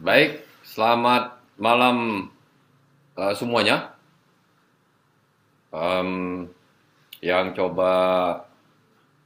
Baik, 0.00 0.40
selamat 0.64 1.44
malam 1.60 2.24
uh, 3.20 3.36
semuanya. 3.36 3.92
Um, 5.68 6.48
yang 7.20 7.52
coba 7.52 7.92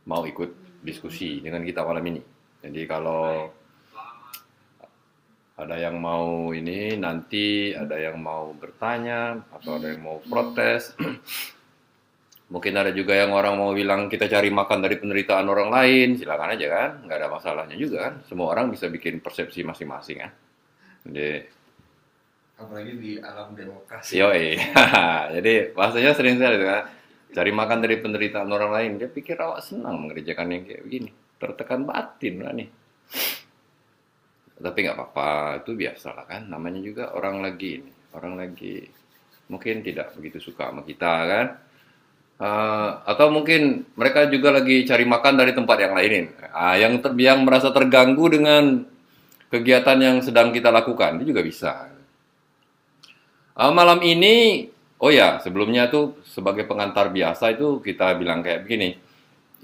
mau 0.03 0.27
ikut 0.27 0.83
diskusi 0.83 1.39
dengan 1.39 1.63
kita 1.63 1.87
malam 1.87 2.03
ini. 2.11 2.19
Jadi 2.59 2.91
kalau 2.91 3.55
ada 5.55 5.79
yang 5.79 5.95
mau 6.03 6.51
ini 6.51 6.99
nanti 6.99 7.71
ada 7.71 7.95
yang 7.95 8.19
mau 8.19 8.51
bertanya 8.59 9.47
atau 9.55 9.79
ada 9.79 9.95
yang 9.95 10.03
mau 10.03 10.19
protes 10.27 10.91
mungkin 12.53 12.75
ada 12.75 12.91
juga 12.91 13.15
yang 13.15 13.31
orang 13.31 13.55
mau 13.55 13.71
bilang 13.71 14.11
kita 14.11 14.27
cari 14.27 14.51
makan 14.51 14.83
dari 14.83 14.99
penderitaan 14.99 15.47
orang 15.47 15.71
lain 15.71 16.19
silakan 16.19 16.59
aja 16.59 16.67
kan 16.67 16.91
nggak 17.07 17.19
ada 17.23 17.29
masalahnya 17.31 17.79
juga 17.79 18.11
kan 18.11 18.15
semua 18.27 18.51
orang 18.51 18.75
bisa 18.75 18.91
bikin 18.91 19.23
persepsi 19.23 19.63
masing-masing 19.63 20.27
kan 20.27 20.35
jadi 21.05 21.45
apalagi 22.55 22.93
di 22.97 23.13
alam 23.21 23.53
demokrasi. 23.53 24.17
Yo 24.17 24.31
jadi 25.37 25.75
bahasanya 25.75 26.17
sering 26.17 26.39
sekali 26.41 26.63
kan 26.63 26.89
cari 27.35 27.51
makan 27.51 27.79
dari 27.83 27.97
penderitaan 27.99 28.47
orang 28.49 28.71
lain 28.71 28.91
dia 29.03 29.11
pikir 29.11 29.35
awak 29.37 29.61
senang 29.61 30.07
mengerjakan 30.07 30.55
yang 30.55 30.63
kayak 30.65 30.83
begini. 30.87 31.11
Tertekan 31.37 31.83
batin 31.85 32.35
lah 32.41 32.53
nih. 32.55 32.69
Tapi 34.55 34.79
nggak 34.87 34.97
apa-apa 34.97 35.29
itu 35.67 35.75
biasa 35.75 36.15
lah 36.15 36.25
kan. 36.25 36.47
Namanya 36.47 36.81
juga 36.81 37.11
orang 37.13 37.43
lagi 37.43 37.83
ini 37.83 37.93
orang 38.15 38.39
lagi 38.39 38.87
mungkin 39.51 39.85
tidak 39.85 40.15
begitu 40.17 40.39
suka 40.41 40.71
sama 40.71 40.87
kita 40.87 41.13
kan. 41.27 41.47
Uh, 42.35 42.99
atau 43.07 43.31
mungkin 43.31 43.87
mereka 43.95 44.27
juga 44.27 44.51
lagi 44.51 44.83
cari 44.83 45.07
makan 45.07 45.39
dari 45.39 45.55
tempat 45.55 45.79
yang 45.79 45.95
lain 45.95 46.35
uh, 46.51 46.75
yang 46.75 46.99
ter 46.99 47.15
yang 47.15 47.47
merasa 47.47 47.71
terganggu 47.71 48.27
dengan 48.27 48.83
kegiatan 49.55 49.99
yang 50.03 50.17
sedang 50.19 50.51
kita 50.51 50.75
lakukan 50.75 51.23
itu 51.23 51.31
juga 51.31 51.47
bisa 51.47 51.95
uh, 53.55 53.71
malam 53.71 54.03
ini 54.03 54.67
oh 54.99 55.15
ya 55.15 55.39
sebelumnya 55.39 55.87
tuh 55.87 56.19
sebagai 56.27 56.67
pengantar 56.67 57.15
biasa 57.15 57.55
itu 57.55 57.79
kita 57.79 58.19
bilang 58.19 58.43
kayak 58.43 58.67
begini 58.67 58.99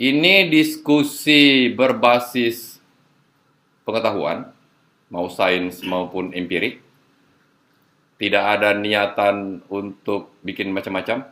ini 0.00 0.48
diskusi 0.48 1.68
berbasis 1.74 2.80
pengetahuan 3.84 4.48
mau 5.12 5.28
sains 5.28 5.84
maupun 5.84 6.32
empirik. 6.32 6.80
Tidak 8.16 8.40
ada 8.40 8.72
niatan 8.72 9.60
untuk 9.68 10.40
bikin 10.40 10.72
macam-macam. 10.72 11.28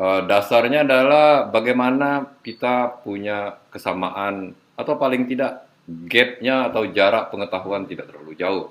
Uh, 0.00 0.24
dasarnya 0.24 0.80
adalah 0.80 1.44
bagaimana 1.52 2.40
kita 2.40 3.04
punya 3.04 3.60
kesamaan 3.68 4.56
atau 4.80 4.96
paling 4.96 5.28
tidak 5.28 5.67
gapnya 5.88 6.68
atau 6.68 6.84
jarak 6.92 7.32
pengetahuan 7.32 7.88
tidak 7.88 8.12
terlalu 8.12 8.36
jauh. 8.36 8.66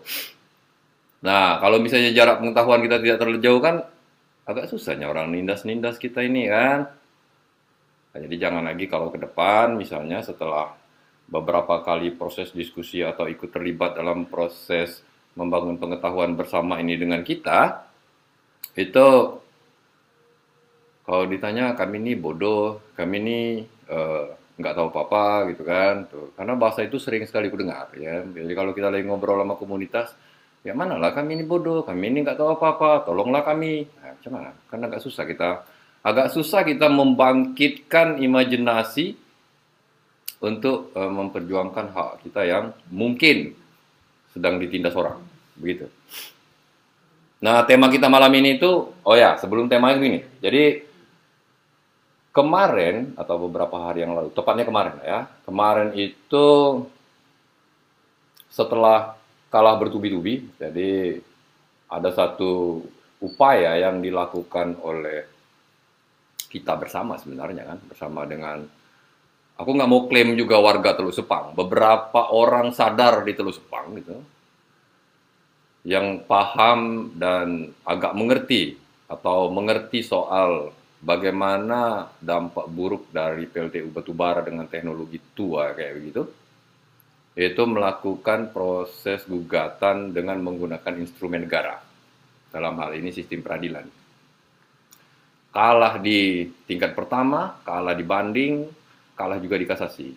Nah, 1.25 1.57
kalau 1.57 1.81
misalnya 1.81 2.13
jarak 2.13 2.37
pengetahuan 2.37 2.81
kita 2.85 3.01
tidak 3.01 3.17
terlalu 3.17 3.41
jauh 3.41 3.57
kan 3.57 3.81
agak 4.45 4.69
susahnya 4.69 5.09
orang 5.09 5.33
nindas-nindas 5.33 5.97
kita 5.97 6.21
ini 6.21 6.45
kan. 6.45 6.93
Nah, 8.13 8.19
jadi 8.21 8.35
jangan 8.47 8.69
lagi 8.69 8.85
kalau 8.85 9.09
ke 9.09 9.17
depan 9.17 9.73
misalnya 9.73 10.21
setelah 10.21 10.77
beberapa 11.27 11.81
kali 11.83 12.13
proses 12.13 12.53
diskusi 12.53 13.03
atau 13.03 13.25
ikut 13.27 13.49
terlibat 13.51 13.97
dalam 13.97 14.29
proses 14.29 15.03
membangun 15.35 15.77
pengetahuan 15.77 16.33
bersama 16.33 16.79
ini 16.79 16.97
dengan 16.97 17.21
kita, 17.21 17.85
itu 18.77 19.07
kalau 21.03 21.23
ditanya 21.27 21.73
kami 21.77 22.03
ini 22.03 22.13
bodoh, 22.17 22.93
kami 22.95 23.15
ini 23.21 23.39
uh, 23.89 24.33
nggak 24.57 24.73
tahu 24.73 24.89
apa-apa 24.89 25.53
gitu 25.53 25.61
kan, 25.61 26.09
tuh. 26.09 26.33
karena 26.33 26.57
bahasa 26.57 26.81
itu 26.81 26.97
sering 26.97 27.29
sekali 27.29 27.53
ku 27.53 27.61
dengar 27.61 27.93
ya. 27.93 28.25
Jadi 28.25 28.53
kalau 28.57 28.73
kita 28.73 28.89
lagi 28.89 29.05
ngobrol 29.05 29.37
sama 29.37 29.53
komunitas, 29.53 30.17
ya 30.65 30.73
mana 30.73 30.97
lah 30.97 31.13
kami 31.13 31.37
ini 31.37 31.45
bodoh, 31.45 31.85
kami 31.85 32.09
ini 32.09 32.25
nggak 32.25 32.41
tahu 32.41 32.57
apa-apa, 32.57 33.05
tolonglah 33.05 33.45
kami. 33.45 33.85
Nah, 34.01 34.17
mana? 34.33 34.51
Karena 34.65 34.89
agak 34.89 35.05
susah 35.05 35.23
kita, 35.29 35.61
agak 36.01 36.33
susah 36.33 36.65
kita 36.65 36.89
membangkitkan 36.89 38.17
imajinasi 38.17 39.13
untuk 40.41 40.89
uh, 40.97 41.09
memperjuangkan 41.09 41.85
hak 41.93 42.11
kita 42.25 42.41
yang 42.45 42.73
mungkin 42.89 43.53
sedang 44.33 44.57
ditindas 44.57 44.97
orang, 44.97 45.21
begitu. 45.53 45.85
Nah, 47.37 47.61
tema 47.69 47.93
kita 47.93 48.09
malam 48.09 48.33
ini 48.33 48.57
itu, 48.57 48.89
oh 48.89 49.15
ya, 49.17 49.37
sebelum 49.37 49.69
tema 49.69 49.93
ini, 49.93 50.25
jadi 50.41 50.81
kemarin 52.37 53.17
atau 53.17 53.49
beberapa 53.49 53.81
hari 53.81 54.05
yang 54.05 54.13
lalu, 54.13 54.29
tepatnya 54.29 54.69
kemarin 54.69 55.01
ya, 55.01 55.25
kemarin 55.41 55.89
itu 55.97 56.45
setelah 58.53 59.17
kalah 59.49 59.73
bertubi-tubi, 59.81 60.45
jadi 60.61 61.17
ada 61.89 62.13
satu 62.13 62.85
upaya 63.17 63.73
yang 63.81 64.05
dilakukan 64.05 64.77
oleh 64.85 65.25
kita 66.45 66.77
bersama 66.77 67.17
sebenarnya 67.17 67.65
kan, 67.65 67.79
bersama 67.89 68.29
dengan 68.29 68.61
aku 69.57 69.69
nggak 69.73 69.89
mau 69.89 70.05
klaim 70.05 70.37
juga 70.37 70.61
warga 70.61 70.93
Teluk 70.93 71.17
Sepang. 71.17 71.57
Beberapa 71.57 72.29
orang 72.29 72.69
sadar 72.69 73.25
di 73.25 73.33
Teluk 73.33 73.57
Sepang 73.57 73.97
gitu, 73.97 74.21
yang 75.89 76.21
paham 76.29 77.09
dan 77.17 77.73
agak 77.81 78.13
mengerti 78.13 78.77
atau 79.09 79.49
mengerti 79.49 80.05
soal 80.05 80.76
bagaimana 81.01 82.09
dampak 82.17 82.65
buruk 82.69 83.13
dari 83.13 83.45
PLTU 83.45 83.93
batubara 83.93 84.41
dengan 84.41 84.65
teknologi 84.65 85.21
tua 85.33 85.73
kayak 85.77 85.93
begitu, 85.93 86.23
itu 87.37 87.63
melakukan 87.69 88.49
proses 88.49 89.21
gugatan 89.29 90.09
dengan 90.09 90.41
menggunakan 90.41 90.93
instrumen 90.97 91.45
negara. 91.45 91.77
Dalam 92.49 92.73
hal 92.81 92.97
ini 92.97 93.13
sistem 93.13 93.45
peradilan. 93.45 93.85
Kalah 95.53 96.01
di 96.01 96.49
tingkat 96.65 96.97
pertama, 96.97 97.61
kalah 97.61 97.93
di 97.93 98.01
banding, 98.01 98.65
kalah 99.13 99.37
juga 99.37 99.57
di 99.57 99.65
kasasi. 99.69 100.09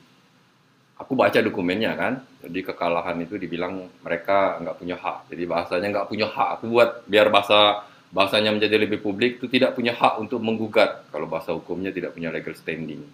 Aku 1.01 1.17
baca 1.17 1.41
dokumennya 1.41 1.97
kan, 1.97 2.21
jadi 2.45 2.73
kekalahan 2.73 3.17
itu 3.25 3.41
dibilang 3.41 3.89
mereka 4.05 4.61
nggak 4.61 4.77
punya 4.77 4.97
hak. 5.01 5.33
Jadi 5.33 5.43
bahasanya 5.49 5.89
nggak 5.97 6.09
punya 6.13 6.29
hak. 6.29 6.49
Aku 6.61 6.65
buat 6.69 7.05
biar 7.09 7.33
bahasa 7.33 7.89
bahasanya 8.11 8.51
menjadi 8.51 8.77
lebih 8.77 8.99
publik 8.99 9.39
itu 9.39 9.47
tidak 9.47 9.79
punya 9.79 9.95
hak 9.95 10.19
untuk 10.19 10.43
menggugat 10.43 11.07
kalau 11.15 11.31
bahasa 11.31 11.55
hukumnya 11.55 11.95
tidak 11.95 12.15
punya 12.15 12.35
legal 12.35 12.55
standing. 12.59 13.07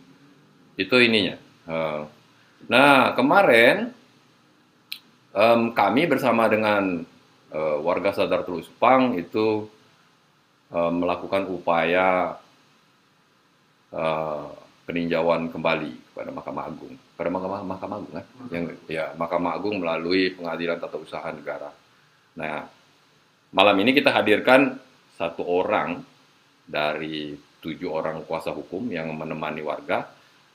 Itu 0.77 0.97
ininya. 0.97 1.37
Eh, 1.69 2.03
nah 2.73 3.13
kemarin 3.13 3.93
um, 5.37 5.77
kami 5.77 6.09
bersama 6.09 6.49
dengan 6.49 7.05
uh, 7.53 7.77
warga 7.85 8.17
Sadar 8.17 8.49
Terus 8.49 8.73
Pang 8.81 9.13
itu 9.21 9.69
uh, 10.73 10.93
melakukan 10.93 11.45
upaya 11.53 12.41
uh, 13.93 14.49
peninjauan 14.89 15.53
kembali 15.53 15.93
kepada 16.15 16.31
Mahkamah 16.33 16.65
Agung. 16.65 16.95
Pada 17.19 17.29
Mahkamah 17.29 17.61
Mahkamah 17.67 17.97
Agung 18.01 18.13
kan? 18.17 18.25
Yang 18.49 18.65
ya 18.89 19.13
Mahkamah 19.19 19.53
Agung 19.61 19.77
melalui 19.83 20.33
Pengadilan 20.33 20.81
Tata 20.81 20.97
Usaha 20.97 21.29
Negara. 21.35 21.69
Nah, 22.39 22.65
malam 23.53 23.77
ini 23.83 23.93
kita 23.93 24.09
hadirkan 24.15 24.86
satu 25.17 25.43
orang 25.43 26.05
dari 26.67 27.33
tujuh 27.65 27.91
orang 27.91 28.23
kuasa 28.29 28.53
hukum 28.53 28.87
yang 28.93 29.11
menemani 29.17 29.65
warga. 29.65 30.07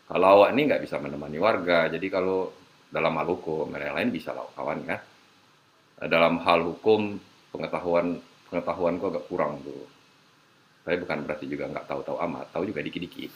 Kalau 0.07 0.27
awak 0.39 0.53
ini 0.53 0.69
nggak 0.69 0.83
bisa 0.85 0.99
menemani 1.01 1.39
warga, 1.41 1.87
jadi 1.89 2.07
kalau 2.11 2.51
dalam 2.91 3.15
hal 3.15 3.27
hukum, 3.31 3.71
yang 3.73 3.95
lain 3.95 4.11
bisa 4.11 4.35
lah 4.35 4.45
kawan 4.53 4.83
kan. 4.83 4.99
Dalam 6.01 6.41
hal 6.43 6.67
hukum 6.67 7.15
pengetahuan 7.51 8.19
pengetahuanku 8.51 9.05
agak 9.07 9.25
kurang 9.31 9.63
tuh. 9.63 9.87
Tapi 10.83 10.97
bukan 10.99 11.17
berarti 11.23 11.45
juga 11.47 11.71
nggak 11.71 11.87
tahu-tahu 11.87 12.17
amat, 12.19 12.45
tahu 12.51 12.63
juga 12.67 12.83
dikit-dikit 12.83 13.31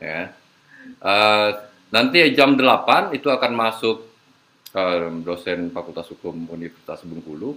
ya. 0.00 0.32
Uh, 1.02 1.50
nanti 1.90 2.22
jam 2.34 2.54
8 2.54 3.16
itu 3.16 3.28
akan 3.28 3.52
masuk 3.52 4.06
uh, 4.76 5.10
dosen 5.22 5.70
Fakultas 5.74 6.08
Hukum 6.14 6.46
Universitas 6.50 7.02
Bengkulu, 7.02 7.56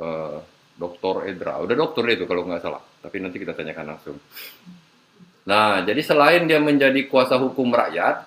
uh, 0.00 0.38
Dr. 0.78 1.26
Edra. 1.26 1.58
Udah 1.58 1.74
dokter 1.74 2.14
itu 2.14 2.24
kalau 2.30 2.46
nggak 2.46 2.62
salah, 2.62 2.80
tapi 3.02 3.18
nanti 3.18 3.42
kita 3.42 3.52
tanyakan 3.52 3.86
langsung. 3.98 4.16
Nah, 5.50 5.82
jadi 5.82 5.98
selain 6.06 6.46
dia 6.46 6.62
menjadi 6.62 7.10
kuasa 7.10 7.34
hukum 7.34 7.74
rakyat, 7.74 8.22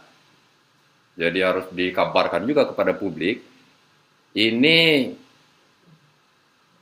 jadi 1.15 1.39
harus 1.47 1.65
dikabarkan 1.71 2.43
juga 2.43 2.67
kepada 2.67 2.91
publik, 2.91 3.39
ini 4.35 5.11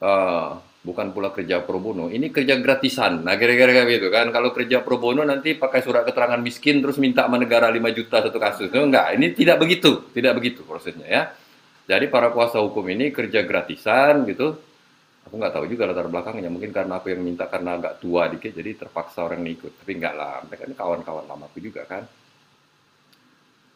uh, 0.01 0.50
bukan 0.80 1.12
pula 1.12 1.30
kerja 1.30 1.62
pro 1.62 1.77
bono, 1.77 2.10
ini 2.10 2.33
kerja 2.33 2.57
gratisan. 2.57 3.21
Nah, 3.21 3.38
kira-kira 3.38 3.86
gitu 3.86 4.07
kan. 4.10 4.31
Kalau 4.33 4.50
kerja 4.56 4.81
pro 4.81 4.98
bono 4.98 5.21
nanti 5.21 5.54
pakai 5.54 5.83
surat 5.86 6.07
keterangan 6.07 6.39
miskin 6.39 6.80
terus 6.81 6.98
minta 6.98 7.27
sama 7.27 7.38
negara 7.38 7.69
5 7.69 7.77
juta 7.94 8.24
satu 8.25 8.39
kasus. 8.39 8.69
No, 8.71 8.88
enggak, 8.88 9.13
ini 9.19 9.36
tidak 9.36 9.62
begitu, 9.62 10.07
tidak 10.16 10.39
begitu 10.39 10.63
prosesnya 10.63 11.06
ya. 11.06 11.24
Jadi 11.89 12.06
para 12.07 12.30
kuasa 12.30 12.62
hukum 12.62 12.86
ini 12.89 13.12
kerja 13.12 13.44
gratisan 13.44 14.24
gitu. 14.30 14.69
Aku 15.30 15.38
nggak 15.38 15.54
tahu 15.54 15.70
juga 15.70 15.86
latar 15.86 16.10
belakangnya, 16.10 16.50
mungkin 16.50 16.74
karena 16.74 16.98
aku 16.98 17.14
yang 17.14 17.22
minta 17.22 17.46
karena 17.46 17.78
agak 17.78 18.02
tua 18.02 18.26
dikit, 18.34 18.50
jadi 18.50 18.74
terpaksa 18.81 19.22
orang 19.30 19.46
ikut. 19.46 19.78
Tapi 19.78 19.92
enggak 19.94 20.18
lah, 20.18 20.42
mereka 20.42 20.66
ini 20.66 20.74
kawan-kawan 20.74 21.26
lama 21.30 21.46
aku 21.46 21.62
juga 21.62 21.86
kan. 21.86 22.02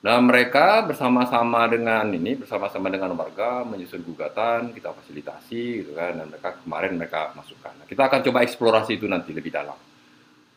Nah 0.04 0.18
mereka 0.20 0.82
bersama-sama 0.84 1.64
dengan 1.70 2.10
ini 2.10 2.36
bersama-sama 2.36 2.90
dengan 2.90 3.14
warga 3.16 3.62
menyusun 3.64 4.02
gugatan, 4.02 4.74
kita 4.74 4.92
fasilitasi 4.98 5.64
gitu 5.86 5.92
kan, 5.94 6.18
dan 6.18 6.28
mereka 6.28 6.58
kemarin 6.58 6.94
mereka 6.98 7.32
masukkan. 7.38 7.72
Nah, 7.78 7.86
kita 7.86 8.10
akan 8.10 8.20
coba 8.26 8.44
eksplorasi 8.44 9.00
itu 9.00 9.06
nanti 9.08 9.32
lebih 9.32 9.54
dalam. 9.54 9.78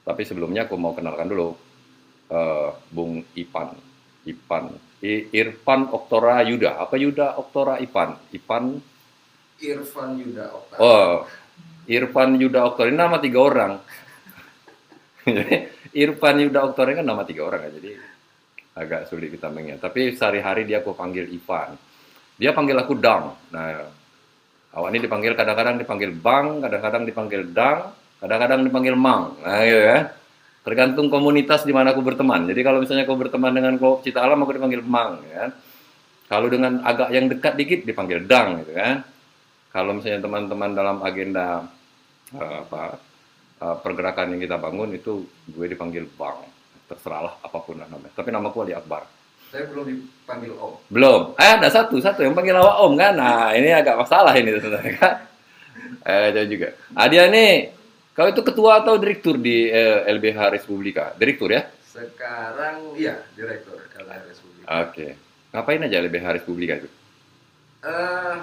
Tapi 0.02 0.22
sebelumnya 0.24 0.64
aku 0.64 0.74
mau 0.80 0.96
kenalkan 0.96 1.28
dulu 1.28 1.52
eh, 2.32 2.70
Bung 2.90 3.22
Ipan, 3.36 3.68
Ipan, 4.26 4.64
I- 5.04 5.28
Irfan 5.30 5.92
Oktora 5.92 6.42
Yuda. 6.42 6.82
Apa 6.82 6.98
Yuda 6.98 7.38
Oktora 7.38 7.78
Ipan? 7.78 8.18
Ipan, 8.34 8.64
Irfan 9.56 10.20
Yuda 10.20 10.44
Okta. 10.52 10.74
oh 10.78 11.24
Irfan 11.86 12.34
Yuda 12.34 12.66
Oktora 12.66 12.90
ini 12.90 12.98
nama 12.98 13.18
tiga 13.22 13.38
orang. 13.46 13.72
Irfan 16.02 16.36
Yuda 16.42 16.60
Oktora 16.66 16.90
ini 16.92 16.98
kan 17.00 17.06
nama 17.06 17.22
tiga 17.22 17.46
orang 17.46 17.70
ya, 17.70 17.70
jadi 17.78 17.90
agak 18.76 19.00
sulit 19.08 19.30
kita 19.30 19.48
mengingat. 19.48 19.80
Tapi 19.80 20.12
sehari-hari 20.18 20.66
dia 20.66 20.82
aku 20.82 20.92
panggil 20.92 21.30
Ivan. 21.30 21.78
Dia 22.36 22.52
panggil 22.52 22.76
aku 22.76 22.98
Dang. 22.98 23.32
Nah, 23.54 23.86
awak 24.76 24.88
ini 24.92 24.98
dipanggil 25.06 25.32
kadang-kadang 25.38 25.80
dipanggil 25.80 26.10
Bang, 26.12 26.60
kadang-kadang 26.60 27.02
dipanggil 27.06 27.42
Dang, 27.54 27.94
kadang-kadang 28.20 28.60
dipanggil 28.66 28.94
Mang. 28.98 29.40
Nah, 29.40 29.62
gitu 29.64 29.80
ya. 29.80 29.98
Tergantung 30.66 31.06
komunitas 31.06 31.62
di 31.62 31.70
mana 31.70 31.94
aku 31.94 32.02
berteman. 32.02 32.50
Jadi 32.50 32.60
kalau 32.66 32.82
misalnya 32.82 33.06
aku 33.06 33.14
berteman 33.14 33.54
dengan 33.54 33.78
kelompok 33.78 34.02
Cita 34.02 34.26
Alam, 34.26 34.42
aku 34.42 34.58
dipanggil 34.58 34.82
Mang, 34.82 35.22
ya. 35.30 35.54
Kalau 36.26 36.50
dengan 36.50 36.82
agak 36.82 37.14
yang 37.14 37.30
dekat 37.30 37.54
dikit 37.54 37.80
dipanggil 37.86 38.26
Dang, 38.26 38.66
gitu 38.66 38.74
kan. 38.74 39.06
Kalau 39.76 39.92
misalnya 39.92 40.24
teman-teman 40.24 40.72
dalam 40.72 40.96
agenda 41.04 41.68
eh, 42.32 42.56
apa 42.64 42.96
eh, 43.60 43.76
pergerakan 43.84 44.32
yang 44.32 44.40
kita 44.40 44.56
bangun 44.56 44.96
itu 44.96 45.28
gue 45.52 45.66
dipanggil 45.68 46.08
Bang. 46.16 46.48
Terserahlah 46.88 47.36
apa 47.44 47.58
pun 47.60 47.76
lah 47.76 47.84
namanya. 47.92 48.16
Tapi 48.16 48.32
namaku 48.32 48.64
Ali 48.64 48.72
Akbar. 48.72 49.04
Saya 49.52 49.68
belum 49.68 49.84
dipanggil 49.84 50.56
Om. 50.56 50.72
Belum. 50.88 51.20
Eh, 51.36 51.52
ada 51.60 51.68
satu, 51.68 52.00
satu 52.00 52.24
yang 52.24 52.32
panggil 52.32 52.56
awak 52.56 52.88
Om 52.88 52.92
kan. 52.96 53.12
Nah, 53.20 53.52
ini 53.52 53.68
agak 53.68 54.00
masalah 54.00 54.32
ini 54.32 54.56
sebenarnya 54.56 54.92
kan. 54.96 55.14
Eh, 56.08 56.26
jauh 56.32 56.48
juga. 56.48 56.68
Ah, 56.96 57.06
dia 57.12 57.28
nih, 57.28 57.68
kau 58.16 58.32
itu 58.32 58.40
ketua 58.40 58.80
atau 58.80 58.96
direktur 58.96 59.36
di 59.36 59.68
eh, 59.68 60.08
LBH 60.08 60.56
Republika? 60.56 61.12
Direktur 61.20 61.52
ya? 61.52 61.68
Sekarang 61.84 62.96
iya 62.96 63.20
direktur 63.36 63.76
LH 63.92 64.14
Republik. 64.24 64.64
Oke. 64.64 65.08
Ngapain 65.52 65.84
aja 65.84 65.96
LBH 66.00 66.26
Republika 66.40 66.74
itu? 66.80 66.88
Eh 67.84 68.38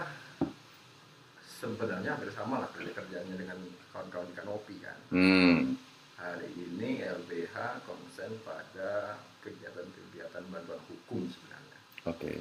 sebenarnya 1.71 2.19
hampir 2.19 2.31
sama 2.35 2.59
lah 2.59 2.69
kerja 2.75 2.91
kerjanya 2.91 3.35
dengan 3.39 3.57
kawan-kawan 3.95 4.27
di 4.27 4.35
Kanopi 4.35 4.75
kan. 4.83 4.97
Hmm. 5.15 5.79
Hari 6.19 6.49
ini 6.51 7.03
LBH 7.03 7.55
konsen 7.83 8.31
pada 8.43 9.19
kegiatan-kegiatan 9.43 10.43
bantuan 10.47 10.79
hukum 10.87 11.27
sebenarnya 11.27 11.79
Oke. 12.07 12.39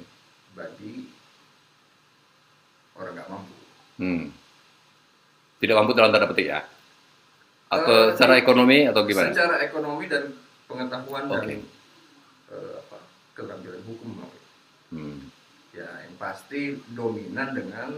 bagi 0.55 1.11
orang 2.95 3.13
nggak 3.15 3.29
mampu. 3.31 3.55
Hmm. 3.99 4.23
Tidak 5.59 5.75
mampu 5.75 5.91
dalam 5.95 6.11
tanda 6.11 6.27
petik 6.27 6.47
ya? 6.47 6.61
Atau 7.71 8.11
Eh, 8.11 8.11
secara 8.15 8.37
ekonomi 8.37 8.85
atau 8.87 9.01
gimana? 9.03 9.31
Secara 9.31 9.55
ekonomi 9.63 10.05
dan 10.07 10.31
pengetahuan 10.67 11.23
dan 11.27 11.43
Oke. 11.43 11.55
eh, 12.51 12.73
apa 12.79 12.97
keterampilan 13.33 13.83
hukum. 13.87 14.11
Hmm. 14.93 15.25
ya 15.73 15.89
yang 16.05 16.13
pasti 16.21 16.77
dominan 16.93 17.49
dengan 17.57 17.89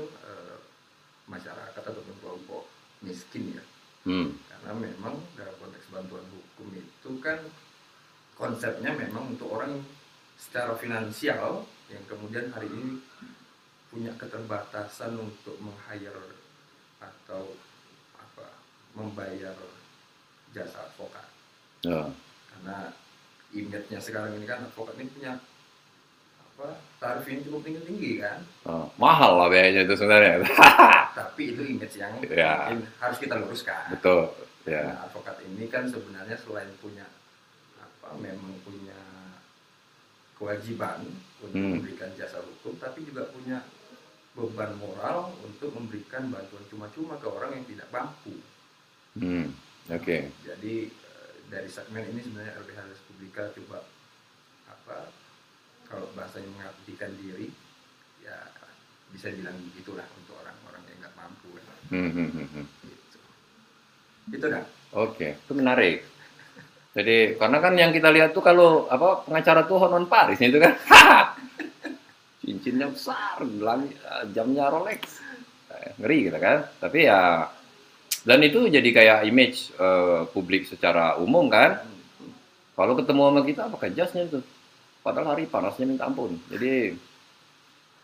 masyarakat 1.25 1.81
atau 1.81 2.01
kelompok 2.21 2.69
miskin 3.01 3.55
ya 3.55 3.63
Hmm. 4.05 4.37
karena 4.45 4.71
memang 4.77 5.17
dalam 5.33 5.57
konteks 5.57 5.89
bantuan 5.89 6.21
hukum 6.29 6.69
itu 6.77 7.09
kan 7.17 7.41
konsepnya 8.33 8.93
memang 8.93 9.33
untuk 9.33 9.49
orang 9.49 9.81
secara 10.37 10.77
finansial 10.77 11.65
yang 11.89 12.05
kemudian 12.05 12.53
hari 12.53 12.69
ini 12.69 13.01
punya 13.89 14.13
keterbatasan 14.13 15.17
untuk 15.17 15.57
meng-hire 15.57 16.37
atau 17.01 17.57
apa 18.13 18.45
membayar 18.93 19.57
jasa 20.53 20.85
advokat 20.85 21.25
Ya. 21.81 22.05
karena 22.53 22.93
image-nya 23.53 23.97
sekarang 23.97 24.37
ini 24.37 24.45
kan 24.45 24.61
advokat 24.61 25.01
ini 25.01 25.09
punya 25.09 25.33
tarif 26.97 27.25
yang 27.25 27.41
cukup 27.43 27.61
tinggi 27.61 27.81
tinggi 27.83 28.11
kan 28.17 28.39
Oh, 28.63 28.87
mahal 28.95 29.37
lah 29.37 29.47
biayanya 29.47 29.83
itu 29.83 29.93
sebenarnya. 29.93 30.39
tapi 31.17 31.51
itu 31.51 31.61
image 31.65 31.95
yang 31.95 32.15
Ya. 32.25 32.71
harus 32.97 33.17
kita 33.17 33.35
luruskan 33.35 33.91
Betul. 33.91 34.31
Ya. 34.63 34.81
Nah, 34.89 35.05
advokat 35.05 35.37
ini 35.43 35.67
kan 35.67 35.85
sebenarnya 35.85 36.33
selain 36.35 36.71
punya 36.79 37.05
apa 37.77 38.15
memang 38.15 38.55
punya 38.61 38.97
kewajiban 40.33 41.05
untuk 41.39 41.53
Hmm. 41.53 41.77
memberikan 41.77 42.11
jasa 42.13 42.39
hukum 42.39 42.75
tapi 42.75 43.03
juga 43.03 43.29
punya 43.29 43.61
beban 44.33 44.75
moral 44.75 45.31
untuk 45.39 45.71
memberikan 45.71 46.27
bantuan 46.27 46.65
cuma-cuma 46.67 47.15
ke 47.15 47.27
orang 47.27 47.51
yang 47.53 47.65
tidak 47.65 47.87
mampu 47.89 48.35
Hmm. 49.13 49.55
Oke. 49.87 50.27
jadi 50.41 50.75
eh, 50.87 51.31
dari 51.47 51.69
segmen 51.69 52.03
ini 52.05 52.19
sebenarnya 52.19 52.57
LBH 52.57 52.79
Republika 52.85 53.47
coba 53.53 53.79
apa 54.67 55.07
kalau 55.95 56.11
bahasanya 56.11 56.51
mengabdikan 56.51 57.11
diri 57.15 57.47
ya 58.19 58.35
bisa 59.15 59.31
bilang 59.31 59.55
begitulah 59.71 60.03
untuk 60.19 60.35
orang-orang 60.43 60.83
yang 60.91 60.97
nggak 61.07 61.15
mampu 61.15 61.49
kan. 61.55 61.77
Hmm, 61.87 62.11
hmm, 62.11 62.29
hmm, 62.35 62.47
hmm. 62.51 62.65
gitu. 62.83 63.19
itu 64.35 64.47
dah 64.51 64.65
Oke, 64.95 65.39
itu 65.39 65.53
menarik. 65.55 66.03
Jadi 66.95 67.39
karena 67.39 67.57
kan 67.63 67.73
yang 67.79 67.91
kita 67.95 68.11
lihat 68.11 68.35
tuh 68.35 68.43
kalau 68.43 68.91
apa 68.91 69.23
pengacara 69.23 69.63
tuh 69.67 69.79
Honon 69.79 70.07
Paris 70.07 70.39
itu 70.39 70.55
kan, 70.59 70.75
cincinnya 72.43 72.87
besar, 72.91 73.43
gelang 73.43 73.87
jamnya 74.31 74.71
Rolex, 74.71 75.23
Eh, 75.75 75.91
ngeri 75.99 76.31
gitu 76.31 76.39
kan. 76.39 76.63
Tapi 76.79 76.99
ya 77.07 77.51
dan 78.25 78.39
itu 78.41 78.71
jadi 78.71 78.89
kayak 78.89 79.19
image 79.27 79.75
eh, 79.75 80.23
publik 80.31 80.63
secara 80.63 81.19
umum 81.19 81.51
kan. 81.51 81.83
Kalau 82.75 82.95
ketemu 82.95 83.21
sama 83.31 83.41
kita 83.47 83.63
pakai 83.71 83.89
jasnya 83.95 84.27
itu, 84.27 84.39
padahal 85.05 85.37
hari 85.37 85.45
panasnya 85.45 85.85
minta 85.85 86.09
ampun. 86.09 86.33
Jadi 86.49 86.97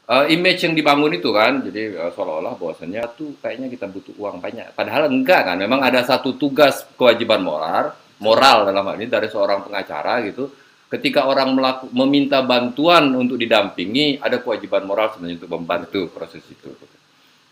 eh, 0.05 0.25
image 0.37 0.61
yang 0.69 0.77
dibangun 0.77 1.17
itu 1.17 1.33
kan, 1.33 1.65
jadi 1.65 1.97
eh, 1.97 2.11
seolah-olah 2.13 2.53
bahwasannya 2.61 3.01
tuh 3.17 3.41
kayaknya 3.41 3.73
kita 3.73 3.89
butuh 3.89 4.13
uang 4.21 4.37
banyak. 4.37 4.77
Padahal 4.77 5.09
enggak 5.09 5.49
kan, 5.49 5.57
memang 5.57 5.81
ada 5.81 6.05
satu 6.05 6.37
tugas 6.37 6.85
kewajiban 6.93 7.41
moral, 7.41 7.97
moral 8.21 8.69
dalam 8.69 8.85
hal 8.85 9.01
ini 9.01 9.09
dari 9.09 9.25
seorang 9.25 9.65
pengacara 9.65 10.21
gitu. 10.29 10.53
Ketika 10.91 11.25
orang 11.25 11.55
melaku, 11.57 11.89
meminta 11.95 12.43
bantuan 12.45 13.09
untuk 13.17 13.39
didampingi, 13.39 14.21
ada 14.21 14.43
kewajiban 14.43 14.85
moral 14.85 15.09
sebenarnya 15.15 15.41
untuk 15.41 15.51
membantu 15.57 16.01
proses 16.13 16.43
itu. 16.45 16.69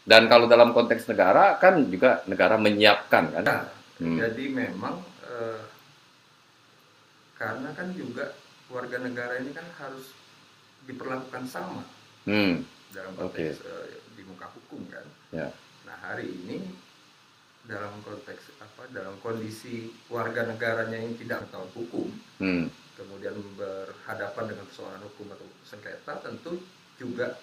Dan 0.04 0.28
kalau 0.30 0.46
dalam 0.46 0.76
konteks 0.76 1.08
negara 1.10 1.58
kan 1.58 1.82
juga 1.90 2.22
negara 2.30 2.60
menyiapkan 2.62 3.24
kan. 3.34 3.44
Nah, 3.48 3.64
Hmm. 4.00 4.16
jadi 4.16 4.48
memang 4.48 4.96
eh, 5.28 5.60
karena 7.36 7.70
kan 7.76 7.92
juga 7.92 8.32
warga 8.70 8.98
negara 8.98 9.38
ini 9.38 9.52
kan 9.52 9.66
harus 9.78 10.14
diperlakukan 10.86 11.44
sama 11.46 11.84
Hmm. 12.24 12.62
dalam 12.90 13.14
konteks 13.16 13.62
eh, 13.62 14.02
di 14.14 14.22
muka 14.24 14.50
hukum 14.52 14.86
kan. 14.88 15.06
Ya. 15.30 15.50
Nah 15.86 15.98
hari 16.00 16.30
ini 16.30 16.70
dalam 17.66 18.02
konteks 18.02 18.50
apa 18.58 18.90
dalam 18.90 19.18
kondisi 19.20 19.90
warga 20.08 20.46
negaranya 20.46 20.98
yang 20.98 21.14
tidak 21.16 21.46
tahu 21.50 21.66
hukum 21.76 22.08
Hmm. 22.38 22.66
kemudian 22.96 23.36
berhadapan 23.56 24.46
dengan 24.50 24.66
persoalan 24.66 25.02
hukum 25.06 25.30
atau 25.30 25.46
sengketa 25.64 26.20
tentu 26.20 26.58
juga 26.98 27.38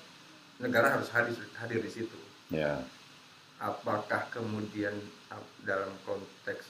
negara 0.58 0.98
harus 0.98 1.08
hadir 1.10 1.36
hadir 1.54 1.80
di 1.80 1.90
situ 1.90 2.18
Ya. 2.48 2.80
apakah 3.56 4.28
kemudian 4.30 4.94
dalam 5.62 5.94
konteks 6.02 6.64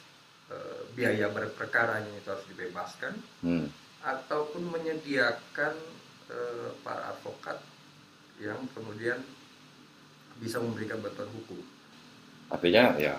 eh, 0.46 0.80
biaya 0.94 1.26
berperkaranya 1.28 2.12
itu 2.14 2.28
harus 2.28 2.46
dibebaskan 2.46 3.14
Hmm. 3.42 3.66
Ataupun 4.06 4.70
menyediakan 4.70 5.74
eh, 6.30 6.70
para 6.86 7.10
advokat 7.10 7.58
yang 8.38 8.62
kemudian 8.70 9.18
bisa 10.38 10.62
memberikan 10.62 11.02
bantuan 11.02 11.32
hukum 11.34 11.58
Artinya 12.46 12.94
ya 13.02 13.16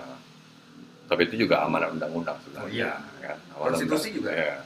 tapi 1.08 1.24
itu 1.24 1.48
juga 1.48 1.64
amanat 1.64 1.96
undang-undang 1.96 2.36
sebenarnya. 2.44 2.68
Oh 2.68 2.68
iya. 2.68 2.92
kan? 3.24 3.36
Amanat 3.56 3.80
Konstitusi 3.80 4.12
undang- 4.12 4.16
juga. 4.20 4.30
ya. 4.36 4.56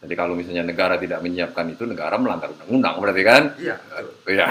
Jadi 0.00 0.14
kalau 0.16 0.32
misalnya 0.32 0.64
negara 0.64 0.96
tidak 0.96 1.20
menyiapkan 1.20 1.68
itu 1.76 1.84
negara 1.84 2.16
melanggar 2.16 2.48
undang-undang 2.56 2.96
berarti 3.04 3.22
kan? 3.22 3.42
iya 3.60 3.76
betul. 3.76 4.16
Iya. 4.32 4.46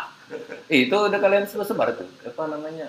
itu 0.88 0.96
udah 0.96 1.20
kalian 1.20 1.44
sebar 1.44 1.92
tuh 1.92 2.08
apa 2.24 2.42
namanya? 2.48 2.88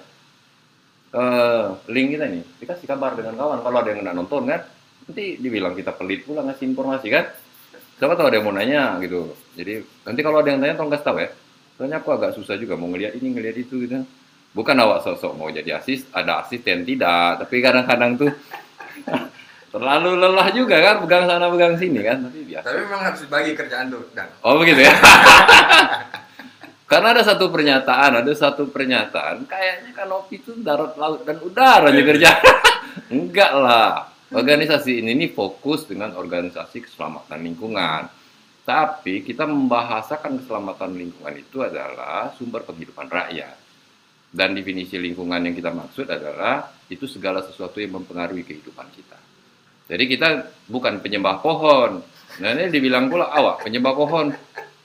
Eh, 1.13 1.65
link 1.91 2.15
kita 2.15 2.25
nih 2.31 2.43
dikasih 2.63 2.87
kabar 2.87 3.19
dengan 3.19 3.35
kawan 3.35 3.59
kalau 3.61 3.77
ada 3.83 3.89
yang 3.91 4.01
nggak 4.01 4.17
nonton 4.17 4.47
kan 4.47 4.63
nanti 5.07 5.25
dibilang 5.39 5.75
kita 5.75 5.91
pelit 5.91 6.23
pula 6.23 6.43
ngasih 6.47 6.65
informasi 6.71 7.07
kan? 7.11 7.25
Siapa 7.99 8.19
tahu 8.19 8.27
ada 8.31 8.35
yang 8.39 8.45
mau 8.47 8.55
nanya 8.55 8.97
gitu. 9.03 9.35
Jadi 9.55 9.83
nanti 10.03 10.19
kalau 10.23 10.41
ada 10.41 10.49
yang 10.49 10.59
tanya 10.59 10.75
tolong 10.75 10.91
kasih 10.91 11.05
tahu 11.05 11.17
ya. 11.19 11.29
Soalnya 11.77 11.97
aku 11.99 12.09
agak 12.15 12.31
susah 12.37 12.55
juga 12.55 12.79
mau 12.79 12.87
ngeliat 12.89 13.13
ini 13.19 13.27
ngeliat 13.35 13.57
itu 13.59 13.83
gitu. 13.83 14.03
Bukan 14.53 14.75
awak 14.77 15.01
sosok 15.01 15.33
mau 15.33 15.49
jadi 15.49 15.81
asis 15.81 16.05
ada 16.13 16.45
asisten 16.45 16.85
tidak 16.85 17.41
tapi 17.41 17.57
kadang-kadang 17.57 18.21
tuh 18.21 18.31
terlalu 19.73 20.19
lelah 20.19 20.47
juga 20.53 20.77
kan? 20.79 20.95
Pegang 21.03 21.25
sana 21.25 21.49
pegang 21.49 21.75
sini 21.75 21.99
kan? 22.05 22.17
Tapi 22.29 22.39
biasa. 22.45 22.65
Tapi 22.69 22.77
memang 22.85 23.01
harus 23.01 23.19
dibagi 23.25 23.51
kerjaan 23.57 23.85
tuh, 23.89 24.03
Dan. 24.13 24.27
oh 24.45 24.55
begitu 24.61 24.85
ya? 24.85 24.93
Karena 26.91 27.09
ada 27.17 27.25
satu 27.25 27.49
pernyataan 27.49 28.21
ada 28.21 28.33
satu 28.37 28.69
pernyataan 28.69 29.49
kayaknya 29.49 29.91
kanopi 29.97 30.37
itu 30.37 30.53
darat 30.61 30.93
laut 30.93 31.25
dan 31.25 31.41
udara 31.41 31.89
aja 31.89 32.03
kerja. 32.05 32.29
Enggak 33.13 33.51
lah 33.57 34.12
organisasi 34.33 34.99
ini 34.99 35.13
nih 35.13 35.31
fokus 35.31 35.85
dengan 35.85 36.17
organisasi 36.17 36.89
keselamatan 36.89 37.39
lingkungan 37.39 38.09
tapi 38.63 39.21
kita 39.21 39.45
membahasakan 39.45 40.41
keselamatan 40.41 40.95
lingkungan 40.97 41.35
itu 41.37 41.61
adalah 41.61 42.31
sumber 42.35 42.65
penghidupan 42.65 43.07
rakyat 43.07 43.55
dan 44.33 44.57
definisi 44.57 44.97
lingkungan 44.97 45.45
yang 45.45 45.53
kita 45.53 45.69
maksud 45.69 46.09
adalah 46.09 46.73
itu 46.89 47.05
segala 47.05 47.45
sesuatu 47.45 47.77
yang 47.77 48.01
mempengaruhi 48.01 48.41
kehidupan 48.41 48.89
kita 48.91 49.19
jadi 49.87 50.03
kita 50.09 50.27
bukan 50.67 50.99
penyembah 50.99 51.37
pohon 51.39 52.01
nah 52.41 52.49
ini 52.57 52.73
dibilang 52.73 53.07
pula 53.13 53.29
awak 53.29 53.61
penyembah 53.61 53.93
pohon 53.93 54.27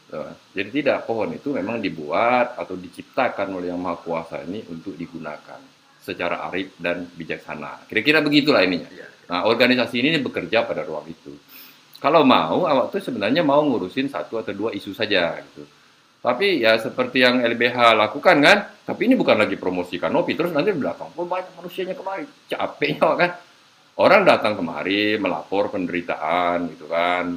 Tuh. 0.09 0.33
Jadi 0.57 0.81
tidak 0.81 1.05
pohon 1.05 1.37
itu 1.37 1.53
memang 1.53 1.85
dibuat 1.85 2.57
atau 2.57 2.81
diciptakan 2.81 3.53
oleh 3.53 3.69
yang 3.69 3.77
maha 3.77 4.01
kuasa 4.01 4.41
ini 4.41 4.65
untuk 4.73 4.97
digunakan 4.97 5.61
secara 6.01 6.49
arif 6.49 6.73
dan 6.81 7.05
bijaksana. 7.13 7.85
Kira-kira 7.85 8.25
begitulah 8.25 8.65
ininya. 8.65 8.89
Nah, 9.29 9.45
organisasi 9.45 10.01
ini 10.01 10.19
bekerja 10.25 10.65
pada 10.65 10.83
ruang 10.83 11.05
itu. 11.05 11.37
Kalau 11.99 12.23
mau, 12.23 12.65
awak 12.65 12.95
tuh 12.95 13.03
sebenarnya 13.03 13.45
mau 13.45 13.61
ngurusin 13.61 14.09
satu 14.09 14.41
atau 14.41 14.55
dua 14.55 14.71
isu 14.73 14.95
saja 14.95 15.37
gitu. 15.43 15.67
Tapi 16.19 16.63
ya 16.67 16.75
seperti 16.79 17.23
yang 17.23 17.43
LBH 17.43 17.95
lakukan 17.95 18.37
kan, 18.43 18.59
tapi 18.83 19.07
ini 19.07 19.15
bukan 19.15 19.39
lagi 19.39 19.55
promosi 19.55 20.03
kanopi, 20.03 20.35
terus 20.35 20.51
nanti 20.51 20.75
di 20.75 20.81
belakang, 20.83 21.15
oh 21.15 21.27
banyak 21.27 21.55
manusianya 21.55 21.95
kemari, 21.95 22.27
capeknya 22.51 23.11
kan. 23.23 23.31
Orang 23.99 24.23
datang 24.23 24.55
kemari 24.55 25.19
melapor 25.19 25.75
penderitaan 25.75 26.71
gitu 26.71 26.87
kan, 26.87 27.35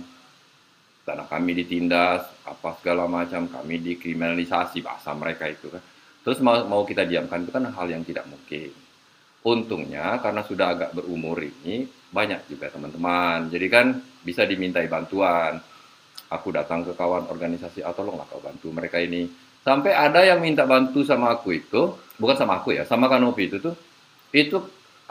tanah 1.06 1.26
kami 1.26 1.58
ditindas, 1.58 2.22
apa 2.46 2.78
segala 2.78 3.10
macam, 3.10 3.50
kami 3.50 3.82
dikriminalisasi 3.82 4.86
bahasa 4.86 5.10
mereka 5.18 5.50
itu 5.50 5.74
kan. 5.74 5.82
Terus 6.22 6.38
mau, 6.46 6.62
mau 6.70 6.82
kita 6.86 7.02
diamkan 7.02 7.42
itu 7.42 7.50
kan 7.50 7.66
hal 7.66 7.88
yang 7.90 8.06
tidak 8.06 8.30
mungkin. 8.30 8.70
Untungnya 9.42 10.22
karena 10.22 10.46
sudah 10.46 10.68
agak 10.78 10.92
berumur 10.94 11.42
ini 11.42 11.90
banyak 12.14 12.46
juga 12.46 12.70
teman-teman. 12.70 13.50
Jadi 13.50 13.68
kan 13.72 13.98
bisa 14.22 14.46
dimintai 14.46 14.86
bantuan. 14.86 15.58
Aku 16.32 16.48
datang 16.54 16.88
ke 16.88 16.96
kawan 16.96 17.28
organisasi, 17.28 17.84
ah 17.84 17.92
tolonglah 17.92 18.24
kau 18.30 18.40
bantu 18.40 18.72
mereka 18.72 19.02
ini. 19.04 19.28
Sampai 19.62 19.92
ada 19.92 20.24
yang 20.24 20.40
minta 20.40 20.64
bantu 20.64 21.04
sama 21.04 21.36
aku 21.36 21.60
itu, 21.60 21.92
bukan 22.16 22.38
sama 22.40 22.64
aku 22.64 22.72
ya, 22.72 22.88
sama 22.88 23.12
Kanopi 23.12 23.52
itu 23.52 23.60
tuh, 23.60 23.76
itu 24.32 24.58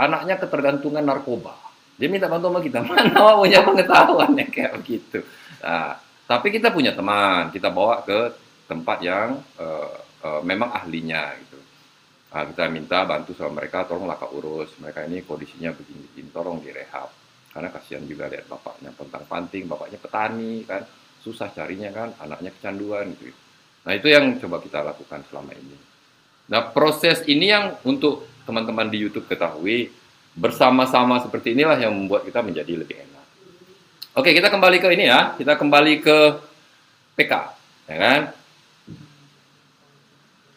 anaknya 0.00 0.40
ketergantungan 0.40 1.04
narkoba. 1.04 1.52
Dia 2.00 2.08
minta 2.08 2.24
bantu 2.24 2.48
sama 2.48 2.60
kita, 2.64 2.80
mana 2.88 3.36
punya 3.36 3.60
pengetahuan 3.60 4.32
yang 4.32 4.48
kayak 4.48 4.72
begitu. 4.80 5.20
Nah, 5.60 6.00
tapi 6.24 6.48
kita 6.54 6.72
punya 6.72 6.96
teman, 6.96 7.52
kita 7.52 7.68
bawa 7.68 8.00
ke 8.06 8.32
tempat 8.70 8.98
yang 9.02 9.42
uh, 9.58 9.98
uh, 10.22 10.40
memang 10.46 10.70
ahlinya 10.70 11.34
gitu. 11.42 11.49
Nah, 12.30 12.46
kita 12.46 12.70
minta 12.70 13.02
bantu 13.02 13.34
sama 13.34 13.58
mereka, 13.58 13.82
tolonglah 13.90 14.14
kak 14.14 14.30
urus. 14.30 14.70
Mereka 14.78 15.10
ini 15.10 15.26
kondisinya 15.26 15.74
begini-begini, 15.74 16.30
tolong 16.30 16.62
direhab. 16.62 17.10
Karena 17.50 17.68
kasihan 17.74 18.06
juga 18.06 18.30
lihat 18.30 18.46
bapaknya 18.46 18.94
pentang 18.94 19.26
panting, 19.26 19.66
bapaknya 19.66 19.98
petani 19.98 20.62
kan, 20.62 20.86
susah 21.18 21.50
carinya 21.50 21.90
kan, 21.90 22.14
anaknya 22.22 22.54
kecanduan 22.54 23.10
gitu. 23.18 23.34
Nah 23.82 23.92
itu 23.98 24.06
yang 24.06 24.38
coba 24.38 24.62
kita 24.62 24.86
lakukan 24.86 25.26
selama 25.26 25.50
ini. 25.58 25.74
Nah 26.46 26.70
proses 26.70 27.26
ini 27.26 27.50
yang 27.50 27.74
untuk 27.82 28.30
teman-teman 28.46 28.86
di 28.86 29.02
YouTube 29.02 29.26
ketahui 29.26 29.90
bersama-sama 30.38 31.18
seperti 31.18 31.58
inilah 31.58 31.78
yang 31.82 31.90
membuat 31.90 32.22
kita 32.22 32.38
menjadi 32.38 32.72
lebih 32.78 32.96
enak. 33.02 33.26
Oke, 34.14 34.30
kita 34.30 34.46
kembali 34.46 34.78
ke 34.78 34.88
ini 34.94 35.10
ya. 35.10 35.34
Kita 35.34 35.58
kembali 35.58 35.94
ke 36.02 36.18
PK, 37.18 37.32
ya 37.90 37.96
kan? 37.98 38.20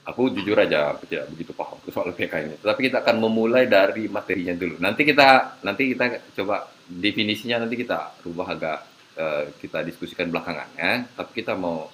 Aku 0.03 0.27
jujur 0.36 0.60
aja 0.60 0.91
aku 0.91 1.07
tidak 1.07 1.31
begitu 1.31 1.55
paham 1.55 1.79
soal 1.88 2.12
PK 2.12 2.33
ini. 2.43 2.55
Tetapi 2.60 2.91
kita 2.91 3.00
akan 3.00 3.24
memulai 3.24 3.72
dari 3.72 4.12
materinya 4.12 4.51
dulu. 4.51 4.75
Nanti 4.83 5.07
kita 5.07 5.60
nanti 5.63 5.95
kita 5.95 6.19
coba 6.36 6.67
definisinya 6.91 7.63
nanti 7.63 7.79
kita 7.79 8.19
rubah 8.27 8.48
agak 8.51 8.79
uh, 9.15 9.43
kita 9.63 9.79
diskusikan 9.88 10.27
belakangan 10.27 10.67
ya. 10.75 11.07
Tapi 11.07 11.31
kita 11.39 11.55
mau 11.55 11.88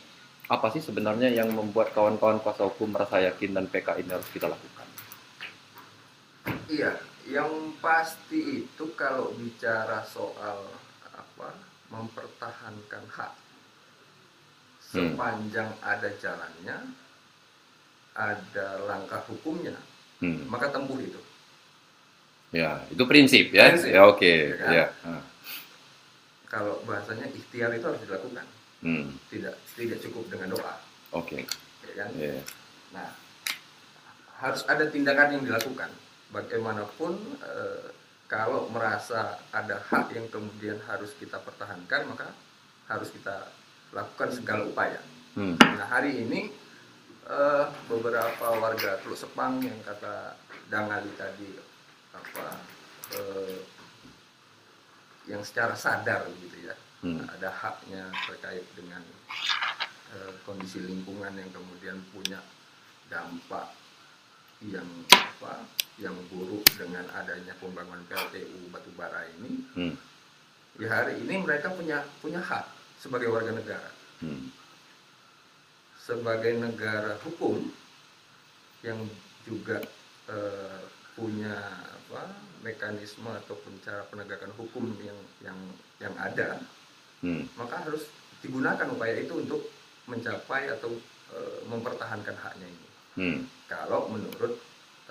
apa 0.50 0.68
sih 0.74 0.82
sebenarnya 0.82 1.30
yang 1.30 1.54
membuat 1.54 1.94
kawan-kawan 1.94 2.42
kuasa 2.42 2.66
hukum 2.66 2.90
merasa 2.90 3.22
yakin 3.22 3.54
dan 3.54 3.70
PK 3.70 4.02
ini 4.02 4.10
harus 4.10 4.26
kita 4.34 4.50
lakukan? 4.50 4.88
Iya, 6.66 6.98
yang 7.30 7.78
pasti 7.78 8.66
itu 8.66 8.86
kalau 8.98 9.30
bicara 9.38 10.02
soal 10.10 10.66
apa 11.14 11.54
mempertahankan 11.94 13.06
hak 13.14 13.34
sepanjang 14.90 15.70
ada 15.86 16.10
jalannya, 16.18 16.78
ada 18.20 18.84
langkah 18.84 19.24
hukumnya, 19.32 19.80
Hmm. 20.20 20.44
maka 20.52 20.68
tempuh 20.68 21.00
itu. 21.00 21.16
Ya, 22.52 22.84
itu 22.92 23.00
prinsip 23.08 23.56
ya. 23.56 23.72
Prinsip. 23.72 23.96
Ya 23.96 24.02
oke, 24.04 24.34
Ya 24.52 24.58
kan? 24.60 24.74
ya. 24.76 24.86
Ah. 25.08 25.24
Kalau 26.50 26.82
bahasanya 26.84 27.30
ikhtiar 27.32 27.72
itu 27.72 27.86
harus 27.88 28.02
dilakukan, 28.04 28.44
Hmm. 28.84 29.16
tidak 29.32 29.56
tidak 29.78 30.04
cukup 30.04 30.28
dengan 30.28 30.58
doa, 30.58 30.76
Oke. 31.16 31.46
ya 31.88 31.94
kan? 31.96 32.10
Ya. 32.18 32.42
Nah, 32.92 33.10
harus 34.42 34.66
ada 34.66 34.84
tindakan 34.90 35.40
yang 35.40 35.44
dilakukan. 35.46 35.94
Bagaimanapun 36.30 37.14
eh, 37.40 37.88
kalau 38.28 38.68
merasa 38.70 39.40
ada 39.50 39.80
hak 39.90 40.12
yang 40.12 40.28
kemudian 40.28 40.78
harus 40.86 41.14
kita 41.16 41.38
pertahankan, 41.40 42.10
maka 42.10 42.34
harus 42.90 43.14
kita 43.14 43.54
lakukan 43.94 44.30
segala 44.34 44.66
upaya. 44.66 45.02
Hmm. 45.38 45.54
Nah, 45.56 45.86
hari 45.86 46.26
ini 46.26 46.50
eh, 47.30 47.66
beberapa 47.88 48.46
warga 48.58 48.98
Teluk 49.00 49.16
Sepang 49.16 49.62
yang 49.62 49.78
kata 49.82 50.34
Dangali 50.68 51.14
tadi 51.14 51.50
apa 52.12 52.48
eh, 53.14 53.58
yang 55.26 55.42
secara 55.42 55.74
sadar 55.74 56.26
gitu 56.36 56.66
ya 56.66 56.76
Hmm. 57.00 57.24
ada 57.32 57.48
haknya 57.48 58.12
terkait 58.28 58.68
dengan 58.76 59.00
eh, 60.12 60.34
kondisi 60.44 60.84
lingkungan 60.84 61.32
yang 61.32 61.48
kemudian 61.48 61.96
punya 62.12 62.44
dampak 63.08 63.72
yang 64.60 64.84
apa 65.08 65.64
yang 65.96 66.12
buruk 66.28 66.68
dengan 66.76 67.08
adanya 67.16 67.56
pembangunan 67.56 68.04
PLTU 68.04 68.68
batubara 68.68 69.24
ini 69.40 69.64
Hmm. 69.80 69.96
ya 70.76 70.92
hari 70.92 71.24
ini 71.24 71.40
mereka 71.40 71.72
punya 71.72 72.04
punya 72.20 72.44
hak 72.44 72.68
sebagai 73.00 73.32
warga 73.32 73.56
negara 73.56 73.90
Hmm. 74.20 74.52
Sebagai 76.10 76.58
negara 76.58 77.22
hukum 77.22 77.70
yang 78.82 78.98
juga 79.46 79.78
eh, 80.26 80.82
punya 81.14 81.54
apa 82.10 82.34
mekanisme 82.66 83.30
ataupun 83.30 83.78
cara 83.86 84.02
penegakan 84.10 84.50
hukum 84.58 84.90
yang 85.06 85.20
yang 85.46 85.60
yang 86.02 86.16
ada 86.18 86.58
Hmm. 87.20 87.44
maka 87.60 87.84
harus 87.84 88.08
digunakan 88.40 88.88
upaya 88.96 89.20
itu 89.20 89.36
untuk 89.44 89.68
mencapai 90.08 90.72
atau 90.72 90.88
eh, 91.36 91.60
mempertahankan 91.68 92.32
haknya 92.32 92.64
ini 92.72 92.88
Hmm. 93.20 93.40
kalau 93.68 94.08
menurut 94.08 94.56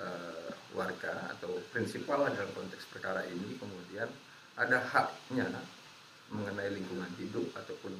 eh, 0.00 0.50
warga 0.72 1.36
atau 1.36 1.60
prinsipal 1.68 2.24
dalam 2.26 2.48
konteks 2.56 2.88
perkara 2.88 3.28
ini 3.28 3.60
kemudian 3.60 4.08
ada 4.56 4.80
haknya 4.88 5.52
mengenai 6.32 6.72
lingkungan 6.72 7.12
hidup 7.20 7.44
ataupun 7.52 7.92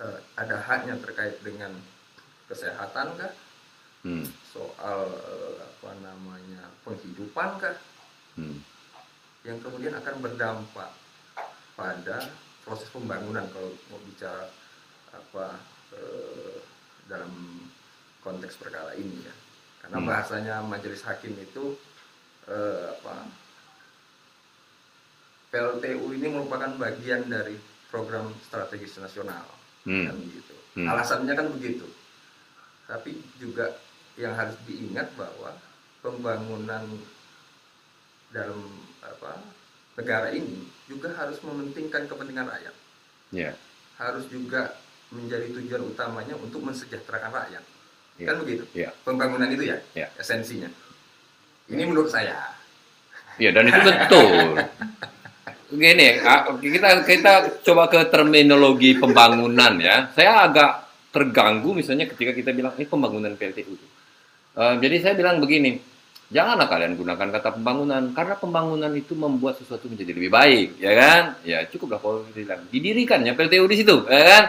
eh, 0.00 0.18
ada 0.34 0.56
haknya 0.58 0.96
terkait 0.98 1.38
dengan 1.44 1.72
kesehatan 2.48 3.14
kah 3.20 3.32
Hmm. 4.00 4.24
soal 4.48 5.12
eh, 5.12 5.60
apa 5.60 5.92
namanya 6.00 6.72
penghidupan 6.82 7.60
kah 7.60 7.76
Hmm. 8.40 8.64
yang 9.44 9.60
kemudian 9.60 9.92
akan 9.92 10.24
berdampak 10.24 10.88
pada 11.76 12.32
proses 12.64 12.88
pembangunan 12.88 13.44
kalau 13.52 13.72
mau 13.92 14.00
bicara 14.08 14.48
apa 15.12 15.60
eh, 15.92 16.58
dalam 17.04 17.28
konteks 18.24 18.56
perkara 18.56 18.96
ini 18.96 19.20
ya 19.20 19.34
karena 19.84 19.98
Hmm. 20.00 20.08
bahasanya 20.08 20.54
majelis 20.64 21.04
hakim 21.04 21.36
itu 21.36 21.76
eh, 22.48 22.96
apa 22.96 23.28
PLTU 25.50 26.14
ini 26.14 26.30
merupakan 26.30 26.70
bagian 26.78 27.26
dari 27.26 27.58
program 27.90 28.30
strategis 28.46 28.96
nasional 29.02 29.42
Hmm. 29.84 30.06
kan 30.06 30.16
begitu 30.18 30.54
Hmm. 30.70 30.86
alasannya 30.86 31.34
kan 31.34 31.46
begitu 31.50 31.86
tapi 32.86 33.10
juga 33.36 33.74
yang 34.14 34.34
harus 34.34 34.54
diingat 34.64 35.10
bahwa 35.14 35.54
pembangunan 36.00 36.84
dalam 38.30 38.60
apa 39.00 39.42
negara 39.96 40.30
ini 40.30 40.64
juga 40.86 41.10
harus 41.12 41.42
mementingkan 41.42 42.06
kepentingan 42.06 42.46
rakyat 42.46 42.74
Ya. 43.30 43.54
harus 43.96 44.26
juga 44.26 44.74
menjadi 45.10 45.50
tujuan 45.54 45.82
utamanya 45.86 46.34
untuk 46.38 46.62
mensejahterakan 46.62 47.30
rakyat 47.30 47.64
Ya. 48.16 48.26
kan 48.30 48.36
begitu 48.38 48.64
Ya. 48.72 48.90
pembangunan 49.02 49.50
itu 49.50 49.66
ya, 49.66 49.78
Ya. 49.92 50.06
esensinya 50.16 50.70
ini 51.66 51.82
menurut 51.84 52.10
saya 52.10 52.58
Ya 53.38 53.50
dan 53.50 53.64
itu 53.64 53.80
betul. 53.80 54.58
gini, 55.72 56.18
ah, 56.22 56.50
kita 56.58 57.06
kita 57.06 57.32
coba 57.62 57.86
ke 57.86 58.00
terminologi 58.10 58.98
pembangunan 58.98 59.78
ya. 59.78 60.10
Saya 60.14 60.46
agak 60.46 60.90
terganggu 61.10 61.74
misalnya 61.74 62.06
ketika 62.06 62.34
kita 62.34 62.50
bilang 62.54 62.74
ini 62.78 62.86
pembangunan 62.86 63.34
PLTU. 63.34 63.74
Uh, 64.50 64.74
jadi 64.82 64.96
saya 64.98 65.14
bilang 65.14 65.38
begini, 65.38 65.78
janganlah 66.30 66.66
kalian 66.66 66.98
gunakan 66.98 67.28
kata 67.38 67.54
pembangunan 67.54 68.02
karena 68.14 68.34
pembangunan 68.38 68.90
itu 68.94 69.14
membuat 69.14 69.58
sesuatu 69.62 69.86
menjadi 69.86 70.10
lebih 70.10 70.30
baik, 70.30 70.68
ya 70.82 70.92
kan? 70.94 71.22
Ya 71.46 71.62
cukuplah 71.66 72.02
kalau 72.02 72.26
bilang 72.34 72.66
didirikan 72.70 73.22
ya 73.22 73.34
PLTU 73.34 73.66
di 73.70 73.76
situ, 73.78 74.06
ya 74.10 74.22
kan? 74.26 74.44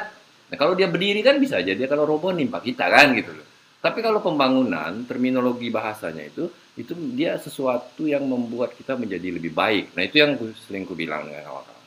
Nah, 0.51 0.57
kalau 0.57 0.73
dia 0.73 0.89
berdiri 0.89 1.21
kan 1.23 1.37
bisa 1.37 1.61
aja 1.61 1.71
dia 1.71 1.87
kalau 1.87 2.03
roboh 2.03 2.33
nimpa 2.33 2.59
kita 2.59 2.89
kan 2.89 3.13
gitu 3.13 3.31
loh. 3.31 3.47
Tapi 3.81 3.97
kalau 4.05 4.21
pembangunan, 4.21 5.09
terminologi 5.09 5.73
bahasanya 5.73 6.29
itu, 6.29 6.45
itu 6.81 6.97
dia 7.13 7.37
sesuatu 7.37 8.09
yang 8.09 8.25
membuat 8.25 8.73
kita 8.73 8.97
menjadi 8.97 9.37
lebih 9.37 9.53
baik. 9.53 9.93
Nah 9.93 10.01
itu 10.01 10.17
yang 10.17 10.33
sering 10.65 10.83
ku 10.89 10.97
bilang 10.97 11.29
ya 11.29 11.45
kawan-kawan. 11.45 11.85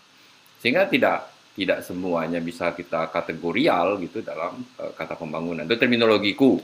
Sehingga 0.62 0.86
tidak 0.86 1.34
tidak 1.54 1.86
semuanya 1.86 2.38
bisa 2.38 2.70
kita 2.74 3.10
kategorial 3.10 3.98
gitu 4.02 4.22
dalam 4.22 4.62
uh, 4.78 4.92
kata 4.94 5.18
pembangunan. 5.18 5.66
Itu 5.66 5.78
terminologiku, 5.78 6.58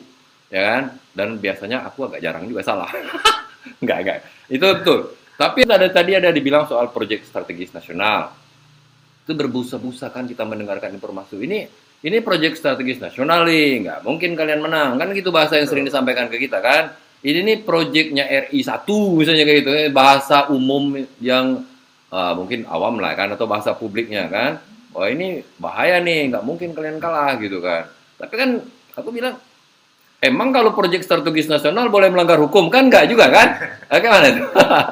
ya 0.51 0.63
kan? 0.63 0.83
Dan 1.15 1.39
biasanya 1.39 1.87
aku 1.87 2.11
agak 2.11 2.23
jarang 2.23 2.47
juga 2.47 2.63
salah. 2.63 2.91
enggak, 3.83 3.99
enggak. 4.03 4.19
Itu 4.51 4.67
betul. 4.67 5.01
Tapi 5.35 5.65
ada 5.67 5.89
tadi 5.89 6.13
ada 6.15 6.31
dibilang 6.31 6.67
soal 6.71 6.91
proyek 6.91 7.27
strategis 7.27 7.75
nasional. 7.75 8.35
Itu 9.27 9.33
berbusa-busa 9.35 10.11
kan 10.11 10.27
kita 10.27 10.43
mendengarkan 10.47 10.91
informasi 10.95 11.39
ini 11.39 11.61
ini 12.01 12.25
proyek 12.25 12.57
strategis 12.57 12.97
nasional 12.97 13.45
nih, 13.45 13.85
nggak 13.85 13.99
mungkin 14.09 14.33
kalian 14.33 14.65
menang. 14.65 14.97
Kan 14.97 15.13
gitu 15.13 15.29
bahasa 15.29 15.61
yang 15.61 15.69
sering 15.69 15.85
disampaikan 15.85 16.33
ke 16.33 16.41
kita 16.41 16.59
kan. 16.65 16.97
Ini 17.21 17.45
nih 17.45 17.59
proyeknya 17.65 18.25
RI 18.49 18.65
1 18.65 18.89
misalnya 19.17 19.45
kayak 19.45 19.59
gitu, 19.61 19.71
eh, 19.77 19.93
bahasa 19.93 20.49
umum 20.49 20.97
yang 21.21 21.63
uh, 22.09 22.33
mungkin 22.33 22.65
awam 22.65 22.97
lah 22.97 23.13
kan, 23.13 23.29
atau 23.37 23.45
bahasa 23.45 23.77
publiknya 23.77 24.25
kan. 24.33 24.57
Wah 24.97 25.07
ini 25.13 25.45
bahaya 25.61 26.01
nih, 26.01 26.33
nggak 26.33 26.45
mungkin 26.45 26.73
kalian 26.73 26.97
kalah 26.97 27.37
gitu 27.37 27.61
kan. 27.61 27.93
Tapi 28.17 28.35
kan 28.35 28.51
aku 28.97 29.13
bilang, 29.13 29.37
emang 30.25 30.49
kalau 30.51 30.73
proyek 30.73 31.05
strategis 31.05 31.47
nasional 31.47 31.93
boleh 31.93 32.09
melanggar 32.09 32.41
hukum 32.41 32.73
kan? 32.73 32.89
Nggak 32.89 33.13
juga 33.13 33.29
kan? 33.29 33.49
Bagaimana 33.93 34.27
itu? 34.33 34.43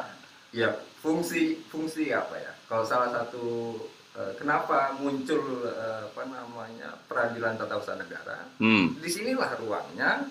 ya, 0.61 0.69
fungsi 1.01 1.65
fungsi 1.73 2.13
apa 2.13 2.37
ya? 2.37 2.53
Kalau 2.69 2.85
salah 2.85 3.09
satu 3.09 3.73
Eh, 4.19 4.35
kenapa 4.35 4.99
muncul 4.99 5.63
uh, 5.63 6.11
apa 6.11 6.27
namanya 6.27 6.99
peradilan 7.07 7.55
tata 7.55 7.79
usaha 7.79 7.95
negara? 7.95 8.51
Hmm. 8.59 8.99
Di 8.99 9.07
sinilah 9.07 9.55
ruangnya 9.63 10.27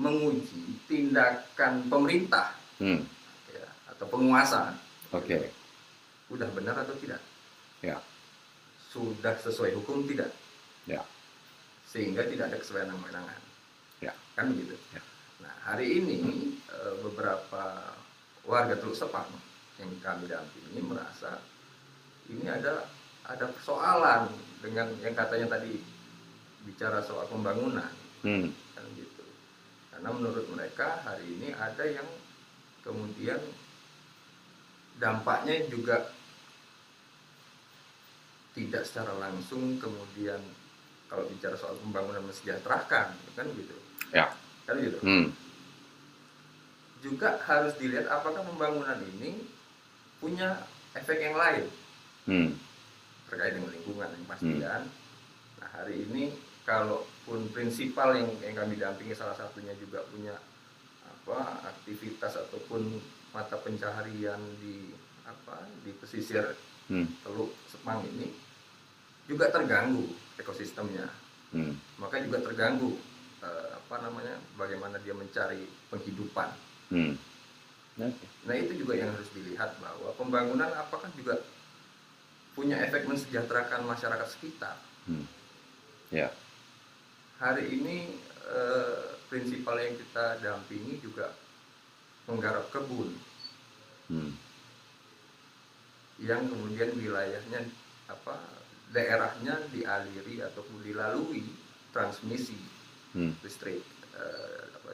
menguji 0.00 0.80
tindakan 0.88 1.84
pemerintah 1.92 2.56
hmm. 2.80 3.04
ya, 3.52 3.68
atau 3.92 4.06
penguasa. 4.08 4.72
Oke. 5.12 5.28
Okay. 5.28 5.44
Udah 6.32 6.48
benar 6.56 6.80
atau 6.80 6.96
tidak? 6.96 7.20
Ya. 7.84 8.00
Sudah 8.88 9.36
sesuai 9.44 9.76
hukum 9.76 10.08
tidak? 10.08 10.32
Ya. 10.88 11.04
Sehingga 11.84 12.24
tidak 12.24 12.48
ada 12.48 12.58
kesewenang-wenangan. 12.58 13.40
Ya. 14.00 14.16
Kan 14.32 14.56
begitu. 14.56 14.78
Ya. 14.96 15.02
Nah 15.44 15.54
hari 15.68 16.00
ini 16.00 16.18
uh, 16.72 16.96
beberapa 17.04 17.92
warga 18.48 18.74
Teluk 18.80 18.96
Sepang 18.96 19.28
yang 19.80 19.90
kami 20.00 20.28
dampingi 20.28 20.80
merasa 20.84 21.40
ini 22.28 22.46
ada 22.46 22.84
ada 23.24 23.46
persoalan 23.48 24.28
dengan 24.60 24.92
yang 25.00 25.16
katanya 25.16 25.56
tadi 25.56 25.80
bicara 26.68 27.00
soal 27.00 27.24
pembangunan 27.28 27.88
hmm. 28.24 28.52
Karena 30.00 30.16
menurut 30.16 30.48
mereka 30.56 31.04
hari 31.04 31.28
ini 31.28 31.52
ada 31.52 31.84
yang 31.84 32.08
kemudian 32.80 33.36
dampaknya 34.96 35.68
juga 35.68 36.08
tidak 38.56 38.88
secara 38.88 39.12
langsung 39.20 39.76
kemudian 39.76 40.40
kalau 41.12 41.28
bicara 41.28 41.52
soal 41.60 41.76
pembangunan 41.84 42.24
mensejahterakan 42.24 43.12
kan 43.36 43.46
gitu 43.52 43.76
ya 44.16 44.32
kan 44.64 44.80
gitu 44.80 44.96
hmm. 45.04 45.28
juga 47.04 47.36
harus 47.44 47.76
dilihat 47.76 48.08
apakah 48.08 48.40
pembangunan 48.40 48.96
ini 49.20 49.44
punya 50.16 50.64
efek 50.96 51.20
yang 51.20 51.36
lain 51.36 51.68
hmm 52.24 52.70
terkait 53.30 53.54
dengan 53.54 53.70
lingkungan 53.70 54.10
yang 54.10 54.26
pasti 54.26 54.52
hmm. 54.58 54.62
kan. 54.66 54.82
Nah 55.62 55.68
hari 55.70 55.94
ini 56.02 56.34
kalaupun 57.30 57.54
prinsipal 57.54 58.10
yang 58.18 58.26
yang 58.42 58.58
kami 58.58 58.74
dampingi 58.74 59.14
salah 59.14 59.38
satunya 59.38 59.70
juga 59.78 60.02
punya 60.10 60.34
apa 61.06 61.62
aktivitas 61.62 62.34
ataupun 62.42 62.98
mata 63.30 63.54
pencaharian 63.62 64.42
di 64.58 64.90
apa 65.22 65.62
di 65.86 65.94
pesisir 65.94 66.42
hmm. 66.90 67.22
Teluk 67.22 67.54
Sepang 67.70 68.02
ini 68.02 68.34
juga 69.30 69.46
terganggu 69.54 70.10
ekosistemnya. 70.42 71.06
Hmm. 71.54 71.78
Maka 72.02 72.18
juga 72.18 72.42
terganggu 72.42 72.98
eh, 73.46 73.78
apa 73.78 73.96
namanya 74.02 74.34
bagaimana 74.58 74.98
dia 74.98 75.14
mencari 75.14 75.70
penghidupan. 75.86 76.50
Hmm. 76.90 77.14
Okay. 77.94 78.28
Nah 78.50 78.58
itu 78.58 78.74
juga 78.74 78.98
yang 78.98 79.14
harus 79.14 79.30
dilihat 79.30 79.78
bahwa 79.78 80.10
pembangunan 80.18 80.74
apakah 80.74 81.06
juga 81.14 81.38
punya 82.58 82.74
efek 82.82 83.06
mensejahterakan 83.06 83.86
masyarakat 83.86 84.26
sekitar. 84.34 84.74
Hmm. 85.06 85.30
Ya. 86.10 86.34
Hari 87.40 87.72
ini 87.72 88.20
eh, 88.52 89.16
prinsipal 89.32 89.80
yang 89.80 89.96
kita 89.96 90.44
dampingi 90.44 91.00
juga 91.00 91.32
menggarap 92.28 92.68
kebun, 92.68 93.16
hmm. 94.12 94.32
yang 96.20 96.44
kemudian 96.44 96.92
wilayahnya 97.00 97.64
apa 98.12 98.36
daerahnya 98.92 99.56
dialiri 99.72 100.44
ataupun 100.44 100.84
dilalui 100.84 101.48
transmisi 101.96 102.60
hmm. 103.16 103.40
listrik 103.40 103.80
eh, 104.20 104.62
apa, 104.76 104.92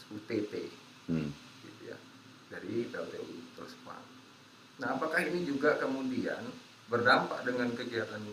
SUTP 0.00 0.72
hmm. 1.12 1.28
gitu 1.60 1.82
ya 1.92 1.98
dari 2.48 2.88
PLTU 2.88 3.52
terus 3.52 3.76
Nah, 4.74 4.98
apakah 4.98 5.22
ini 5.22 5.46
juga 5.46 5.78
kemudian 5.78 6.42
berdampak 6.88 7.44
dengan 7.44 7.68
kegiatan 7.76 8.24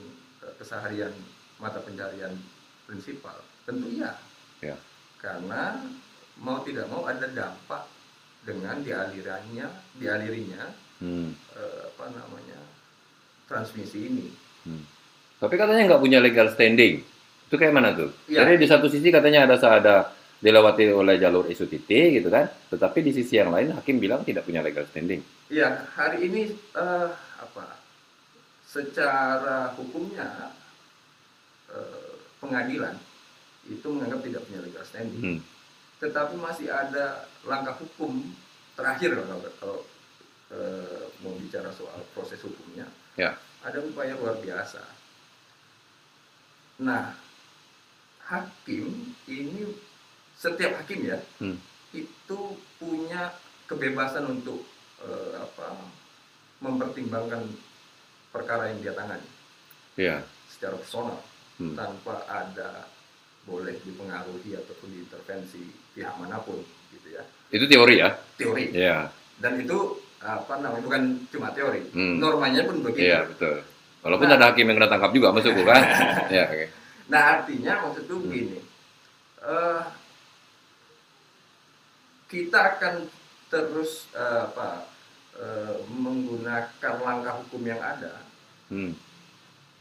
eh, 0.47 0.53
keseharian 0.57 1.11
mata 1.59 1.83
pencarian 1.83 2.33
prinsipal? 2.91 3.39
Tentu 3.63 3.87
iya. 3.87 4.11
Ya. 4.59 4.75
Karena 5.23 5.79
mau 6.43 6.59
tidak 6.67 6.91
mau 6.91 7.07
ada 7.07 7.23
dampak 7.31 7.87
dengan 8.43 8.83
dialirannya, 8.83 9.71
dialirinya 9.95 10.67
hmm. 10.99 11.31
eh, 11.55 11.81
apa 11.87 12.05
namanya 12.11 12.59
transmisi 13.47 14.11
ini. 14.11 14.27
Hmm. 14.67 14.83
Tapi 15.39 15.55
katanya 15.55 15.87
nggak 15.87 16.03
punya 16.03 16.19
legal 16.19 16.51
standing. 16.51 16.99
Itu 17.47 17.55
kayak 17.55 17.71
mana 17.71 17.95
tuh? 17.95 18.11
Ya. 18.27 18.43
Jadi 18.43 18.59
di 18.59 18.67
satu 18.67 18.91
sisi 18.91 19.07
katanya 19.07 19.47
ada 19.47 19.55
ada 19.55 19.95
dilewati 20.41 20.89
oleh 20.89 21.21
jalur 21.21 21.45
SUTT 21.47 21.89
gitu 21.89 22.27
kan, 22.33 22.49
tetapi 22.73 23.05
di 23.05 23.13
sisi 23.13 23.37
yang 23.37 23.53
lain 23.53 23.77
hakim 23.77 24.01
bilang 24.01 24.25
tidak 24.25 24.43
punya 24.43 24.65
legal 24.65 24.83
standing. 24.89 25.21
Iya, 25.53 25.85
hari 25.93 26.25
ini 26.25 26.49
uh, 26.73 27.13
apa? 27.37 27.77
Secara 28.65 29.77
hukumnya 29.77 30.55
uh, 31.69 32.10
pengadilan 32.41 32.97
itu 33.69 33.87
menganggap 33.87 34.25
tidak 34.25 34.41
punya 34.49 34.59
legal 34.65 34.83
standing. 34.83 35.23
Hmm. 35.23 35.39
Tetapi 36.01 36.33
masih 36.41 36.73
ada 36.73 37.29
langkah 37.45 37.77
hukum 37.77 38.25
terakhir 38.73 39.13
kalau, 39.13 39.37
kalau 39.61 39.79
uh, 40.49 41.05
mau 41.21 41.37
bicara 41.37 41.69
soal 41.69 42.01
proses 42.17 42.41
hukumnya. 42.41 42.89
Ya. 43.15 43.37
Ada 43.61 43.85
upaya 43.85 44.17
luar 44.17 44.41
biasa. 44.41 44.81
Nah, 46.81 47.13
hakim 48.25 49.13
ini 49.29 49.69
setiap 50.33 50.81
hakim 50.81 51.05
ya 51.05 51.19
hmm. 51.43 51.57
itu 51.93 52.39
punya 52.81 53.29
kebebasan 53.69 54.25
untuk 54.25 54.65
uh, 55.03 55.37
apa 55.37 55.77
mempertimbangkan 56.63 57.45
perkara 58.33 58.73
yang 58.73 58.79
dia 58.81 58.93
tangani 58.97 59.29
yeah. 59.99 60.25
secara 60.49 60.79
personal 60.79 61.19
hmm. 61.61 61.75
tanpa 61.77 62.25
ada 62.25 62.89
boleh 63.45 63.77
dipengaruhi 63.85 64.57
ataupun 64.57 64.89
diintervensi 64.89 65.61
pihak 65.93 66.13
mana 66.17 66.41
pun 66.41 66.61
gitu 66.93 67.07
ya 67.13 67.23
itu 67.53 67.65
teori 67.69 67.95
ya 68.01 68.09
teori 68.37 68.73
yeah. 68.73 69.09
dan 69.37 69.61
itu 69.61 70.01
apa 70.21 70.61
namanya 70.61 70.85
bukan 70.85 71.03
cuma 71.33 71.49
teori 71.53 71.81
hmm. 71.93 72.21
normanya 72.21 72.65
pun 72.65 72.81
begitu 72.85 73.09
iya 73.09 73.21
yeah, 73.21 73.23
betul 73.25 73.55
walaupun 74.01 74.27
nah, 74.29 74.37
ada 74.37 74.45
hakim 74.53 74.65
yang 74.69 74.77
kena 74.77 74.89
tangkap 74.89 75.11
juga 75.13 75.33
masuk 75.33 75.53
kan 75.65 75.81
ya 76.37 76.45
okay. 76.49 76.67
nah 77.09 77.21
artinya 77.37 77.73
maksudku 77.85 78.13
hmm. 78.13 78.23
begini 78.29 78.59
uh, 79.41 79.83
kita 82.29 82.59
akan 82.77 82.93
terus 83.51 84.07
uh, 84.15 84.47
apa 84.47 84.87
uh, 85.35 85.75
menggunakan 85.89 86.93
langkah 87.01 87.41
hukum 87.41 87.61
yang 87.65 87.81
ada 87.81 88.21
hmm. 88.69 88.93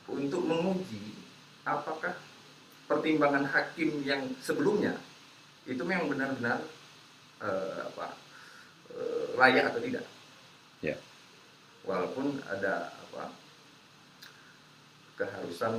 untuk 0.08 0.42
menguji 0.48 1.19
apakah 1.64 2.14
pertimbangan 2.88 3.46
hakim 3.46 4.02
yang 4.02 4.26
sebelumnya 4.42 4.98
itu 5.68 5.80
memang 5.84 6.10
benar-benar 6.10 6.64
uh, 7.38 7.86
apa 7.92 8.16
uh, 8.96 9.26
layak 9.38 9.70
atau 9.70 9.80
tidak. 9.84 10.04
Ya. 10.80 10.96
walaupun 11.84 12.40
ada 12.48 12.88
apa 12.88 13.36
keharusan 15.20 15.76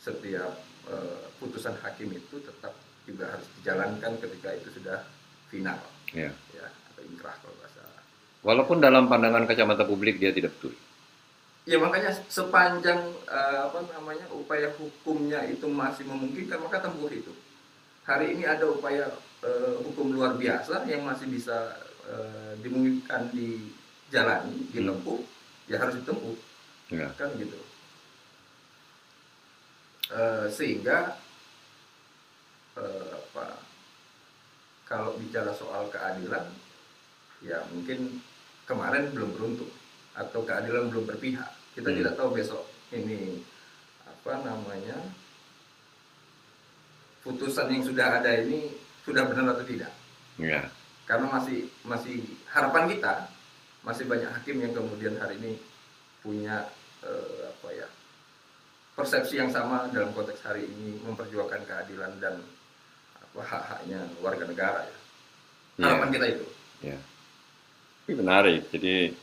setiap 0.00 0.56
eh, 0.88 1.24
putusan 1.36 1.76
hakim 1.84 2.08
itu 2.16 2.40
tetap 2.40 2.72
juga 3.04 3.36
harus 3.36 3.44
dijalankan 3.60 4.16
ketika 4.16 4.56
itu 4.56 4.68
sudah 4.80 5.04
final 5.52 5.76
Ya. 6.10 6.32
ya 6.50 6.66
atau 6.90 7.02
inkrah 7.06 7.36
kalau 7.38 7.54
bahasa 7.62 7.84
Walaupun 8.42 8.82
dalam 8.82 9.06
pandangan 9.06 9.44
kacamata 9.46 9.84
publik 9.84 10.16
dia 10.18 10.32
tidak 10.34 10.56
betul. 10.58 10.74
Ya 11.70 11.78
makanya 11.78 12.10
sepanjang 12.26 12.98
eh, 13.30 13.58
apa 13.62 13.78
namanya 13.94 14.26
upaya 14.34 14.74
hukumnya 14.74 15.46
itu 15.46 15.70
masih 15.70 16.02
memungkinkan 16.02 16.58
maka 16.58 16.82
tempuh 16.82 17.06
itu. 17.06 17.30
Hari 18.02 18.34
ini 18.34 18.42
ada 18.42 18.66
upaya 18.66 19.06
eh, 19.46 19.74
hukum 19.86 20.10
luar 20.10 20.34
biasa 20.34 20.82
yang 20.90 21.06
masih 21.06 21.30
bisa 21.30 21.78
eh, 22.10 22.58
dimungkinkan 22.58 23.30
dijalani 23.30 24.66
ditempuh 24.74 25.22
ya 25.70 25.78
harus 25.78 26.02
ditempuh. 26.02 26.34
Ya. 26.90 27.06
kan 27.14 27.30
gitu. 27.38 27.54
Eh, 30.10 30.46
sehingga 30.50 31.22
eh, 32.74 33.14
apa 33.14 33.62
kalau 34.90 35.14
bicara 35.22 35.54
soal 35.54 35.86
keadilan 35.86 36.50
ya 37.46 37.62
mungkin 37.70 38.18
kemarin 38.66 39.14
belum 39.14 39.38
beruntung 39.38 39.70
atau 40.18 40.42
keadilan 40.42 40.90
belum 40.90 41.06
berpihak 41.06 41.59
kita 41.72 41.88
Hmm. 41.88 41.98
tidak 42.02 42.12
tahu 42.14 42.28
besok 42.34 42.62
ini 42.90 43.40
apa 44.02 44.32
namanya 44.42 44.98
putusan 47.20 47.68
yang 47.68 47.84
sudah 47.84 48.20
ada 48.20 48.32
ini 48.40 48.72
sudah 49.04 49.28
benar 49.28 49.54
atau 49.54 49.64
tidak 49.64 49.92
Ya. 50.40 50.72
karena 51.04 51.28
masih 51.28 51.68
masih 51.84 52.24
harapan 52.48 52.88
kita 52.88 53.28
masih 53.82 54.08
banyak 54.08 54.30
hakim 54.30 54.56
yang 54.56 54.72
kemudian 54.72 55.20
hari 55.20 55.36
ini 55.36 55.52
punya 56.20 56.64
eh, 57.00 57.40
apa 57.48 57.68
ya 57.72 57.88
persepsi 58.96 59.36
yang 59.36 59.48
sama 59.48 59.88
dalam 59.88 60.12
konteks 60.12 60.40
hari 60.40 60.64
ini 60.64 61.00
memperjuangkan 61.00 61.64
keadilan 61.64 62.12
dan 62.20 62.40
apa 63.16 63.40
hak-haknya 63.40 64.00
warga 64.20 64.44
negara 64.44 64.80
ya. 64.84 64.96
Ya. 65.80 65.84
Harapan 65.88 66.08
kita 66.12 66.26
itu. 66.28 66.46
Ya. 66.84 66.98
Ini 68.04 68.14
menarik. 68.20 68.68
Jadi 68.68 69.16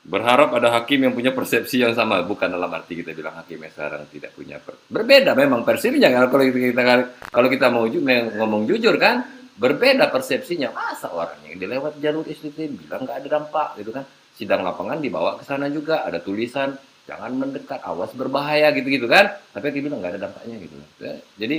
berharap 0.00 0.56
ada 0.56 0.72
hakim 0.80 1.04
yang 1.04 1.12
punya 1.12 1.30
persepsi 1.30 1.84
yang 1.84 1.92
sama, 1.92 2.24
bukan 2.24 2.48
dalam 2.48 2.72
arti 2.72 2.96
kita 3.04 3.12
bilang 3.12 3.36
hakim 3.36 3.60
yang 3.60 3.72
sekarang 3.72 4.08
tidak 4.08 4.32
punya 4.32 4.56
per- 4.56 4.80
berbeda 4.88 5.36
memang 5.36 5.60
persepsinya. 5.60 6.08
Kalau 6.08 6.44
kita 6.48 6.94
kalau 7.28 7.48
kita 7.52 7.66
mau 7.68 7.84
ju- 7.84 8.00
ngomong 8.04 8.64
jujur 8.64 8.96
kan 8.96 9.28
berbeda 9.60 10.08
persepsinya. 10.08 10.72
Masa 10.72 11.12
orang 11.12 11.36
yang 11.44 11.60
dilewat 11.60 12.00
jalur 12.00 12.24
SDT 12.24 12.80
bilang 12.80 13.04
nggak 13.04 13.16
ada 13.24 13.28
dampak 13.28 13.68
gitu 13.76 13.92
kan? 13.92 14.04
Sidang 14.40 14.64
lapangan 14.64 14.98
dibawa 15.04 15.36
ke 15.36 15.44
sana 15.44 15.68
juga 15.68 16.08
ada 16.08 16.16
tulisan 16.16 16.72
jangan 17.04 17.36
mendekat 17.36 17.84
awas 17.84 18.08
berbahaya 18.16 18.72
gitu-gitu 18.72 19.04
kan? 19.04 19.36
Tapi 19.52 19.68
dia 19.68 19.84
bilang 19.84 20.00
nggak 20.00 20.16
ada 20.16 20.20
dampaknya 20.32 20.56
gitu. 20.64 20.74
Jadi 21.36 21.56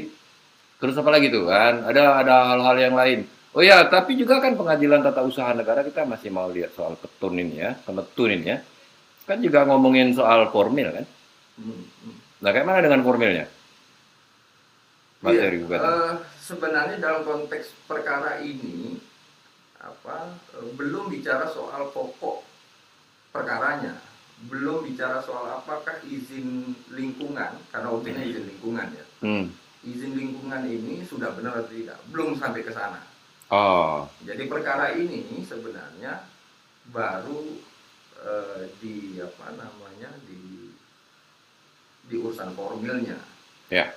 terus 0.81 0.97
apa 0.97 1.09
lagi 1.13 1.29
tuh 1.29 1.45
kan? 1.45 1.85
Ada 1.85 2.25
ada 2.25 2.33
hal-hal 2.57 2.77
yang 2.81 2.95
lain 2.97 3.19
Oh 3.51 3.59
ya, 3.59 3.83
tapi 3.91 4.15
juga 4.15 4.39
kan 4.39 4.55
pengadilan 4.55 5.03
tata 5.03 5.27
usaha 5.27 5.51
negara 5.51 5.83
kita 5.83 6.07
masih 6.07 6.31
mau 6.31 6.47
lihat 6.47 6.71
soal 6.71 6.95
petun 6.95 7.35
ini 7.35 7.59
ya, 7.59 7.75
ini 8.31 8.47
ya. 8.47 8.63
Kan 9.27 9.43
juga 9.43 9.67
ngomongin 9.67 10.15
soal 10.15 10.47
formil 10.55 10.87
kan. 10.87 11.05
Hmm, 11.59 11.83
hmm. 11.83 12.15
Nah, 12.41 12.49
kayak 12.55 12.63
mana 12.63 12.79
dengan 12.79 13.03
formilnya? 13.03 13.45
Materi 15.21 15.61
gugatan. 15.61 15.85
eh, 15.85 16.13
sebenarnya 16.41 16.97
dalam 16.97 17.21
konteks 17.21 17.85
perkara 17.85 18.41
ini 18.41 18.97
apa 19.77 20.33
eh, 20.57 20.71
belum 20.73 21.13
bicara 21.13 21.45
soal 21.51 21.93
pokok 21.93 22.41
perkaranya, 23.35 23.99
belum 24.49 24.81
bicara 24.87 25.21
soal 25.21 25.61
apakah 25.61 26.01
izin 26.07 26.73
lingkungan 26.89 27.53
karena 27.69 27.87
objeknya 27.93 28.25
izin 28.25 28.47
lingkungan 28.47 28.87
ya. 28.95 29.05
Hmm. 29.21 29.45
Izin 29.85 30.17
lingkungan 30.17 30.65
ini 30.65 31.05
sudah 31.05 31.35
benar 31.37 31.61
atau 31.61 31.69
tidak? 31.69 31.99
Belum 32.09 32.33
sampai 32.39 32.65
ke 32.65 32.73
sana. 32.73 33.10
Oh, 33.51 34.07
Jadi 34.23 34.47
perkara 34.47 34.95
ini 34.95 35.43
sebenarnya 35.43 36.23
baru 36.87 37.59
eh, 38.17 38.71
di 38.79 38.95
apa 39.17 39.51
namanya 39.51 40.07
di 40.23 40.71
di 42.01 42.15
urusan 42.15 42.51
formilnya 42.51 43.19
ya. 43.67 43.91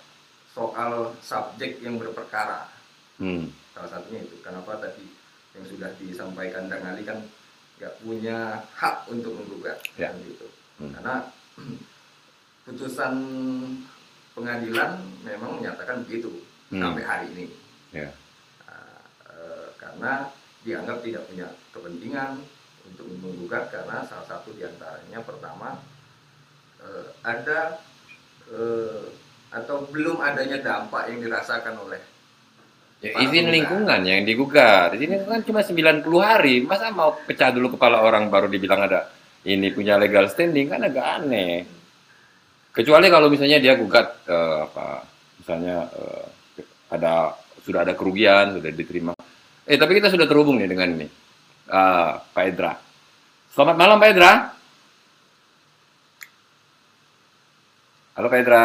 soal 0.51 1.14
subjek 1.19 1.79
yang 1.79 1.99
berperkara 1.99 2.71
Hmm. 3.14 3.47
salah 3.71 3.90
satunya 3.93 4.23
itu 4.23 4.35
kenapa 4.40 4.75
tadi 4.77 5.07
yang 5.53 5.62
sudah 5.64 5.90
disampaikan 5.97 6.67
Kang 6.67 6.83
Ali 6.85 7.03
kan 7.03 7.23
nggak 7.77 7.95
punya 8.01 8.38
hak 8.73 9.07
untuk 9.07 9.35
menggugat 9.35 9.79
Ya. 9.95 10.11
kan 10.11 10.19
gitu 10.21 10.47
Hmm. 10.77 10.90
karena 10.93 11.14
putusan 12.64 13.14
pengadilan 14.33 14.99
memang 15.23 15.59
menyatakan 15.59 16.03
begitu 16.03 16.43
Hmm. 16.69 16.81
sampai 16.81 17.03
hari 17.03 17.27
ini 17.31 17.47
Ya. 17.93 18.11
Eh, 18.11 18.11
karena 19.95 20.27
dianggap 20.67 21.07
tidak 21.07 21.23
punya 21.31 21.47
kepentingan 21.71 22.43
untuk 22.91 23.07
menggugat 23.23 23.71
karena 23.71 24.03
salah 24.11 24.27
satu 24.27 24.51
di 24.59 24.67
antaranya 24.67 25.23
pertama 25.23 25.79
eh, 26.83 27.07
ada 27.23 27.79
eh, 28.51 29.07
atau 29.55 29.87
belum 29.87 30.19
adanya 30.19 30.59
dampak 30.59 31.15
yang 31.15 31.23
dirasakan 31.23 31.79
oleh 31.79 32.03
Ya, 33.05 33.13
izin 33.21 33.45
penggugat. 33.45 33.53
lingkungan 33.53 34.01
yang 34.09 34.21
digugat. 34.25 34.89
Di 34.97 35.05
sini 35.05 35.21
kan 35.29 35.45
cuma 35.45 35.61
90 35.61 36.09
hari. 36.25 36.65
Masa 36.65 36.89
mau 36.89 37.13
pecah 37.29 37.53
dulu 37.53 37.77
kepala 37.77 38.01
orang 38.01 38.33
baru 38.33 38.49
dibilang 38.49 38.81
ada 38.81 39.13
ini 39.45 39.69
punya 39.77 40.01
legal 40.01 40.25
standing 40.33 40.73
kan 40.73 40.81
agak 40.81 41.05
aneh. 41.21 41.69
Kecuali 42.73 43.13
kalau 43.13 43.29
misalnya 43.29 43.61
dia 43.61 43.77
gugat 43.77 44.25
eh, 44.25 44.57
apa 44.65 45.05
misalnya 45.37 45.85
eh, 45.93 46.25
ada 46.97 47.37
sudah 47.61 47.85
ada 47.85 47.93
kerugian, 47.93 48.57
sudah 48.57 48.73
diterima. 48.73 49.13
Eh 49.64 49.81
tapi 49.81 49.96
kita 49.96 50.12
sudah 50.12 50.29
terhubung 50.29 50.61
nih 50.61 50.68
dengan 50.68 50.92
ini. 50.92 51.09
Ah, 51.72 52.20
Pak 52.20 52.44
Edra. 52.44 52.77
Selamat 53.48 53.77
malam 53.81 53.96
Pak 53.96 54.11
Edra. 54.12 54.33
Halo 58.14 58.27
Pak 58.29 58.40
Edra. 58.44 58.64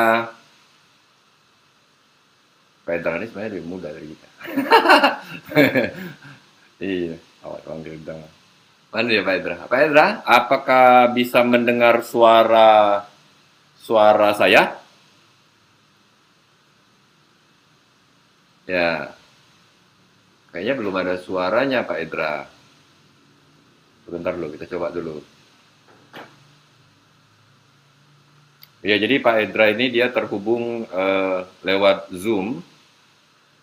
Pak 2.84 2.94
Edra 3.00 3.16
ini 3.16 3.26
sebenarnya 3.32 3.52
lebih 3.56 3.68
muda 3.72 3.88
dari 3.96 4.08
kita. 4.12 4.28
iya, 6.84 7.16
awak 7.48 7.62
panggil 7.64 7.96
dong. 8.04 8.28
Mana 8.92 9.08
dia 9.08 9.24
Pak 9.24 9.36
Edra? 9.40 9.56
Pak 9.72 9.80
Edra, 9.80 10.06
apakah 10.28 11.16
bisa 11.16 11.48
mendengar 11.48 12.04
suara 12.04 13.08
suara 13.80 14.36
saya? 14.36 14.76
Ya, 18.68 19.16
kayaknya 20.52 20.74
belum 20.78 20.96
ada 20.98 21.16
suaranya 21.22 21.86
Pak 21.86 21.98
Edra. 22.00 22.46
Sebentar 24.06 24.34
dulu, 24.34 24.54
kita 24.58 24.66
coba 24.78 24.90
dulu. 24.90 25.22
Ya, 28.80 28.96
jadi 28.96 29.20
Pak 29.20 29.36
Edra 29.44 29.68
ini 29.76 29.92
dia 29.92 30.08
terhubung 30.08 30.88
eh, 30.88 31.40
lewat 31.68 32.16
Zoom. 32.16 32.64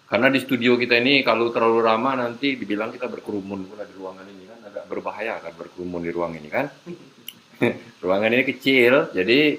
Karena 0.06 0.30
di 0.30 0.38
studio 0.38 0.78
kita 0.78 1.02
ini 1.02 1.26
kalau 1.26 1.50
terlalu 1.50 1.82
ramah 1.82 2.14
nanti 2.14 2.54
dibilang 2.54 2.94
kita 2.94 3.10
berkerumun 3.10 3.66
pula 3.66 3.82
di 3.82 3.94
ruangan 3.98 4.22
ini 4.30 4.46
kan 4.46 4.58
agak 4.62 4.84
berbahaya 4.86 5.34
kan 5.42 5.50
berkerumun 5.58 6.04
di 6.04 6.10
ruang 6.14 6.32
ini 6.38 6.46
kan. 6.52 6.70
ruangan 8.04 8.30
ini 8.30 8.44
kecil 8.46 9.10
jadi 9.10 9.56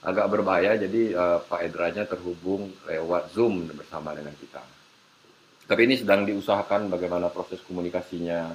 agak 0.00 0.26
berbahaya 0.30 0.78
jadi 0.78 1.02
eh, 1.12 1.38
Pak 1.42 1.60
Edranya 1.68 2.06
terhubung 2.06 2.70
lewat 2.86 3.34
Zoom 3.34 3.66
bersama 3.66 4.14
dengan 4.14 4.32
kita. 4.38 4.62
Tapi 5.70 5.86
ini 5.86 5.94
sedang 5.94 6.26
diusahakan 6.26 6.90
bagaimana 6.90 7.30
proses 7.30 7.62
komunikasinya 7.62 8.50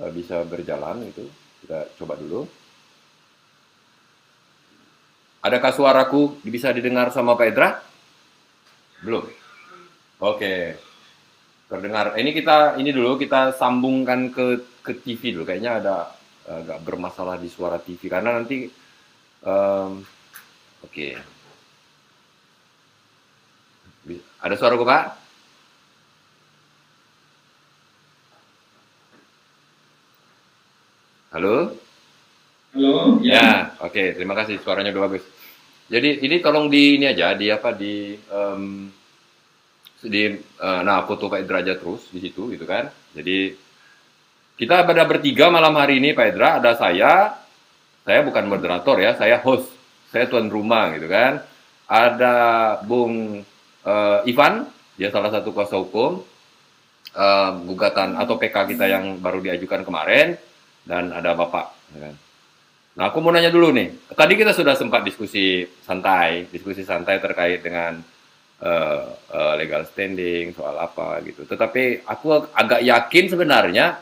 eh, 0.00 0.10
bisa 0.10 0.40
berjalan 0.48 1.04
itu. 1.04 1.28
Kita 1.60 1.84
coba 2.00 2.16
dulu. 2.16 2.48
Adakah 5.44 5.72
suaraku 5.76 6.40
bisa 6.40 6.72
didengar 6.72 7.12
sama 7.12 7.36
Pak 7.36 7.46
Edra? 7.52 7.76
Belum. 9.04 9.28
Oke. 10.24 10.80
Terdengar. 11.68 12.16
Ini 12.16 12.32
kita 12.32 12.80
ini 12.80 12.88
dulu 12.88 13.20
kita 13.20 13.52
sambungkan 13.52 14.32
ke 14.32 14.64
ke 14.80 14.96
TV 14.96 15.36
dulu. 15.36 15.44
Kayaknya 15.44 15.72
ada 15.84 15.96
agak 16.46 16.78
bermasalah 16.80 17.36
di 17.36 17.50
suara 17.52 17.76
TV 17.76 18.06
karena 18.08 18.38
nanti 18.38 18.70
em, 19.44 19.90
oke. 20.86 21.08
Bi- 24.06 24.24
Ada 24.40 24.54
suaraku, 24.54 24.86
Pak? 24.86 25.25
Halo? 31.36 31.68
Halo, 32.72 33.20
Ya, 33.20 33.76
oke, 33.84 34.16
terima 34.16 34.32
kasih 34.32 34.56
suaranya 34.64 34.88
udah 34.96 35.04
bagus. 35.04 35.24
Jadi 35.92 36.24
ini 36.24 36.40
tolong 36.40 36.72
di 36.72 36.96
ini 36.96 37.12
aja 37.12 37.36
di 37.36 37.52
apa 37.52 37.76
di 37.76 38.16
em, 38.16 38.88
di 40.00 40.32
eh, 40.32 40.80
nah 40.80 41.04
foto 41.04 41.28
Pak 41.28 41.44
Derajat 41.44 41.76
terus 41.76 42.08
di 42.08 42.24
situ 42.24 42.48
gitu 42.56 42.64
kan. 42.64 42.88
Jadi 43.12 43.52
kita 44.56 44.88
ada 44.88 45.04
bertiga 45.04 45.52
malam 45.52 45.76
hari 45.76 46.00
ini 46.00 46.16
Pak 46.16 46.24
Edra, 46.24 46.56
ada 46.56 46.72
saya, 46.72 47.36
saya 48.08 48.24
bukan 48.24 48.48
moderator 48.48 48.96
ya, 48.96 49.12
saya 49.12 49.36
host, 49.44 49.68
saya 50.08 50.32
tuan 50.32 50.48
rumah 50.48 50.96
gitu 50.96 51.04
kan. 51.04 51.44
Ada 51.84 52.34
Bung 52.80 53.44
uh, 53.84 54.24
Ivan, 54.24 54.64
dia 54.96 55.12
salah 55.12 55.28
satu 55.28 55.52
kuasa 55.52 55.76
hukum, 55.76 56.24
uh, 57.12 57.50
gugatan 57.68 58.16
atau 58.16 58.40
PK 58.40 58.72
kita 58.72 58.88
yang 58.88 59.20
baru 59.20 59.44
diajukan 59.44 59.84
kemarin, 59.84 60.40
dan 60.86 61.10
ada 61.10 61.34
Bapak. 61.34 61.74
gitu 61.90 61.98
kan. 62.00 62.14
Nah, 62.96 63.12
aku 63.12 63.20
mau 63.20 63.28
nanya 63.28 63.52
dulu 63.52 63.76
nih. 63.76 64.08
Tadi 64.16 64.32
kita 64.40 64.56
sudah 64.56 64.72
sempat 64.72 65.04
diskusi 65.04 65.68
santai, 65.84 66.48
diskusi 66.48 66.80
santai 66.80 67.20
terkait 67.20 67.60
dengan 67.60 68.00
uh, 68.64 69.04
uh, 69.12 69.54
legal 69.60 69.84
standing 69.84 70.56
soal 70.56 70.80
apa 70.80 71.20
gitu. 71.28 71.44
Tetapi 71.44 72.08
aku 72.08 72.48
agak 72.56 72.80
yakin 72.80 73.24
sebenarnya 73.28 74.00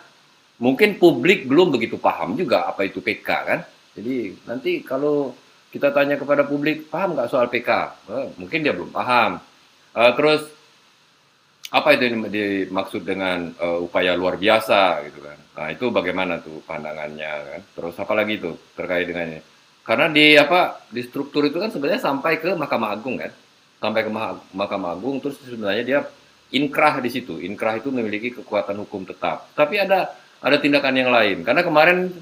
mungkin 0.63 0.95
publik 1.03 1.51
belum 1.51 1.75
begitu 1.75 1.99
paham 1.99 2.39
juga 2.39 2.71
apa 2.71 2.87
itu 2.87 3.03
PK 3.03 3.29
kan. 3.29 3.61
Jadi 3.99 4.47
nanti 4.47 4.87
kalau 4.87 5.35
kita 5.75 5.91
tanya 5.91 6.15
kepada 6.15 6.47
publik 6.47 6.87
paham 6.87 7.19
nggak 7.19 7.31
soal 7.31 7.51
PK, 7.51 7.71
eh, 8.15 8.27
mungkin 8.39 8.63
dia 8.63 8.71
belum 8.71 8.95
paham. 8.95 9.43
Uh, 9.91 10.11
terus 10.15 10.47
apa 11.75 11.99
itu 11.99 12.07
yang 12.07 12.31
dimaksud 12.31 13.03
dengan 13.03 13.51
uh, 13.59 13.83
upaya 13.83 14.15
luar 14.15 14.39
biasa 14.39 15.03
gitu 15.11 15.27
kan? 15.27 15.39
Nah 15.59 15.67
itu 15.75 15.91
bagaimana 15.91 16.39
tuh 16.39 16.63
pandangannya 16.63 17.33
kan? 17.51 17.63
Terus 17.75 17.99
apa 17.99 18.15
lagi 18.15 18.39
tuh 18.39 18.55
terkait 18.79 19.11
dengannya? 19.11 19.43
Karena 19.83 20.07
di 20.07 20.39
apa 20.39 20.87
di 20.87 21.03
struktur 21.03 21.43
itu 21.51 21.59
kan 21.59 21.75
sebenarnya 21.75 21.99
sampai 21.99 22.39
ke 22.39 22.55
Mahkamah 22.55 22.95
Agung 22.95 23.19
kan? 23.19 23.35
Sampai 23.83 24.07
ke 24.07 24.11
Mahkamah 24.55 24.95
Agung 24.95 25.19
terus 25.19 25.35
sebenarnya 25.43 25.83
dia 25.83 26.01
inkrah 26.55 27.03
di 27.03 27.11
situ. 27.11 27.43
Inkrah 27.43 27.83
itu 27.83 27.91
memiliki 27.91 28.31
kekuatan 28.31 28.79
hukum 28.87 29.03
tetap. 29.03 29.51
Tapi 29.59 29.83
ada 29.83 30.15
ada 30.39 30.57
tindakan 30.63 30.95
yang 30.95 31.11
lain. 31.11 31.43
Karena 31.43 31.67
kemarin 31.67 32.15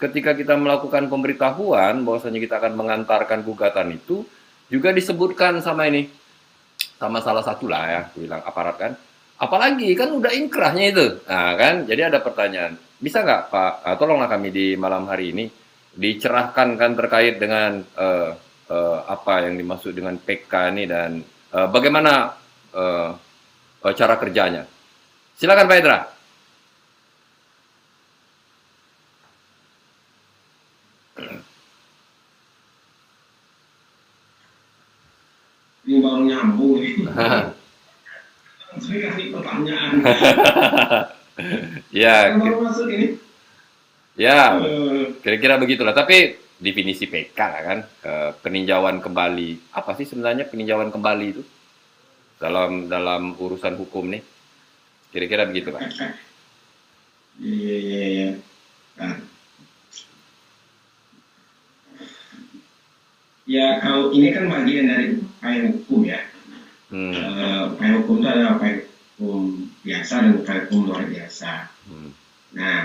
ketika 0.00 0.32
kita 0.32 0.56
melakukan 0.56 1.12
pemberitahuan 1.12 2.00
bahwasanya 2.00 2.40
kita 2.40 2.64
akan 2.64 2.72
mengantarkan 2.80 3.44
gugatan 3.44 3.92
itu 3.92 4.24
juga 4.72 4.88
disebutkan 4.90 5.60
sama 5.60 5.84
ini 5.84 6.08
sama 6.96 7.18
salah 7.20 7.44
satu 7.44 7.68
lah 7.68 7.84
ya, 7.88 8.02
bilang 8.16 8.42
aparat 8.42 8.76
kan. 8.76 8.92
Apalagi 9.36 9.92
kan 9.92 10.16
udah 10.16 10.32
inkrahnya 10.32 10.84
itu, 10.96 11.06
nah 11.28 11.52
kan. 11.54 11.84
Jadi 11.84 12.00
ada 12.00 12.24
pertanyaan, 12.24 12.80
bisa 12.96 13.20
nggak 13.20 13.52
Pak? 13.52 13.72
Uh, 13.84 13.96
tolonglah 14.00 14.32
kami 14.32 14.48
di 14.48 14.66
malam 14.80 15.04
hari 15.04 15.36
ini 15.36 15.44
dicerahkan 15.96 16.76
kan 16.76 16.92
terkait 16.96 17.36
dengan 17.36 17.80
uh, 17.96 18.32
uh, 18.68 18.98
apa 19.08 19.48
yang 19.48 19.56
dimaksud 19.60 19.92
dengan 19.92 20.16
PK 20.16 20.52
ini 20.72 20.84
dan 20.88 21.20
uh, 21.52 21.68
bagaimana 21.68 22.32
uh, 22.72 23.10
cara 23.92 24.14
kerjanya. 24.16 24.64
Silakan 25.36 25.68
Pak 25.68 25.78
Edra. 25.78 26.00
ini 35.86 36.02
baru 36.02 36.26
nyambung 36.26 36.82
nih. 36.82 37.05
Saya 38.76 38.98
kasih 39.08 39.32
pertanyaan. 39.32 39.90
ya, 42.04 42.36
baru 42.36 42.60
masuk 42.60 42.86
ini. 42.92 43.16
ya, 44.20 44.60
kira-kira 45.24 45.56
begitulah. 45.56 45.96
Tapi 45.96 46.36
definisi 46.60 47.08
PK 47.08 47.38
lah 47.40 47.62
kan, 47.64 47.78
eh, 48.04 48.30
peninjauan 48.40 49.00
kembali. 49.00 49.72
Apa 49.72 49.96
sih 49.96 50.04
sebenarnya 50.04 50.48
peninjauan 50.48 50.92
kembali 50.92 51.26
itu 51.32 51.42
dalam 52.36 52.88
dalam 52.92 53.32
urusan 53.36 53.80
hukum 53.80 54.12
nih? 54.12 54.22
Kira-kira 55.12 55.48
begitu 55.48 55.72
Pak. 55.72 55.82
Iya, 57.36 57.76
iya, 57.76 58.04
iya. 58.16 58.28
Nah. 58.96 59.20
Ya, 63.44 63.76
kalau 63.84 64.08
ini 64.08 64.32
kan 64.32 64.48
bagian 64.48 64.88
dari 64.88 65.20
upaya 65.20 65.68
hukum 65.68 66.00
ya. 66.08 66.16
Hmm. 66.96 67.12
Eh, 67.12 67.62
upaya 67.76 68.00
hukum 68.00 68.24
itu 68.24 68.28
ada 68.32 68.56
upaya 68.56 68.80
hukum 69.20 69.68
biasa 69.84 70.14
dan 70.24 70.32
upaya 70.40 70.60
hukum 70.64 70.80
luar 70.88 71.04
biasa. 71.04 71.68
hmm. 71.92 72.10
Nah, 72.56 72.80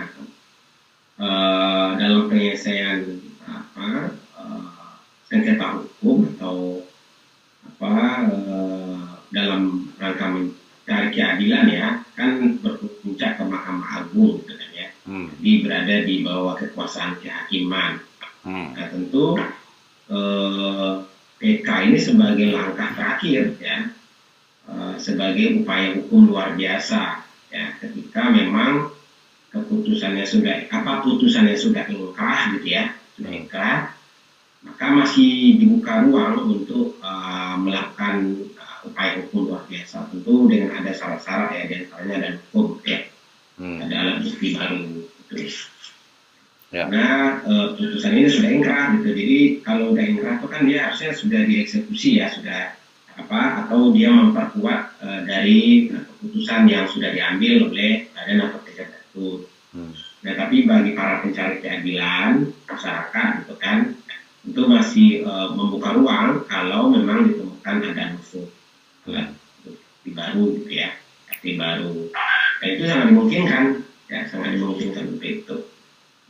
eh, 1.15 1.89
dalam 1.95 2.27
penyelesaian 2.27 3.07
apa 3.47 4.11
eh, 4.11 4.91
sengketa 5.31 5.79
hukum 5.79 6.27
atau 6.35 6.83
apa 7.63 7.93
eh, 8.35 8.99
dalam 9.31 9.87
rangka 9.95 10.27
mencari 10.27 11.07
keadilan 11.15 11.65
ya, 11.71 12.03
kan 12.19 12.59
berpuncak 12.59 13.39
ke 13.39 13.43
Mahkamah 13.47 14.03
Agung 14.03 14.43
gitu 14.43 14.59
kan 14.59 14.69
ya. 14.75 14.87
Hmm. 15.07 15.31
Jadi 15.39 15.51
berada 15.63 15.95
di 16.03 16.15
bawah 16.19 16.59
kekuasaan 16.59 17.15
kehakiman. 17.23 18.03
Hmm. 18.43 18.75
Nah, 18.75 18.87
tentu 18.91 19.39
eh, 20.11 20.93
PK 21.39 21.67
ini 21.87 21.97
sebagai 21.97 22.53
langkah 22.53 22.91
terakhir 22.91 23.55
ya, 23.57 24.00
eh, 24.69 24.95
sebagai 24.99 25.63
upaya 25.63 25.97
hukum 25.97 26.29
luar 26.29 26.53
biasa 26.57 27.25
ya, 27.49 27.65
ketika 27.79 28.29
memang 28.29 28.91
keputusannya 29.51 30.23
sudah 30.23 30.67
apa 30.71 31.03
putusannya 31.03 31.57
sudah 31.57 31.87
ingkrah 31.89 32.55
gitu 32.57 32.67
ya, 32.71 32.95
sudah 33.17 33.31
ingkrah, 33.31 33.77
maka 34.63 34.85
masih 34.93 35.57
dibuka 35.57 36.05
ruang 36.05 36.59
untuk 36.59 36.99
eh, 37.01 37.55
melakukan 37.57 38.45
eh, 38.57 38.77
upaya 38.85 39.21
hukum 39.25 39.53
luar 39.53 39.63
biasa 39.69 40.09
tentu 40.09 40.49
dengan 40.49 40.75
ada 40.75 40.91
syarat-syarat 40.93 41.49
ya 41.55 41.63
di 41.69 41.73
antaranya 41.85 42.15
ada 42.17 42.29
hukum 42.51 42.77
ya 42.83 43.11
Hmm. 43.61 43.77
ada 43.77 43.93
alat 43.93 44.17
bukti 44.25 44.57
baru 44.57 45.05
gitu. 45.29 45.35
Ya. 46.73 46.89
Karena 46.89 47.43
eh, 47.45 47.67
putusan 47.77 48.17
ini 48.17 48.29
sudah 48.31 48.49
ingkrah 48.49 48.85
gitu. 48.97 49.09
Jadi 49.13 49.39
kalau 49.61 49.93
udah 49.93 50.05
ingkrah 50.07 50.41
itu 50.41 50.47
kan 50.49 50.61
dia 50.65 50.79
harusnya 50.89 51.11
sudah 51.13 51.41
dieksekusi 51.45 52.09
ya, 52.17 52.33
sudah 52.33 52.73
apa 53.21 53.65
atau 53.65 53.93
dia 53.93 54.09
memperkuat 54.09 54.81
eh, 55.01 55.21
dari 55.29 55.59
eh, 55.93 56.03
keputusan 56.03 56.65
yang 56.65 56.85
sudah 56.89 57.13
diambil 57.13 57.69
oleh 57.69 58.09
badan 58.13 58.49
atau 58.49 58.59
pejabat 58.65 59.01
Hmm. 59.71 59.95
Nah 60.27 60.35
tapi 60.35 60.67
bagi 60.67 60.91
para 60.91 61.23
pencari 61.23 61.63
keadilan 61.63 62.43
masyarakat 62.67 63.27
gitu 63.43 63.55
kan 63.55 63.95
itu 64.43 64.61
masih 64.67 65.23
eh, 65.23 65.49
membuka 65.55 65.95
ruang 65.95 66.43
kalau 66.51 66.91
memang 66.91 67.31
ditemukan 67.31 67.75
ada 67.91 68.15
nufus 68.15 68.51
alat 69.07 69.31
bukti 69.63 70.09
baru 70.11 70.43
gitu 70.59 70.71
ya, 70.75 70.91
bukti 71.31 71.51
baru. 71.55 72.11
Nah 72.59 72.67
itu 72.67 72.83
sangat 72.83 73.05
dimungkinkan 73.15 73.63
ya 74.11 74.19
sangat 74.27 74.59
dimungkinkan 74.59 75.03
untuk 75.15 75.27
itu 75.27 75.55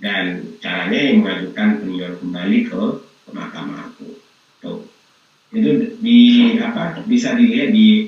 dan 0.02 0.58
caranya 0.58 1.00
yang 1.00 1.26
mengajukan 1.26 1.68
peninjauan 1.82 2.18
kembali 2.18 2.58
ke, 2.66 2.82
ke 3.26 3.30
Mahkamah 3.34 3.90
Agung. 3.90 4.18
Tuh. 4.62 4.91
Itu 5.52 6.00
di 6.00 6.20
apa 6.64 6.96
bisa 7.04 7.36
dilihat 7.36 7.76
di 7.76 8.08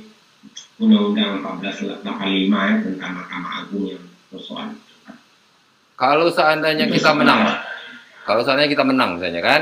Undang-Undang 0.79 1.43
1485 1.61 2.01
ya, 2.49 2.75
tentang 2.81 3.11
Mahkamah 3.19 3.51
Agung 3.63 3.85
yang 3.87 4.03
persoalan. 4.31 4.75
Kalau 5.93 6.27
seandainya 6.33 6.89
kita 6.89 7.13
menang, 7.13 7.53
kalau 8.25 8.41
seandainya 8.41 8.71
kita 8.73 8.83
menang 8.83 9.19
misalnya 9.19 9.43
kan, 9.45 9.61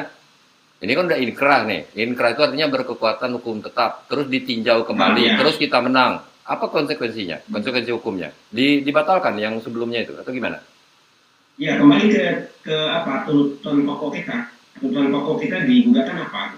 ini 0.81 0.91
kan 0.97 1.03
udah 1.11 1.19
inkrah 1.19 1.61
nih. 1.67 1.81
Inkrah 1.93 2.33
itu 2.33 2.41
artinya 2.41 2.67
berkekuatan 2.71 3.29
hukum 3.37 3.61
tetap, 3.61 4.07
terus 4.09 4.25
ditinjau 4.31 4.87
kembali, 4.87 5.21
Nah, 5.21 5.29
ya. 5.35 5.37
terus 5.37 5.59
kita 5.59 5.77
menang. 5.83 6.23
Apa 6.41 6.73
konsekuensinya? 6.73 7.45
Konsekuensi 7.51 7.93
hukumnya? 7.93 8.33
Di, 8.49 8.81
dibatalkan 8.81 9.37
yang 9.37 9.61
sebelumnya 9.61 10.01
itu 10.01 10.17
atau 10.17 10.33
gimana? 10.33 10.57
Ya 11.61 11.77
kembali 11.77 12.09
ke 12.09 12.23
ke 12.65 12.77
apa 12.89 13.27
tuntutan 13.29 13.85
pokok 13.85 14.09
kita. 14.17 14.49
Tuntutan 14.81 15.13
pokok 15.13 15.35
kita 15.45 15.57
di 15.69 15.85
gugatan 15.85 16.17
apa? 16.25 16.57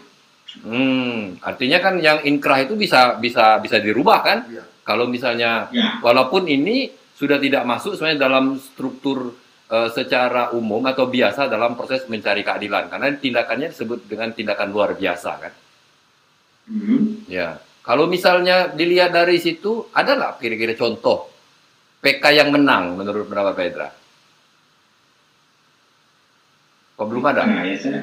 Hmm, 0.62 1.42
artinya 1.42 1.82
kan 1.82 1.98
yang 1.98 2.22
inkrah 2.22 2.62
itu 2.62 2.78
bisa 2.78 3.18
bisa 3.18 3.58
bisa 3.58 3.82
dirubah 3.82 4.20
kan? 4.22 4.39
Iya. 4.46 4.63
Kalau 4.86 5.10
misalnya 5.10 5.72
Ya, 5.74 5.98
walaupun 6.04 6.46
ini 6.46 6.92
sudah 7.18 7.42
tidak 7.42 7.63
masuk 7.66 7.98
sebenarnya 7.98 8.22
dalam 8.30 8.46
struktur 8.62 9.34
eh, 9.72 9.89
secara 9.89 10.54
umum 10.54 10.84
atau 10.86 11.10
biasa 11.10 11.50
dalam 11.50 11.74
proses 11.74 12.06
mencari 12.06 12.46
keadilan 12.46 12.92
karena 12.92 13.10
tindakannya 13.18 13.74
disebut 13.74 14.06
dengan 14.06 14.30
tindakan 14.36 14.70
luar 14.70 14.94
biasa 14.94 15.32
kan. 15.42 15.54
hmm. 16.70 17.32
Ya. 17.32 17.58
Kalau 17.84 18.08
misalnya 18.08 18.72
dilihat 18.72 19.12
dari 19.12 19.44
situ 19.44 19.92
ada 19.92 20.16
nggak 20.16 20.39
kira-kira 20.39 20.72
contoh 20.78 21.28
PK 22.00 22.24
yang 22.32 22.50
menang 22.52 22.96
menurut 22.96 23.28
pendapat 23.28 23.54
Pedra? 23.60 23.89
Kok 26.93 27.06
belum 27.10 27.23
ada? 27.25 27.41
Nah, 27.43 27.65
ya 27.65 27.73
saya. 27.75 28.01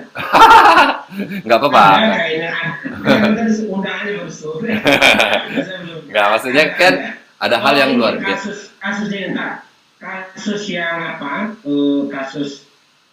Nggak 1.46 1.58
apa-apa. 1.62 1.82
Ada 1.94 2.16
kayaknya 2.16 2.50
ada. 2.50 3.28
Kan 3.38 3.48
undangannya 3.66 4.12
baru 4.18 4.32
sore. 4.32 4.70
Saya 5.62 5.78
belum- 5.86 6.04
Nggak, 6.10 6.26
maksudnya 6.26 6.64
kan 6.74 6.94
ada 7.38 7.56
hal 7.58 7.74
yang 7.78 7.90
luar 7.94 8.14
biasa. 8.18 8.50
Kasus 8.50 8.58
kasusnya 8.78 9.18
entar. 9.30 9.52
Kasus 10.00 10.62
yang 10.66 10.98
apa? 11.16 11.54
eh, 11.62 12.00
kasus 12.10 12.66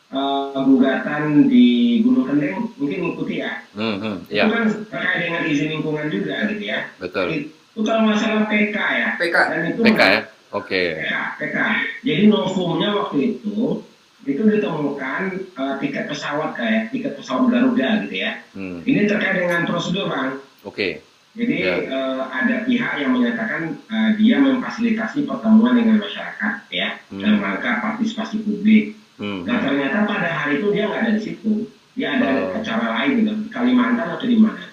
eh, 0.09 0.57
gugatan 0.57 1.45
di 1.45 1.67
Gunung 2.01 2.25
Kendeng 2.25 2.73
mungkin 2.73 2.97
ngikuti 3.05 3.35
ya. 3.37 3.61
Hmm, 3.77 3.95
hmm, 4.01 4.15
Itu 4.25 4.33
ya, 4.33 4.43
kan 4.49 4.65
terkait 4.89 5.17
dengan 5.29 5.41
izin 5.45 5.67
lingkungan 5.77 6.05
juga 6.09 6.35
gitu 6.49 6.63
ya. 6.63 6.79
betul. 6.97 7.25
Itu 7.29 7.79
kalau 7.85 8.09
masalah 8.09 8.49
PK 8.49 8.73
ya. 8.77 9.07
PK. 9.21 9.35
Dan 9.53 9.61
itu 9.69 9.81
PK 9.85 10.01
ya. 10.01 10.21
Oke. 10.55 10.81
PK, 11.05 11.13
PK. 11.37 11.57
Jadi 12.01 12.23
novumnya 12.25 12.89
waktu 12.97 13.17
itu 13.37 13.83
itu 14.27 14.43
ditemukan 14.43 15.21
eh, 15.55 15.75
tiket 15.79 16.05
pesawat 16.05 16.51
kayak 16.53 16.91
tiket 16.91 17.15
pesawat 17.15 17.47
Garuda 17.47 18.03
gitu 18.03 18.15
ya. 18.19 18.43
Hmm. 18.51 18.83
Ini 18.83 19.07
terkait 19.07 19.39
dengan 19.39 19.63
prosedur 19.63 20.11
bang. 20.11 20.35
Oke. 20.67 20.99
Jadi 21.31 21.55
Ya. 21.63 21.73
eh, 21.79 22.21
ada 22.27 22.55
pihak 22.67 22.93
yang 22.99 23.15
menyatakan 23.15 23.79
eh, 23.87 24.09
dia 24.19 24.35
memfasilitasi 24.37 25.23
pertemuan 25.23 25.79
dengan 25.79 26.03
masyarakat 26.03 26.53
ya 26.69 26.99
Hmm. 27.07 27.23
dalam 27.23 27.39
rangka 27.39 27.71
partisipasi 27.79 28.43
publik. 28.43 28.99
Hmm. 29.15 29.47
Nah 29.47 29.63
ternyata 29.63 30.03
pada 30.03 30.27
hari 30.27 30.59
itu 30.59 30.75
dia 30.75 30.91
nggak 30.91 31.01
ada 31.07 31.11
di 31.15 31.21
situ. 31.23 31.51
Dia 31.95 32.19
ada 32.19 32.29
Oh. 32.29 32.53
acara 32.53 32.87
lain 33.01 33.23
gitu, 33.23 33.31
di 33.33 33.49
Kalimantan 33.49 34.07
atau 34.11 34.27
di 34.27 34.37
mana. 34.37 34.65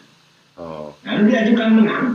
Oh. 0.58 0.92
Lalu 1.00 1.32
diajukan 1.32 1.70
menang 1.72 2.06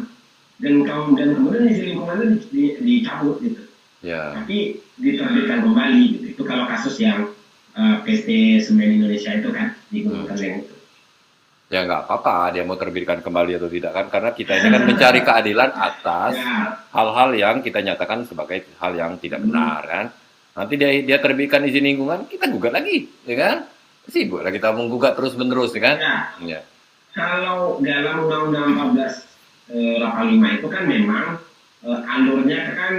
dan 0.60 0.86
kaum 0.86 1.16
dan 1.18 1.34
kemudian 1.34 1.66
isi 1.66 1.82
lingkungannya 1.90 2.26
di- 2.36 2.46
di- 2.52 2.78
dicabut 3.02 3.40
gitu. 3.42 3.64
Ya. 4.00 4.32
Tapi 4.40 4.80
diterbitkan 4.96 5.60
kembali 5.64 6.04
gitu. 6.16 6.26
Itu 6.40 6.44
kalau 6.48 6.66
kasus 6.68 6.96
yang 7.04 7.36
eh, 7.76 7.96
PT 8.08 8.60
Semen 8.64 9.00
Indonesia 9.00 9.32
itu 9.36 9.50
kan 9.52 9.76
di 9.92 10.08
Gunung 10.08 10.28
Hmm. 10.28 10.40
Itu. 10.40 10.76
Ya 11.70 11.86
nggak 11.86 12.10
apa-apa 12.10 12.50
dia 12.50 12.66
mau 12.66 12.74
terbitkan 12.82 13.22
kembali 13.22 13.62
atau 13.62 13.70
tidak 13.70 13.94
kan 13.94 14.06
karena 14.10 14.34
kita 14.34 14.58
ini 14.58 14.68
kan 14.74 14.84
mencari 14.90 15.22
keadilan 15.22 15.70
atas 15.78 16.34
Ya, 16.34 16.82
hal-hal 16.90 17.30
yang 17.38 17.56
kita 17.62 17.86
nyatakan 17.86 18.26
sebagai 18.26 18.66
hal 18.82 18.98
yang 18.98 19.22
tidak 19.22 19.46
benar 19.46 19.86
kan. 19.86 20.06
Nanti 20.58 20.82
dia 20.82 20.90
dia 21.06 21.22
terbitkan 21.22 21.62
izin 21.70 21.86
lingkungan 21.86 22.26
kita 22.26 22.50
gugat 22.50 22.74
lagi, 22.74 23.06
ya 23.22 23.36
kan? 23.38 23.58
Sibuk 24.10 24.42
lah 24.42 24.50
kita 24.50 24.74
menggugat 24.74 25.14
terus 25.14 25.38
menerus, 25.38 25.70
ya 25.78 25.82
kan? 25.94 25.98
ya. 26.02 26.18
Ya. 26.42 26.62
kalau 27.14 27.78
dalam 27.86 28.26
Undang-Undang 28.26 28.98
14 28.98 29.30
eh, 29.70 30.02
85 30.02 30.58
itu 30.58 30.68
kan 30.74 30.84
memang 30.90 31.26
eh, 31.86 32.00
alurnya 32.18 32.60
kan 32.74 32.94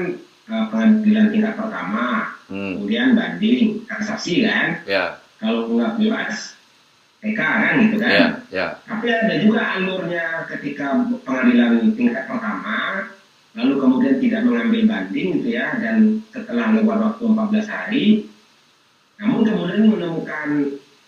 pengadilan 0.50 1.26
tingkat 1.30 1.54
pertama, 1.54 2.34
Hmm. 2.50 2.74
kemudian 2.74 3.14
banding, 3.14 3.86
kasasi 3.86 4.42
kan. 4.42 4.82
Ya. 4.82 5.22
Kalau 5.38 5.70
nggak 5.70 6.02
jelas 6.02 6.58
PK 7.22 7.38
kan 7.38 7.74
gitu 7.86 7.96
kan. 8.02 8.10
Ya. 8.10 8.26
Ya. 8.50 8.66
Tapi 8.84 9.06
ada 9.06 9.34
juga 9.38 9.60
alurnya 9.78 10.50
ketika 10.50 10.98
pengadilan 11.22 11.94
tingkat 11.94 12.26
pertama, 12.26 13.06
lalu 13.54 13.74
kemudian 13.78 14.16
tidak 14.18 14.42
mengambil 14.46 14.82
banding 14.90 15.28
gitu 15.40 15.48
ya, 15.54 15.78
dan 15.78 16.18
setelah 16.34 16.74
lewat 16.74 16.98
waktu 16.98 17.22
14 17.30 17.66
hari, 17.70 18.04
namun 19.22 19.46
kemudian 19.46 19.86
menemukan 19.86 20.48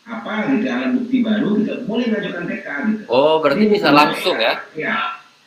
apa 0.02 0.50
gitu 0.50 0.66
alat 0.66 0.90
bukti 0.98 1.16
baru 1.22 1.48
gitu, 1.62 1.72
boleh 1.87 2.07
mengajukan 2.11 2.44
PK 2.50 2.66
gitu. 2.90 3.02
Oh, 3.07 3.38
berarti 3.38 3.64
bisa 3.70 3.88
langsung 3.94 4.35
ya? 4.38 4.59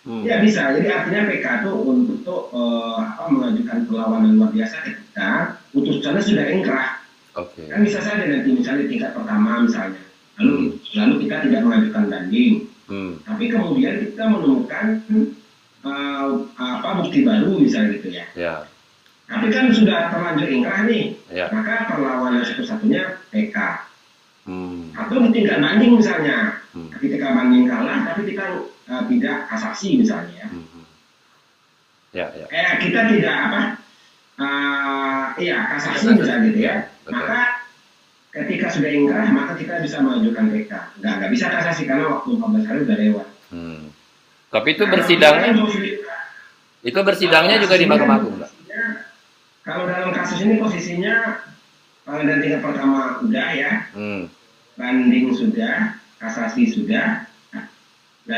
Ya, 0.06 0.12
Hmm. 0.14 0.22
ya 0.22 0.36
bisa. 0.38 0.70
Jadi 0.70 0.86
artinya 0.86 1.26
PK 1.26 1.46
itu 1.66 1.72
untuk 1.82 2.42
eh, 2.54 2.98
apa 3.02 3.26
mengajukan 3.26 3.90
perlawanan 3.90 4.38
luar 4.38 4.54
biasa 4.54 4.86
ketika 4.86 5.30
putusannya 5.74 6.22
sudah 6.22 6.46
ingkrah. 6.54 6.90
Oke. 7.34 7.66
Kan 7.68 7.82
bisa 7.82 8.00
saja 8.00 8.22
nanti 8.22 8.54
misalnya 8.54 8.86
tingkat 8.86 9.12
pertama 9.18 9.66
misalnya, 9.66 10.00
lalu 10.38 10.78
lalu 10.94 11.14
kita 11.26 11.36
tidak 11.50 11.62
mengajukan 11.66 12.04
banding, 12.08 12.54
Hmm. 12.86 13.18
tapi 13.26 13.50
kemudian 13.50 13.94
kita 14.06 14.24
menemukan 14.30 14.86
eh, 15.86 16.26
apa 16.58 16.90
bukti 16.98 17.26
baru 17.26 17.58
misalnya 17.58 17.98
gitu 17.98 18.10
ya. 18.14 18.26
Ya. 18.38 18.54
Tapi 19.26 19.50
kan 19.50 19.74
sudah 19.74 20.14
terlanjur 20.14 20.50
ingkrah 20.50 20.86
nih, 20.86 21.18
Ya. 21.34 21.50
maka 21.50 21.90
perlawanan 21.90 22.46
satu-satunya 22.46 23.26
PK 23.34 23.58
Hmm. 24.46 24.94
atau 24.94 25.18
tingkat 25.34 25.58
banding 25.58 25.98
misalnya. 25.98 26.55
Hmm. 26.76 26.92
Ketika 26.92 27.32
banding 27.32 27.72
kalah, 27.72 28.04
tapi 28.04 28.36
kita 28.36 28.46
eh, 28.92 29.04
tidak 29.16 29.38
kasasi 29.48 30.04
misalnya. 30.04 30.36
ya. 30.44 30.48
Hmm. 30.52 30.66
hmm. 30.68 30.86
Ya, 32.12 32.26
ya. 32.36 32.46
Eh 32.52 32.72
kita 32.84 33.00
tidak 33.12 33.36
apa? 33.50 33.62
eh 34.36 35.24
iya 35.48 35.58
kasasi 35.80 36.12
misalnya 36.12 36.44
gitu 36.52 36.60
ya. 36.60 36.76
Betul. 37.08 37.16
Maka 37.16 37.42
ketika 38.36 38.68
sudah 38.68 38.92
ingkrah, 38.92 39.28
maka 39.32 39.56
kita 39.56 39.80
bisa 39.80 40.04
mengajukan 40.04 40.52
PK. 40.52 40.72
Nggak, 41.00 41.14
nggak 41.24 41.32
bisa 41.32 41.46
kasasi 41.48 41.82
karena 41.88 42.12
waktu 42.12 42.36
14 42.36 42.68
hari 42.68 42.80
udah 42.84 42.98
lewat. 43.00 43.28
Hmm. 43.56 43.84
Tapi 44.52 44.68
itu 44.76 44.84
bersidangnya 44.88 45.50
itu 46.86 47.00
bersidangnya 47.02 47.58
juga 47.58 47.76
di 47.80 47.86
Mahkamah 47.90 48.16
Agung. 48.20 48.36
Kalau 49.66 49.90
dalam 49.90 50.14
kasus 50.14 50.46
ini 50.46 50.62
posisinya 50.62 51.42
pengadilan 52.06 52.38
tingkat 52.38 52.62
pertama 52.62 53.18
udah 53.26 53.48
ya, 53.58 53.72
Hmm. 53.98 54.30
banding 54.78 55.34
sudah, 55.34 55.98
kasasi 56.26 56.74
sudah, 56.74 57.30
Nah, 57.54 57.66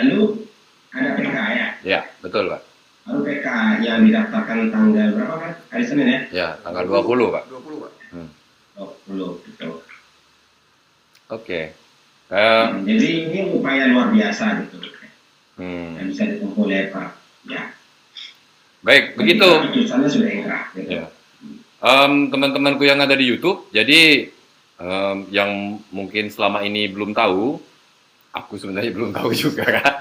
lalu 0.04 0.44
ada 0.92 1.16
PK 1.16 1.36
ya. 1.56 1.68
Ya, 1.88 2.00
betul, 2.20 2.52
Pak. 2.52 2.62
Lalu 3.08 3.20
PK 3.24 3.48
yang 3.88 4.04
didaftarkan 4.04 4.60
tanggal 4.68 5.08
berapa 5.16 5.36
kan? 5.40 5.54
Hari 5.72 5.84
Senin 5.88 6.08
ya? 6.12 6.20
Ya, 6.36 6.48
tanggal 6.60 6.84
20, 6.84 7.32
Pak. 7.32 7.44
20 7.48 7.84
Pak. 7.88 7.92
Hmm. 8.12 8.30
20 9.08 9.48
betul. 9.48 9.80
Oke. 11.32 11.62
Eh, 12.28 12.66
Jadi 12.84 13.10
ini 13.32 13.40
upaya 13.56 13.88
luar 13.88 14.12
biasa 14.12 14.68
gitu 14.68 14.88
hmm. 15.58 15.90
yang 16.00 16.08
bisa 16.12 16.24
ditempuh 16.28 16.64
oleh 16.64 16.92
Pak. 16.94 17.10
Ya. 17.48 17.62
Baik, 18.86 19.18
begitu. 19.20 19.48
Ketika 19.48 19.72
Putusannya 19.74 20.10
sudah 20.12 20.30
ingkrah. 20.32 20.64
Gitu. 20.76 20.90
Ya. 20.92 21.06
Em, 21.78 22.14
teman-temanku 22.34 22.84
yang 22.86 23.00
ada 23.02 23.14
di 23.14 23.26
YouTube, 23.28 23.70
jadi 23.70 24.32
em, 24.80 25.18
yang 25.34 25.82
mungkin 25.94 26.30
selama 26.30 26.64
ini 26.66 26.90
belum 26.90 27.14
tahu, 27.14 27.60
aku 28.44 28.62
sebenarnya 28.62 28.92
belum 28.94 29.12
tahu 29.14 29.30
juga 29.34 29.66
kan. 29.66 29.94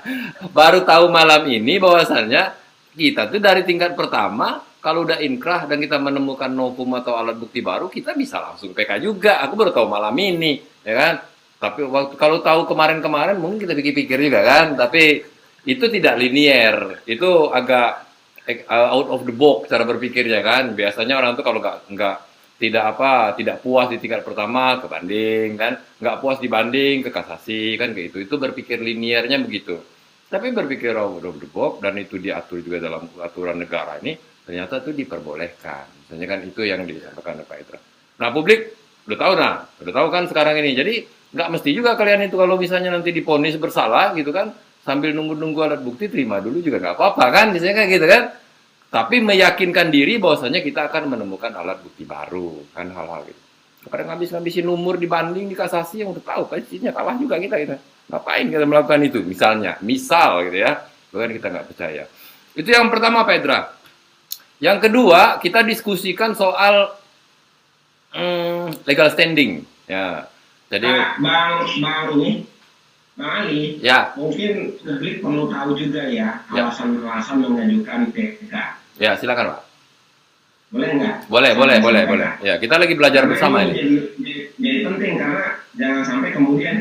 Baru 0.53 0.85
tahu 0.85 1.09
malam 1.09 1.49
ini 1.49 1.81
bahwasannya 1.81 2.53
kita 2.97 3.29
tuh 3.29 3.41
dari 3.41 3.65
tingkat 3.65 3.93
pertama 3.97 4.65
kalau 4.81 5.03
udah 5.03 5.19
inkrah 5.19 5.67
dan 5.67 5.83
kita 5.83 5.99
menemukan 5.99 6.47
novum 6.47 6.95
atau 6.95 7.19
alat 7.19 7.35
bukti 7.35 7.59
baru, 7.59 7.91
kita 7.91 8.15
bisa 8.15 8.39
langsung 8.39 8.71
PK 8.71 9.03
juga. 9.03 9.43
Aku 9.43 9.59
baru 9.59 9.75
tahu 9.75 9.91
malam 9.91 10.15
ini, 10.15 10.63
ya 10.87 10.95
kan? 10.95 11.15
Tapi 11.59 11.83
waktu 11.83 12.15
kalau 12.15 12.39
tahu 12.39 12.71
kemarin-kemarin 12.71 13.35
mungkin 13.35 13.67
kita 13.67 13.75
pikir-pikir 13.75 14.31
juga 14.31 14.47
kan, 14.47 14.79
tapi 14.79 15.27
itu 15.67 15.85
tidak 15.91 16.15
linier. 16.15 17.03
Itu 17.03 17.51
agak 17.51 18.07
eh, 18.47 18.63
out 18.71 19.11
of 19.11 19.27
the 19.27 19.35
box 19.35 19.67
cara 19.67 19.83
berpikirnya 19.83 20.39
kan. 20.47 20.79
Biasanya 20.79 21.19
orang 21.19 21.35
tuh 21.35 21.43
kalau 21.43 21.59
nggak 21.59 21.91
nggak 21.91 22.17
tidak 22.57 22.97
apa 22.97 23.37
tidak 23.37 23.61
puas 23.61 23.93
di 23.93 24.01
tingkat 24.01 24.25
pertama 24.25 24.81
ke 24.81 24.89
banding 24.89 25.61
kan, 25.61 25.77
nggak 26.01 26.17
puas 26.25 26.41
di 26.41 26.49
banding 26.49 27.05
ke 27.05 27.11
kasasi 27.13 27.77
kan 27.77 27.93
kayak 27.93 28.13
gitu. 28.13 28.19
Itu 28.25 28.35
berpikir 28.41 28.81
liniernya 28.81 29.37
begitu. 29.45 29.77
Tapi 30.27 30.51
berpikir 30.51 30.97
out 30.99 31.23
of 31.23 31.39
the 31.39 31.47
box 31.47 31.79
dan 31.85 31.95
itu 32.01 32.19
diatur 32.19 32.59
juga 32.59 32.83
dalam 32.83 33.07
aturan 33.23 33.63
negara 33.63 34.01
ini 34.03 34.19
ternyata 34.43 34.83
itu 34.83 34.91
diperbolehkan. 34.95 36.07
Misalnya 36.07 36.27
kan 36.27 36.39
itu 36.43 36.61
yang 36.67 36.83
disampaikan 36.87 37.39
oleh 37.39 37.47
Pak 37.47 37.59
Itra. 37.63 37.79
Nah 38.23 38.29
publik 38.31 38.61
udah 39.07 39.19
tahu 39.19 39.33
nah, 39.39 39.55
udah 39.83 39.93
tahu 39.95 40.09
kan 40.11 40.25
sekarang 40.27 40.55
ini. 40.63 40.75
Jadi 40.75 40.95
nggak 41.35 41.49
mesti 41.53 41.71
juga 41.75 41.99
kalian 41.99 42.27
itu 42.27 42.39
kalau 42.39 42.55
misalnya 42.59 42.95
nanti 42.95 43.11
diponis 43.11 43.59
bersalah 43.59 44.15
gitu 44.15 44.31
kan, 44.31 44.55
sambil 44.87 45.11
nunggu-nunggu 45.15 45.61
alat 45.63 45.81
bukti 45.83 46.07
terima 46.07 46.39
dulu 46.39 46.63
juga 46.63 46.79
nggak 46.79 46.95
apa-apa 46.95 47.25
kan, 47.35 47.47
biasanya 47.55 47.75
kayak 47.83 47.91
gitu 47.99 48.07
kan. 48.07 48.23
Tapi 48.87 49.19
meyakinkan 49.19 49.91
diri 49.91 50.17
bahwasanya 50.17 50.63
kita 50.63 50.87
akan 50.89 51.13
menemukan 51.17 51.51
alat 51.53 51.83
bukti 51.83 52.07
baru 52.07 52.63
kan 52.71 52.89
hal-hal 52.95 53.27
gitu. 53.27 53.43
Kadang 53.87 54.15
ngabis-ngabisin 54.15 54.67
umur 54.67 54.99
dibanding 54.99 55.47
di 55.47 55.55
kasasi 55.55 56.03
yang 56.03 56.11
udah 56.11 56.25
tahu 56.25 56.43
kan 56.51 56.59
isinya 56.59 56.91
kalah 56.91 57.15
juga 57.19 57.39
kita 57.39 57.55
kita. 57.55 57.77
Ngapain 58.11 58.47
kita 58.51 58.65
melakukan 58.67 59.03
itu? 59.03 59.23
Misalnya, 59.23 59.79
misal 59.83 60.47
gitu 60.47 60.59
ya, 60.63 60.87
bukan 61.11 61.31
kita 61.35 61.47
nggak 61.51 61.67
percaya. 61.71 62.05
Itu 62.55 62.69
yang 62.71 62.91
pertama 62.91 63.23
Pak 63.27 63.35
Edra. 63.39 63.61
Yang 64.59 64.89
kedua, 64.89 65.39
kita 65.39 65.63
diskusikan 65.63 66.35
soal 66.35 66.95
mm, 68.15 68.87
legal 68.87 69.09
standing. 69.13 69.63
Ya, 69.87 70.27
jadi 70.67 70.87
Nah, 70.91 71.15
bang, 71.23 71.53
bang 71.79 72.56
bang 73.17 73.33
Ali, 73.43 73.81
ya, 73.81 74.13
mungkin 74.13 74.77
publik 74.77 75.25
perlu 75.25 75.49
tahu 75.49 75.73
juga 75.73 76.05
ya 76.05 76.45
Ya. 76.53 76.69
alasan-alasan 76.69 77.41
mengajukan 77.41 78.13
PK. 78.13 78.53
ya 79.01 79.17
silakan 79.17 79.57
Pak. 79.57 79.61
Boleh 80.67 80.89
nggak? 80.99 81.17
Boleh, 81.31 81.51
Saya 81.55 81.61
boleh, 81.63 81.77
boleh, 81.81 82.03
boleh. 82.05 82.31
Ya, 82.45 82.55
kita 82.61 82.77
lagi 82.77 82.93
belajar 82.93 83.23
Karena 83.25 83.33
bersama 83.33 83.57
ini. 83.65 83.73
Jadi, 83.73 83.95
jadi, 84.21 84.35
jadi 84.61 84.79
penting 84.85 85.13
karena 85.17 85.45
jangan 85.79 86.03
sampai 86.05 86.31
kemudian 86.35 86.77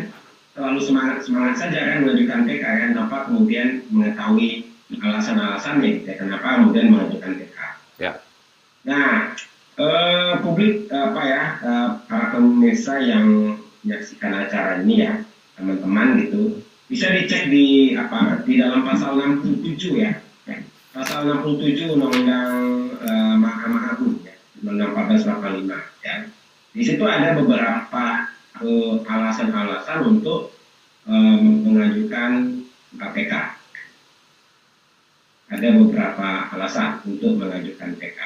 terlalu 0.52 0.80
semangat 0.82 1.18
semangat 1.24 1.56
saja 1.56 1.80
kan 1.80 1.98
mengajukan 2.04 2.40
PK 2.44 2.64
kan 2.66 2.90
tanpa 2.92 3.18
kemudian 3.30 3.68
mengetahui 3.88 4.50
alasan-alasannya 5.00 6.04
ya, 6.04 6.14
kenapa 6.20 6.60
kemudian 6.60 6.88
mengajukan 6.92 7.32
PK. 7.40 7.58
Ya. 8.02 8.12
Nah, 8.84 9.32
eh, 9.78 10.34
publik 10.44 10.90
apa 10.92 11.22
ya 11.24 11.44
eh, 11.62 11.90
para 12.10 12.26
pemirsa 12.34 13.00
yang 13.00 13.56
menyaksikan 13.86 14.34
acara 14.34 14.82
ini 14.82 14.96
ya 15.06 15.14
teman-teman 15.56 16.22
gitu. 16.24 16.62
Bisa 16.86 17.10
dicek 17.10 17.50
di 17.50 17.98
apa 17.98 18.46
di 18.46 18.62
dalam 18.62 18.86
pasal 18.86 19.18
67 19.18 19.98
ya. 19.98 20.22
Pasal 20.96 21.28
67 21.28 21.92
undang-undang 21.98 22.54
eh, 23.04 23.36
Mahkamah 23.36 23.98
Agung 23.98 24.22
ya 24.24 24.36
undang 24.64 24.96
1485 24.96 26.06
ya. 26.06 26.16
Di 26.76 26.84
situ 26.84 27.04
ada 27.04 27.36
beberapa 27.36 28.06
eh, 28.62 28.96
alasan-alasan 29.04 30.00
untuk 30.08 30.56
eh, 31.10 31.38
mengajukan 31.42 32.64
PK 32.96 33.34
ada 35.46 35.68
beberapa 35.78 36.30
alasan 36.56 37.06
untuk 37.06 37.38
mengajukan 37.38 37.94
PK 38.00 38.20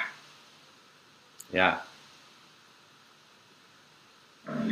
Ya. 1.49 1.81
Nah. 4.45 4.69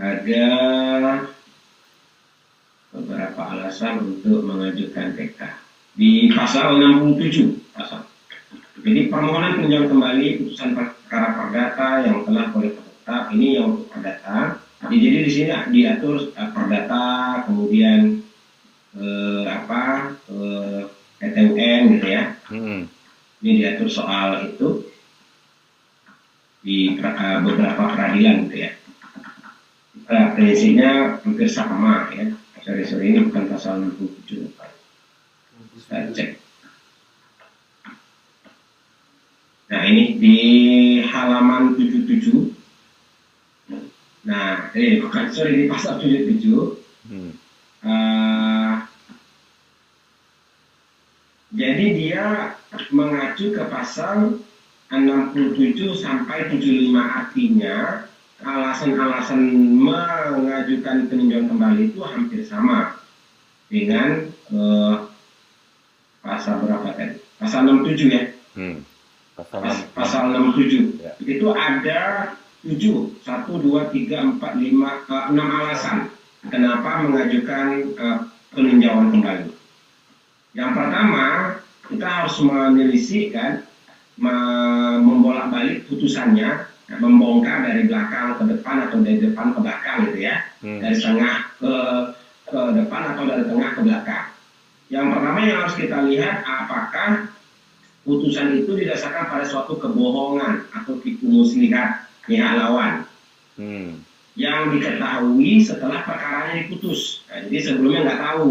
Ada 0.00 0.48
beberapa 2.88 3.40
alasan 3.52 4.00
untuk 4.00 4.48
mengajukan 4.48 5.12
PK 5.12 5.40
di 5.92 6.32
pasal 6.32 6.80
67 6.80 7.76
pasal. 7.76 8.08
Jadi 8.80 9.12
permohonan 9.12 9.60
peninjauan 9.60 9.92
kembali 9.92 10.26
putusan 10.40 10.72
perkara 10.72 11.36
perdata 11.36 11.88
yang 12.08 12.24
telah 12.24 12.48
boleh 12.48 12.72
tetap 12.72 13.28
ini 13.36 13.60
yang 13.60 13.76
untuk 13.76 13.92
perdata. 13.92 14.56
Jadi, 14.80 14.96
jadi 14.96 15.18
di 15.20 15.30
sini 15.30 15.52
diatur 15.68 16.32
uh, 16.32 16.50
perdata 16.56 17.04
kemudian 17.44 18.24
eh, 18.96 19.44
apa 19.44 20.16
eh, 20.32 20.80
PTUN 21.20 21.80
gitu 21.92 22.06
ya. 22.08 22.40
Hmm. 22.48 22.88
Ini 23.44 23.50
diatur 23.60 23.92
soal 23.92 24.48
itu 24.48 24.88
di 26.64 26.96
uh, 26.96 27.44
beberapa 27.44 27.92
peradilan 27.92 28.48
gitu 28.48 28.56
ya. 28.64 28.79
Uh, 30.10 30.34
prinsipnya 30.34 31.22
hampir 31.22 31.46
sama 31.46 32.10
ya. 32.10 32.34
Sorry, 32.66 32.82
sorry 32.82 33.14
ini 33.14 33.30
bukan 33.30 33.46
pasal 33.46 33.78
67. 33.94 34.50
Kita 35.78 36.10
cek. 36.10 36.30
Nah 39.70 39.82
ini 39.86 40.18
di 40.18 40.38
halaman 41.06 41.78
77. 41.78 42.58
Nah, 44.26 44.74
eh 44.74 44.98
bukan 44.98 45.30
sorry 45.30 45.64
di 45.64 45.64
pasal 45.70 46.02
77. 46.02 46.74
Hmm. 47.06 47.32
Eh, 47.80 48.74
jadi 51.54 51.86
dia 51.96 52.24
mengacu 52.90 53.54
ke 53.54 53.62
pasal 53.70 54.42
67 54.90 55.94
sampai 55.94 56.50
75 56.50 56.98
artinya 56.98 58.09
alasan-alasan 58.40 59.40
mengajukan 59.76 61.06
peninjauan 61.06 61.46
kembali 61.48 61.92
itu 61.92 62.00
hampir 62.00 62.40
sama 62.42 62.96
dengan 63.68 64.28
eh, 64.50 64.96
pasal 66.20 66.64
berapa 66.64 66.88
tadi? 66.96 67.16
Pasal 67.36 67.68
67 67.68 68.08
ya. 68.10 68.22
Hmm. 68.56 68.84
Pasal 69.36 69.58
Pas, 69.64 69.76
pasal 69.96 70.22
67 70.36 71.00
Ya. 71.00 71.12
itu 71.22 71.46
ada 71.52 72.00
7 72.60 73.16
1 73.24 73.24
2 73.24 73.88
3 73.88 74.36
4 74.36 74.36
5 74.36 74.40
eh, 74.40 75.24
6 75.32 75.36
alasan 75.36 75.98
kenapa 76.48 77.04
mengajukan 77.04 77.66
eh, 77.96 78.18
peninjauan 78.50 79.12
kembali. 79.12 79.48
Yang 80.50 80.70
pertama, 80.74 81.24
kita 81.86 82.06
harus 82.06 82.36
menelisik 82.42 83.30
kan 83.30 83.62
me- 84.18 84.98
membolak-balik 84.98 85.86
putusannya, 85.86 86.66
membongkar 86.98 87.62
dari 87.62 87.86
belakang 87.86 88.34
ke 88.34 88.44
depan 88.50 88.90
atau 88.90 88.98
dari 88.98 89.22
depan 89.22 89.54
ke 89.54 89.58
belakang 89.62 89.96
gitu 90.10 90.18
ya, 90.26 90.36
Hmm. 90.58 90.80
dari 90.82 90.96
tengah 90.98 91.34
ke 91.62 91.72
ke 92.50 92.60
depan 92.82 93.02
atau 93.14 93.22
dari 93.30 93.44
tengah 93.46 93.70
ke 93.78 93.80
belakang. 93.86 94.26
Yang 94.90 95.06
pertama 95.14 95.38
yang 95.46 95.58
harus 95.62 95.74
kita 95.78 95.98
lihat 96.10 96.42
apakah 96.42 97.30
putusan 98.02 98.58
itu 98.58 98.74
didasarkan 98.74 99.30
pada 99.30 99.46
suatu 99.46 99.78
kebohongan 99.78 100.66
atau 100.74 100.98
tipu 100.98 101.30
muslihat 101.30 102.10
pihak 102.26 102.58
lawan 102.58 103.06
Hmm. 103.54 104.02
yang 104.34 104.74
diketahui 104.74 105.62
setelah 105.62 106.02
perkaranya 106.02 106.64
diputus. 106.64 107.22
Nah, 107.30 107.44
jadi 107.46 107.58
sebelumnya 107.60 108.00
nggak 108.08 108.22
tahu, 108.24 108.50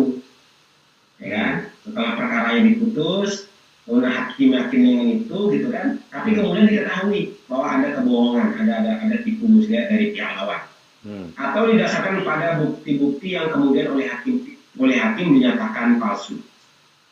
ya 1.20 1.28
kan? 1.34 1.54
Setelah 1.84 2.12
perkaranya 2.16 2.62
diputus, 2.72 3.49
kemudian 3.90 4.14
hakim 4.14 4.50
yakin 4.54 4.80
dengan 4.86 5.08
itu, 5.18 5.38
gitu 5.58 5.68
kan? 5.74 5.98
Tapi 6.14 6.38
kemudian 6.38 6.70
diketahui 6.70 7.34
bahwa 7.50 7.66
ada 7.66 7.88
kebohongan, 7.98 8.48
ada 8.62 8.74
ada 8.86 8.92
ada 9.02 9.16
tipu 9.26 9.50
muslihat 9.50 9.90
dari 9.90 10.14
pihak 10.14 10.38
lawan, 10.38 10.62
Hmm. 11.00 11.32
atau 11.40 11.72
didasarkan 11.72 12.28
pada 12.28 12.60
bukti-bukti 12.60 13.32
yang 13.32 13.48
kemudian 13.48 13.96
oleh 13.96 14.12
hakim 14.12 14.44
oleh 14.76 15.00
hakim 15.00 15.32
dinyatakan 15.32 15.96
palsu. 15.96 16.44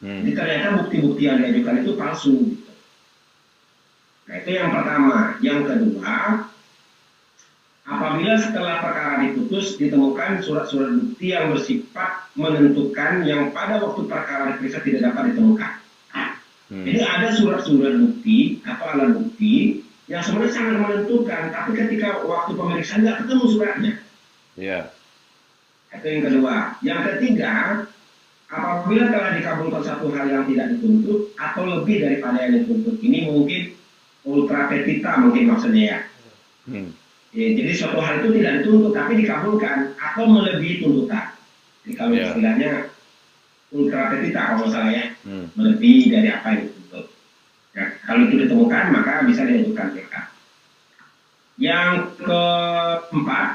Hmm. 0.03 0.27
Jadi 0.27 0.31
ternyata 0.35 0.67
bukti-bukti 0.83 1.23
yang 1.23 1.39
diajukan 1.39 1.87
itu 1.87 1.91
palsu. 1.95 2.35
Gitu. 2.51 2.71
Nah 4.27 4.35
itu 4.43 4.49
yang 4.51 4.69
pertama. 4.75 5.17
Yang 5.39 5.59
kedua, 5.71 6.15
apabila 7.87 8.33
setelah 8.43 8.75
perkara 8.83 9.13
diputus 9.23 9.79
ditemukan 9.79 10.43
surat-surat 10.43 10.91
bukti 10.91 11.31
yang 11.31 11.55
bersifat 11.55 12.27
menentukan 12.35 13.23
yang 13.23 13.55
pada 13.55 13.79
waktu 13.79 14.03
perkara 14.03 14.51
diperiksa 14.51 14.83
tidak 14.83 15.15
dapat 15.15 15.31
ditemukan. 15.31 15.86
Hmm. 16.67 16.83
Jadi 16.83 16.99
ada 16.99 17.31
surat-surat 17.31 17.95
bukti 17.95 18.59
atau 18.67 18.85
alat 18.91 19.09
bukti 19.15 19.83
yang 20.11 20.19
sebenarnya 20.23 20.51
sangat 20.51 20.75
menentukan, 20.83 21.43
tapi 21.51 21.71
ketika 21.75 22.23
waktu 22.27 22.51
pemeriksaan 22.55 23.03
nggak 23.07 23.19
ketemu 23.23 23.45
suratnya. 23.51 23.93
Ya. 24.59 24.79
Itu 25.95 26.05
yang 26.07 26.23
kedua. 26.27 26.55
Yang 26.83 26.99
ketiga, 27.07 27.53
apabila 28.51 29.03
telah 29.11 29.31
dikabulkan 29.39 29.83
satu 29.83 30.11
hal 30.11 30.27
yang 30.27 30.43
tidak 30.47 30.75
dituntut 30.75 31.31
atau 31.39 31.63
lebih 31.67 32.03
daripada 32.03 32.37
yang 32.43 32.63
dituntut, 32.63 32.95
ini 33.03 33.31
mungkin 33.31 33.61
ultra 34.27 34.67
petita 34.67 35.11
mungkin 35.23 35.43
maksudnya 35.51 35.83
ya. 35.87 35.99
Hmm. 36.67 36.91
Ya, 37.31 37.47
jadi 37.55 37.71
suatu 37.75 37.99
hal 38.03 38.23
itu 38.23 38.39
tidak 38.39 38.63
dituntut 38.63 38.91
tapi 38.91 39.23
dikabulkan 39.23 39.95
atau 39.99 40.23
melebihi 40.27 40.83
tuntutan. 40.83 41.31
Jadi 41.83 41.93
kalau 41.95 42.13
Ya. 42.15 42.31
istilahnya 42.31 42.71
ultra 43.73 44.15
petita 44.15 44.55
kalau 44.55 44.71
salah 44.71 44.91
ya, 44.91 45.05
Hmm. 45.27 45.51
melebihi 45.55 46.13
dari 46.13 46.29
apa 46.31 46.55
yang 46.55 46.61
dituntut. 46.71 47.05
Ya, 47.75 47.85
kalau 48.07 48.21
itu 48.25 48.35
ditemukan 48.47 48.83
maka 48.95 49.27
bisa 49.27 49.43
diajukan 49.43 49.91
PK. 49.91 50.13
Yang 51.57 51.89
keempat, 52.21 53.49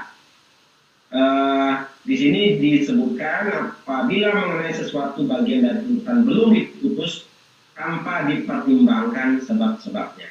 eh, 1.14 1.72
di 2.02 2.14
sini 2.18 2.42
disebutkan 2.58 3.42
apabila 3.50 4.34
mengenai 4.34 4.74
sesuatu 4.74 5.22
bagian 5.22 5.62
dari 5.64 5.78
tuntutan 5.86 6.18
belum 6.26 6.48
diputus 6.50 7.30
tanpa 7.78 8.26
dipertimbangkan 8.26 9.38
sebab-sebabnya. 9.42 10.30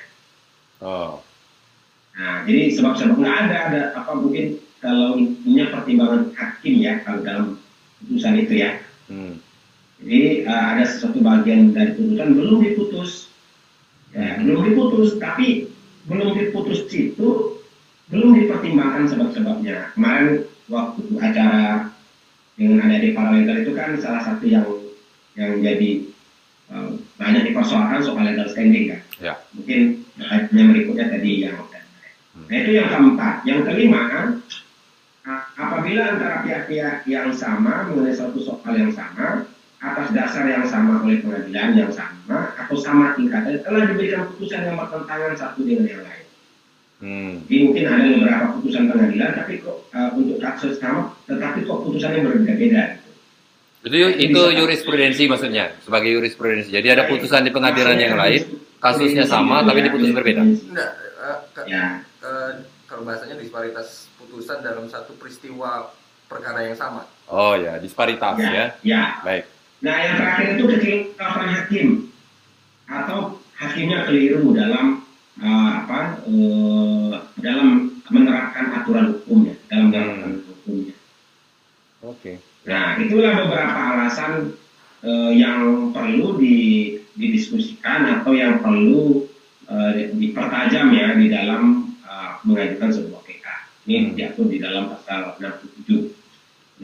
Oh. 0.83 1.23
Nah, 2.11 2.43
jadi 2.43 2.75
sebab-sebab 2.75 3.15
nggak 3.17 3.37
ada, 3.47 3.57
ada 3.71 3.81
apa 3.95 4.11
mungkin 4.19 4.59
kalau 4.83 5.15
punya 5.15 5.71
pertimbangan 5.71 6.33
hakim 6.35 6.73
ya 6.83 6.99
kalau 7.07 7.23
dalam 7.23 7.45
putusan 8.03 8.35
itu 8.41 8.53
ya. 8.59 8.77
Hmm. 9.07 9.39
Jadi 10.01 10.45
eh, 10.45 10.63
ada 10.75 10.83
sesuatu 10.85 11.21
bagian 11.21 11.71
dari 11.71 11.93
tuntutan 11.93 12.33
belum 12.33 12.57
diputus, 12.65 13.29
ya, 14.13 14.41
belum 14.41 14.61
diputus, 14.73 15.21
tapi 15.21 15.69
belum 16.09 16.33
diputus 16.37 16.89
itu 16.89 17.61
belum 18.09 18.29
dipertimbangkan 18.41 19.07
sebab-sebabnya. 19.07 19.93
Kemarin 19.95 20.49
waktu 20.67 21.01
acara 21.21 21.93
yang 22.59 22.81
ada 22.81 22.97
di 22.99 23.13
paralegal 23.15 23.57
itu 23.63 23.71
kan 23.77 23.95
salah 24.01 24.21
satu 24.25 24.43
yang 24.49 24.65
yang 25.37 25.61
jadi 25.61 25.89
eh, 26.73 26.89
banyak 27.21 27.53
dipersoalkan 27.53 28.01
soal 28.01 28.25
legal 28.25 28.49
standing 28.49 28.91
kan. 28.91 29.01
Ya. 29.21 29.33
Mungkin 29.53 30.01
yang 30.51 30.67
berikutnya 30.73 31.07
tadi 31.13 31.45
yang 31.45 31.55
Nah 32.31 32.55
itu 32.55 32.71
yang 32.75 32.87
keempat. 32.87 33.35
Yang 33.43 33.59
kelima, 33.67 34.01
apabila 35.59 36.01
antara 36.15 36.43
pihak-pihak 36.47 37.03
yang 37.07 37.29
sama 37.35 37.91
mengenai 37.91 38.15
suatu 38.15 38.39
soal 38.39 38.73
yang 38.75 38.91
sama, 38.95 39.45
atas 39.81 40.13
dasar 40.13 40.45
yang 40.45 40.63
sama 40.69 41.01
oleh 41.01 41.25
pengadilan 41.25 41.73
yang 41.73 41.89
sama, 41.89 42.53
atau 42.53 42.77
sama 42.77 43.17
tingkatan, 43.17 43.65
telah 43.65 43.89
diberikan 43.89 44.29
putusan 44.29 44.69
yang 44.69 44.77
bertentangan 44.77 45.33
satu 45.33 45.65
dengan 45.65 45.89
yang 45.89 46.03
lain. 46.05 46.25
Hmm. 47.01 47.33
Jadi 47.49 47.57
mungkin 47.65 47.83
ada 47.89 48.05
beberapa 48.13 48.45
putusan 48.61 48.83
pengadilan, 48.93 49.29
tapi 49.33 49.53
kok 49.65 49.77
uh, 49.89 50.09
untuk 50.13 50.37
kasus 50.37 50.77
sama, 50.77 51.17
tetapi 51.25 51.65
kok 51.65 51.81
putusannya 51.81 52.21
berbeda-beda. 52.21 53.01
Itu 53.81 53.97
itu 53.97 54.41
jurisprudensi 54.53 55.25
maksudnya 55.25 55.73
sebagai 55.81 56.13
jurisprudensi. 56.13 56.69
Jadi 56.69 56.87
ada 56.93 57.09
putusan 57.09 57.41
di 57.41 57.49
pengadilan 57.49 57.97
yang 57.97 58.13
lain, 58.13 58.61
kasusnya 58.77 59.25
sama 59.25 59.65
tapi 59.65 59.81
diputus 59.81 60.13
berbeda. 60.13 60.45
Enggak, 60.45 60.91
eh, 61.01 61.37
ke- 61.57 61.65
Ya, 61.65 62.05
eh, 62.21 62.51
kalau 62.85 63.01
bahasanya 63.01 63.41
disparitas 63.41 64.05
putusan 64.21 64.61
dalam 64.61 64.85
satu 64.85 65.17
peristiwa 65.17 65.89
perkara 66.29 66.69
yang 66.69 66.77
sama. 66.77 67.09
Oh 67.25 67.57
ya, 67.57 67.81
disparitas 67.81 68.37
ya, 68.37 68.53
ya. 68.53 68.65
ya. 68.85 69.03
Baik. 69.25 69.49
Nah, 69.81 69.95
yang 69.97 70.15
terakhir 70.21 70.47
itu 70.57 70.63
kekeliruan 70.69 71.49
hakim 71.49 71.87
atau 72.85 73.41
hakimnya 73.57 74.05
keliru 74.05 74.53
dalam 74.53 75.01
uh, 75.41 75.69
apa 75.81 76.21
uh, 76.29 77.13
dalam 77.41 77.97
menerapkan 78.13 78.77
aturan 78.77 79.05
hukumnya, 79.17 79.57
dalam 79.65 79.89
menerapkan 79.89 80.45
hukumnya. 80.45 80.95
Oke. 82.05 82.37
Nah, 82.69 82.97
itulah 83.01 83.41
beberapa 83.41 83.79
alasan 83.97 84.53
uh, 85.01 85.33
yang 85.33 85.89
perlu 85.89 86.37
di, 86.37 86.57
didiskusikan 87.17 88.21
atau 88.21 88.37
yang 88.37 88.61
perlu 88.61 89.25
uh, 89.65 89.91
dipertajam 90.13 90.93
ya 90.93 91.17
di 91.17 91.25
dalam 91.33 91.93
uh, 92.05 92.37
mengajukan 92.45 93.01
sebuah 93.01 93.21
PK. 93.25 93.45
Ini 93.89 93.95
Hmm. 93.97 94.13
diatur 94.13 94.45
di 94.45 94.61
dalam 94.61 94.93
pasal 94.93 95.41
67 95.41 96.13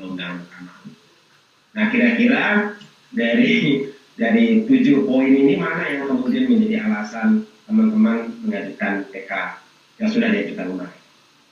Undang-Undang 0.02 0.50
Mahkamah. 0.50 0.78
Nah, 1.78 1.86
kira-kira 1.94 2.74
dari 3.18 3.90
dari 4.14 4.46
tujuh 4.70 5.10
poin 5.10 5.30
ini 5.30 5.58
mana 5.58 5.90
yang 5.90 6.06
kemudian 6.14 6.46
menjadi 6.46 6.86
alasan 6.86 7.50
teman-teman 7.66 8.30
mengajukan 8.46 9.10
PK 9.10 9.32
yang 9.98 10.10
sudah 10.14 10.30
diajukan 10.30 10.66
kemarin? 10.70 10.98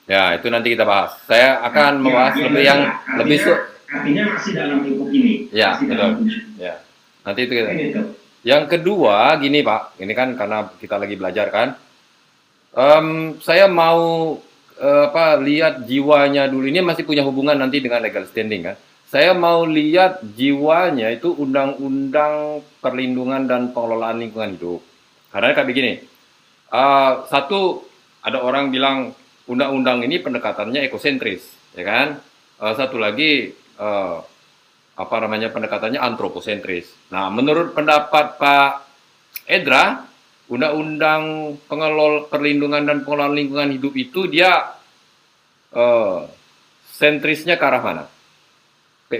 Ya, 0.05 0.37
itu 0.37 0.47
nanti 0.53 0.77
kita 0.77 0.85
bahas. 0.85 1.17
Saya 1.25 1.65
akan 1.65 1.91
Ya, 1.97 2.01
membahas 2.05 2.33
ya, 2.37 2.43
lebih 2.45 2.61
ya, 2.61 2.67
yang 2.69 2.79
artinya, 2.85 3.17
lebih 3.25 3.37
su 3.41 3.51
artinya 3.89 4.23
masih 4.37 4.51
dalam 4.53 4.77
lingkup 4.85 5.09
ini. 5.09 5.33
Ya, 5.49 5.69
masih 5.73 5.85
betul. 5.89 6.09
ya. 6.61 6.73
Nanti 7.25 7.39
itu 7.41 7.53
kita. 7.57 7.69
Yang 8.45 8.63
kedua, 8.69 9.33
gini 9.41 9.65
Pak, 9.65 9.97
ini 9.97 10.13
kan 10.13 10.37
karena 10.37 10.69
kita 10.77 11.01
lagi 11.01 11.17
belajar 11.17 11.49
kan. 11.49 11.73
Em, 12.77 13.07
saya 13.41 13.65
mau 13.65 14.37
eh, 14.77 15.03
apa 15.09 15.41
lihat 15.41 15.89
jiwanya 15.89 16.45
dulu. 16.45 16.69
Ini 16.69 16.85
masih 16.85 17.01
punya 17.01 17.25
hubungan 17.25 17.57
nanti 17.57 17.81
dengan 17.81 18.05
legal 18.05 18.29
standing 18.29 18.61
kan. 18.61 18.77
Saya 19.05 19.37
mau 19.37 19.63
lihat 19.69 20.25
jiwanya 20.33 21.13
itu 21.13 21.29
undang-undang 21.29 22.65
perlindungan 22.81 23.45
dan 23.45 23.69
pengelolaan 23.69 24.17
lingkungan 24.17 24.57
hidup. 24.57 24.81
Karena 25.29 25.53
kayak 25.53 25.69
begini, 25.69 25.93
eh, 26.73 27.13
satu 27.29 27.85
ada 28.25 28.41
orang 28.41 28.73
bilang 28.73 29.13
undang-undang 29.45 30.01
ini 30.01 30.17
pendekatannya 30.17 30.89
ekosentris, 30.89 31.45
ya 31.77 31.85
kan? 31.85 32.07
Eh, 32.57 32.73
satu 32.73 32.97
lagi 32.97 33.53
eh, 33.53 34.17
apa 34.95 35.15
namanya 35.19 35.51
pendekatannya 35.51 35.99
antroposentris. 35.99 37.11
Nah, 37.11 37.27
menurut 37.29 37.75
pendapat 37.75 38.39
Pak 38.39 38.71
Edra, 39.45 40.07
undang-undang 40.49 41.55
pengelol 41.69 42.25
perlindungan 42.31 42.87
dan 42.87 43.03
pengelolaan 43.05 43.37
lingkungan 43.37 43.69
hidup 43.75 43.93
itu 43.93 44.25
dia 44.31 44.73
eh, 45.75 46.19
sentrisnya 46.89 47.59
ke 47.59 47.65
arah 47.69 47.83
mana? 47.85 48.14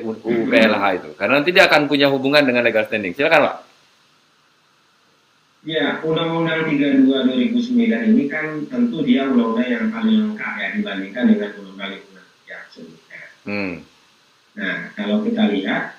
PUU 0.01 0.49
PLH 0.49 0.83
itu. 0.97 1.09
Karena 1.15 1.39
nanti 1.39 1.49
dia 1.55 1.69
akan 1.69 1.87
punya 1.87 2.11
hubungan 2.11 2.43
dengan 2.43 2.65
legal 2.65 2.83
standing. 2.89 3.13
Silakan, 3.13 3.47
Pak. 3.47 3.55
Ya, 5.65 5.97
Undang-Undang 6.05 6.69
32 6.69 7.09
2009 7.49 8.13
ini 8.13 8.23
kan 8.29 8.69
tentu 8.69 9.01
dia 9.01 9.25
undang-undang 9.25 9.65
yang 9.65 9.85
paling 9.89 10.17
lengkap 10.29 10.53
ya 10.61 10.67
dibandingkan 10.77 11.23
dengan 11.25 11.49
undang-undang 11.57 11.89
lingkungan 11.97 12.25
yang 12.45 12.63
sebelumnya. 12.69 13.21
Hmm. 13.49 13.73
Nah, 14.55 14.77
kalau 14.93 15.25
kita 15.25 15.43
lihat 15.49 15.97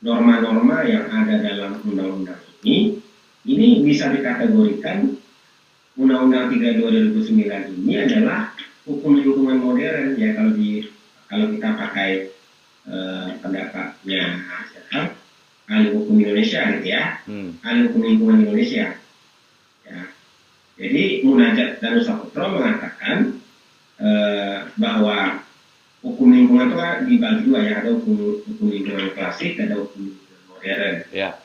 norma-norma 0.00 0.88
yang 0.88 1.12
ada 1.12 1.44
dalam 1.44 1.76
undang-undang 1.84 2.40
ini, 2.64 3.00
ini 3.44 3.84
bisa 3.84 4.08
dikategorikan 4.12 5.16
Undang-Undang 6.00 6.56
32 6.56 7.12
2009 7.12 7.84
ini 7.84 7.92
adalah 8.00 8.56
hukum 8.88 9.20
lingkungan 9.20 9.60
modern 9.60 10.16
ya 10.16 10.32
kalau 10.32 10.52
di 10.56 10.88
kalau 11.28 11.46
kita 11.52 11.68
pakai 11.76 12.10
eh, 12.88 13.28
pendapatnya 13.40 14.22
siapa? 14.70 15.16
ahli 15.70 15.94
hukum 15.94 16.18
Indonesia 16.18 16.60
gitu 16.74 16.88
ya 16.88 17.22
Hmm. 17.28 17.54
ahli 17.62 17.86
hukum 17.86 18.02
lingkungan 18.02 18.42
Indonesia. 18.42 18.98
Ya. 19.86 20.00
Jadi 20.80 21.22
Munajat 21.22 21.78
Danusa 21.78 22.18
Putro 22.18 22.58
mengatakan 22.58 23.38
eh, 24.00 24.56
bahwa 24.80 25.44
hukum 26.00 26.32
lingkungan 26.32 26.72
itu 26.72 26.76
kan 26.80 26.94
dibagi 27.04 27.40
dua 27.44 27.60
ya, 27.60 27.74
ada 27.84 27.92
hukum, 27.92 28.40
hukum 28.48 28.66
lingkungan 28.72 29.12
klasik, 29.12 29.60
ada 29.60 29.76
hukum 29.76 30.08
lingkungan 30.08 30.40
modern. 30.48 30.94
Ya. 31.12 31.36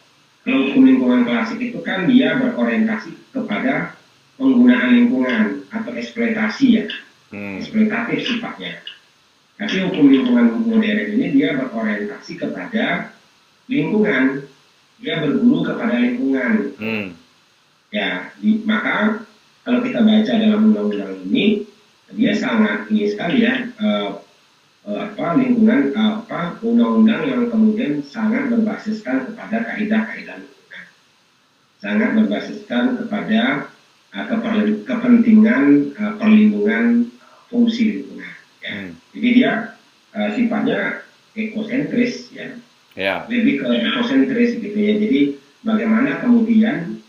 Kalau 0.42 0.60
hukum 0.72 0.84
lingkungan 0.88 1.22
klasik 1.28 1.60
itu 1.60 1.80
kan 1.84 2.08
dia 2.08 2.40
berorientasi 2.40 3.12
kepada 3.36 4.00
penggunaan 4.40 4.90
lingkungan 4.96 5.68
atau 5.70 5.92
eksploitasi 5.94 6.66
ya, 6.80 6.86
Hmm. 7.36 7.60
eksploitatif 7.60 8.24
sifatnya. 8.24 8.80
Tapi 9.56 9.88
hukum 9.88 10.12
lingkungan 10.12 10.68
modern 10.68 11.16
ini 11.16 11.32
dia 11.32 11.56
berorientasi 11.56 12.36
kepada 12.36 13.16
lingkungan, 13.72 14.44
dia 15.00 15.24
berguru 15.24 15.64
kepada 15.64 15.96
lingkungan. 15.96 16.76
Hmm. 16.76 17.06
Ya, 17.88 18.36
di- 18.36 18.60
maka 18.68 19.24
kalau 19.64 19.80
kita 19.80 20.04
baca 20.04 20.34
dalam 20.36 20.72
undang-undang 20.72 21.24
ini, 21.32 21.64
dia 22.14 22.36
sangat 22.36 22.92
ini 22.92 23.10
sekali 23.10 23.48
ya 23.48 23.66
eh, 23.66 24.10
eh, 24.86 25.00
apa 25.10 25.40
lingkungan 25.40 25.96
apa 25.96 26.60
undang-undang 26.62 27.24
yang 27.26 27.42
kemudian 27.48 28.04
sangat 28.06 28.52
berbasiskan 28.52 29.32
kepada 29.32 29.72
kaidah-kaidah 29.72 30.38
lingkungan, 30.38 30.86
sangat 31.80 32.10
berbasiskan 32.14 32.84
kepada 33.00 33.72
keperlu- 34.12 34.84
kepentingan 34.84 35.64
eh, 35.96 36.14
perlindungan 36.20 37.08
fungsi 37.48 37.84
lingkungan. 38.04 38.15
Ya. 38.66 38.74
Hmm. 38.74 38.90
Jadi 39.14 39.30
dia 39.38 39.52
eh, 40.18 40.30
sifatnya 40.34 40.80
ekosentris 41.38 42.34
ya 42.34 42.48
Ya. 42.96 43.28
lebih 43.28 43.60
ke 43.60 43.68
ekosentris 43.68 44.56
gitu 44.58 44.74
ya. 44.74 44.96
Jadi 44.98 45.20
bagaimana 45.62 46.24
kemudian 46.24 47.04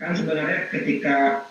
kan 0.00 0.16
sebenarnya 0.16 0.72
ketika 0.72 1.44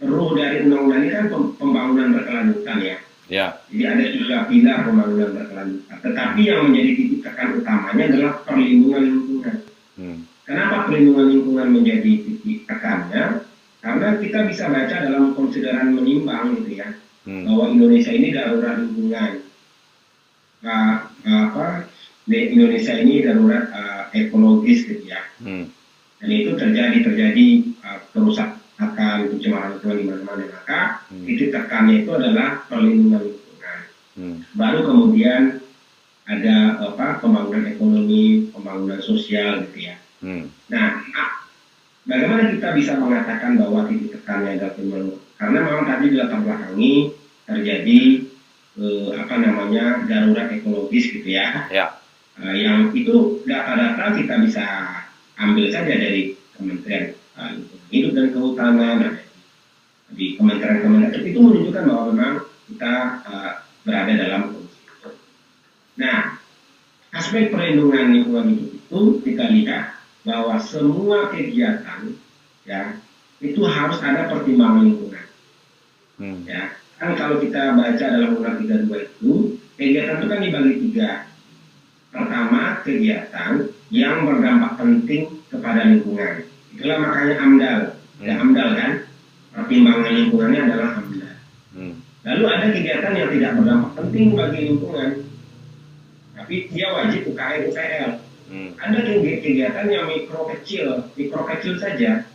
ruh 0.00 0.32
dari 0.34 0.64
undang-undang 0.64 1.04
ini 1.04 1.10
kan 1.12 1.24
pem- 1.28 1.52
pembangunan 1.60 2.16
berkelanjutan 2.16 2.78
ya. 2.80 2.96
Ya. 3.28 3.46
Jadi 3.68 3.82
ada 3.84 4.04
tiga 4.16 4.36
pilar 4.48 4.78
pembangunan 4.88 5.30
berkelanjutan. 5.36 5.96
Tetapi 6.00 6.40
yang 6.42 6.60
menjadi 6.72 6.90
titik 6.96 7.20
tekan 7.20 7.48
utamanya 7.60 8.04
adalah 8.10 8.32
perlindungan 8.48 9.02
lingkungan. 9.04 9.56
Hmm. 10.00 10.18
Kenapa 10.48 10.76
perlindungan 10.88 11.26
lingkungan 11.30 11.68
menjadi 11.68 12.12
titik 12.24 12.58
tekannya? 12.64 13.44
Karena 13.84 14.08
kita 14.18 14.38
bisa 14.48 14.64
baca 14.72 14.96
dalam 15.04 15.36
konsideran 15.36 15.92
menimbang 15.92 16.54
gitu 16.58 16.80
ya 16.80 16.88
Hmm. 17.22 17.46
bahwa 17.46 17.64
Indonesia 17.70 18.10
ini 18.10 18.28
darurat 18.34 18.74
lingkungan. 18.82 19.32
Nah, 20.62 21.10
apa 21.22 21.86
Indonesia 22.26 22.94
ini 22.98 23.22
darurat 23.22 23.64
eh, 23.70 24.02
ekologis 24.26 24.86
gitu 24.86 25.06
ya. 25.06 25.22
Hmm. 25.42 25.70
Dan 26.22 26.30
itu 26.30 26.54
terjadi 26.54 26.98
terjadi 27.02 27.46
uh, 27.82 27.98
kerusakan 28.14 29.26
pencemaran 29.26 29.74
lingkungan 29.74 29.98
di 29.98 30.06
mana-mana 30.06 30.44
maka 30.54 30.82
Hmm. 31.10 31.28
titik 31.28 31.50
tekannya 31.52 32.06
itu 32.06 32.10
adalah 32.14 32.62
perlindungan 32.70 33.26
lingkungan. 33.26 33.78
Hmm. 34.16 34.36
Baru 34.54 34.80
kemudian 34.86 35.60
ada 36.24 36.56
apa 36.78 37.18
pembangunan 37.18 37.66
ekonomi, 37.68 38.48
pembangunan 38.54 39.02
sosial 39.02 39.66
gitu 39.68 39.92
ya. 39.92 39.98
Hmm. 40.22 40.48
Nah, 40.70 41.02
bagaimana 42.06 42.54
kita 42.54 42.72
bisa 42.78 42.96
mengatakan 42.96 43.58
bahwa 43.58 43.90
titik 43.90 44.16
tekannya 44.22 44.62
adalah? 44.62 45.18
Karena 45.42 45.58
memang 45.58 45.90
tadi 45.90 46.06
di 46.06 46.16
latar 46.22 46.38
belakangi 46.38 46.94
terjadi 47.50 47.98
eh, 48.78 49.10
apa 49.18 49.34
namanya 49.42 50.06
darurat 50.06 50.46
ekologis 50.54 51.10
gitu 51.10 51.34
ya. 51.34 51.66
Ya. 51.66 51.98
Eh, 52.38 52.62
yang 52.62 52.94
itu 52.94 53.42
data-data 53.42 54.22
kita 54.22 54.38
bisa 54.46 54.62
ambil 55.34 55.66
saja 55.74 55.98
dari 55.98 56.38
Kementerian 56.54 57.18
eh, 57.18 57.52
Hidup 57.90 58.14
dan 58.14 58.26
Kehutanan 58.30 59.18
di 60.14 60.38
kementerian-kementerian 60.38 61.26
itu 61.26 61.40
menunjukkan 61.42 61.84
bahwa 61.90 62.04
memang 62.14 62.34
kita 62.70 62.94
eh, 63.26 63.52
berada 63.82 64.12
dalam 64.14 64.40
kondisi 64.54 64.78
itu. 64.86 65.10
Nah, 65.98 66.38
aspek 67.18 67.50
perlindungan 67.50 68.14
lingkungan 68.14 68.46
hidup 68.46 68.70
itu 68.78 69.00
kita 69.26 69.50
lihat 69.50 69.98
bahwa 70.22 70.62
semua 70.62 71.34
kegiatan 71.34 72.14
ya 72.62 72.94
itu 73.42 73.58
harus 73.66 73.98
ada 74.06 74.30
pertimbangan 74.30 74.86
lingkungan 74.86 75.31
Hmm. 76.22 76.46
ya 76.46 76.70
kan 77.02 77.18
kalau 77.18 77.42
kita 77.42 77.74
baca 77.74 77.98
dalam 77.98 78.38
undang 78.38 78.62
32 78.62 78.86
itu 79.10 79.32
kegiatan 79.74 80.22
itu 80.22 80.26
kan 80.30 80.38
dibagi 80.38 80.74
tiga. 80.86 81.08
Pertama 82.14 82.78
kegiatan 82.86 83.52
yang 83.90 84.22
berdampak 84.22 84.78
penting 84.78 85.42
kepada 85.50 85.82
lingkungan. 85.82 86.46
Itulah 86.70 86.98
makanya 87.02 87.34
amdal. 87.42 87.80
Ya 88.22 88.38
Hmm. 88.38 88.42
amdal 88.46 88.68
kan? 88.78 88.90
Pertimbangan 89.50 90.12
lingkungannya 90.14 90.60
adalah 90.62 90.90
amdal. 91.02 91.34
Hmm. 91.74 91.94
lalu 92.22 92.44
ada 92.46 92.66
kegiatan 92.70 93.18
yang 93.18 93.30
tidak 93.34 93.50
berdampak 93.58 93.90
penting 93.98 94.26
bagi 94.38 94.60
lingkungan. 94.70 95.10
Tapi 96.38 96.54
dia 96.70 96.86
wajib 96.94 97.20
UKM 97.26 97.62
UKL 97.66 98.10
Hmm. 98.46 98.70
ada 98.76 98.98
kegi- 99.00 99.40
kegiatan 99.40 99.86
yang 99.88 100.06
mikro 100.06 100.46
kecil, 100.52 101.08
mikro 101.16 101.42
kecil 101.48 101.80
saja, 101.80 102.28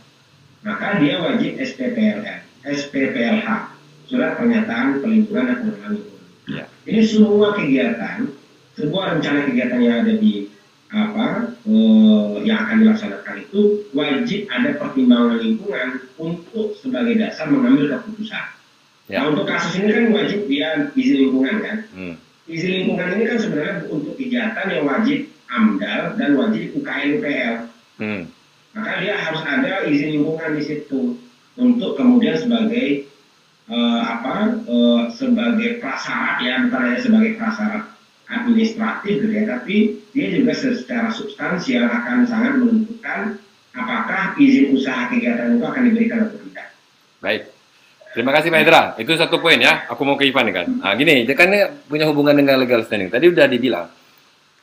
maka 0.60 0.98
dia 0.98 1.22
wajib 1.22 1.54
SPPLH, 1.56 2.42
SPPLH, 2.66 3.77
surat 4.08 4.40
pernyataan 4.40 5.04
perlindungan 5.04 5.44
dan 5.46 5.56
pengelolaan 5.62 5.92
lingkungan. 6.00 6.26
Ya. 6.48 6.64
Jadi 6.88 7.00
semua 7.04 7.48
kegiatan, 7.52 8.18
sebuah 8.80 9.04
rencana 9.16 9.40
kegiatan 9.44 9.78
yang 9.84 9.96
ada 10.02 10.14
di 10.16 10.34
apa 10.88 11.52
eh, 11.68 12.32
yang 12.48 12.64
akan 12.64 12.76
dilaksanakan 12.80 13.34
itu 13.44 13.84
wajib 13.92 14.48
ada 14.48 14.72
pertimbangan 14.80 15.36
lingkungan 15.36 15.88
untuk 16.16 16.72
sebagai 16.80 17.20
dasar 17.20 17.52
mengambil 17.52 18.00
keputusan. 18.00 18.56
Ya. 19.12 19.20
Nah 19.20 19.36
untuk 19.36 19.44
kasus 19.44 19.76
ini 19.76 19.92
kan 19.92 20.04
wajib 20.16 20.48
dia 20.48 20.88
izin 20.96 21.28
lingkungan 21.28 21.56
kan 21.60 21.76
Hmm. 21.92 22.14
izin 22.48 22.72
lingkungan 22.84 23.08
ini 23.20 23.24
kan 23.28 23.38
sebenarnya 23.40 23.74
untuk 23.92 24.16
kegiatan 24.16 24.66
yang 24.72 24.84
wajib 24.88 25.28
AMDAL 25.48 26.02
dan 26.16 26.30
wajib 26.40 26.64
UKM 26.76 27.08
UPL. 27.20 27.54
Hmm. 28.00 28.22
Maka 28.72 28.90
dia 29.04 29.14
harus 29.16 29.42
ada 29.44 29.72
izin 29.84 30.20
lingkungan 30.20 30.56
di 30.56 30.62
situ 30.64 31.20
untuk 31.60 32.00
kemudian 32.00 32.36
sebagai 32.40 33.04
eh, 33.68 34.02
apa 34.02 34.58
eh, 34.64 35.02
sebagai 35.14 35.78
prasyarat 35.78 36.36
ya 36.42 36.64
bukan 36.66 36.80
hanya 36.88 37.00
sebagai 37.00 37.32
prasyarat 37.36 37.84
administratif 38.28 39.24
gitu 39.24 39.32
ya, 39.32 39.44
tapi 39.48 40.04
dia 40.12 40.26
juga 40.36 40.52
secara 40.52 41.08
substansial 41.08 41.88
akan 41.88 42.28
sangat 42.28 42.60
menentukan 42.60 43.40
apakah 43.72 44.36
izin 44.36 44.76
usaha 44.76 45.08
kegiatan 45.08 45.56
itu 45.56 45.64
akan 45.64 45.82
diberikan 45.88 46.18
atau 46.28 46.36
tidak. 46.44 46.68
Baik. 47.24 47.42
Terima 48.12 48.32
kasih 48.34 48.48
Pak 48.50 48.58
Hendra. 48.60 48.82
Itu 49.00 49.12
satu 49.16 49.38
poin 49.38 49.60
ya. 49.60 49.86
Aku 49.88 50.02
mau 50.04 50.18
ke 50.18 50.26
Ivan 50.26 50.48
kan. 50.50 50.66
Nah, 50.66 50.92
gini, 50.96 51.28
dia 51.28 51.36
kan 51.36 51.52
punya 51.86 52.08
hubungan 52.08 52.34
dengan 52.34 52.58
legal 52.58 52.82
standing. 52.82 53.12
Tadi 53.12 53.30
udah 53.30 53.46
dibilang 53.46 53.86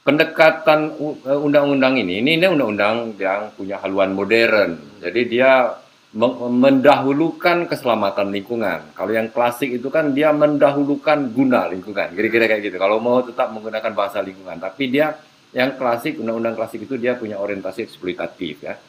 pendekatan 0.06 0.94
eh, 1.26 1.40
undang-undang 1.40 1.98
ini, 1.98 2.22
ini 2.22 2.38
undang-undang 2.46 3.18
yang 3.18 3.50
punya 3.58 3.82
haluan 3.82 4.14
modern. 4.14 5.02
Jadi 5.02 5.22
dia 5.26 5.74
mendahulukan 6.16 7.68
keselamatan 7.68 8.32
lingkungan. 8.32 8.96
Kalau 8.96 9.12
yang 9.12 9.28
klasik 9.36 9.68
itu 9.76 9.92
kan 9.92 10.16
dia 10.16 10.32
mendahulukan 10.32 11.28
guna 11.36 11.68
lingkungan. 11.68 12.16
Kira-kira 12.16 12.48
kayak 12.48 12.72
gitu. 12.72 12.80
Kalau 12.80 13.04
mau 13.04 13.20
tetap 13.20 13.52
menggunakan 13.52 13.92
bahasa 13.92 14.24
lingkungan, 14.24 14.56
tapi 14.56 14.88
dia 14.88 15.20
yang 15.52 15.76
klasik 15.76 16.16
undang-undang 16.16 16.56
klasik 16.56 16.88
itu 16.88 16.96
dia 16.96 17.20
punya 17.20 17.36
orientasi 17.36 17.84
eksploitatif 17.84 18.64
ya. 18.64 18.80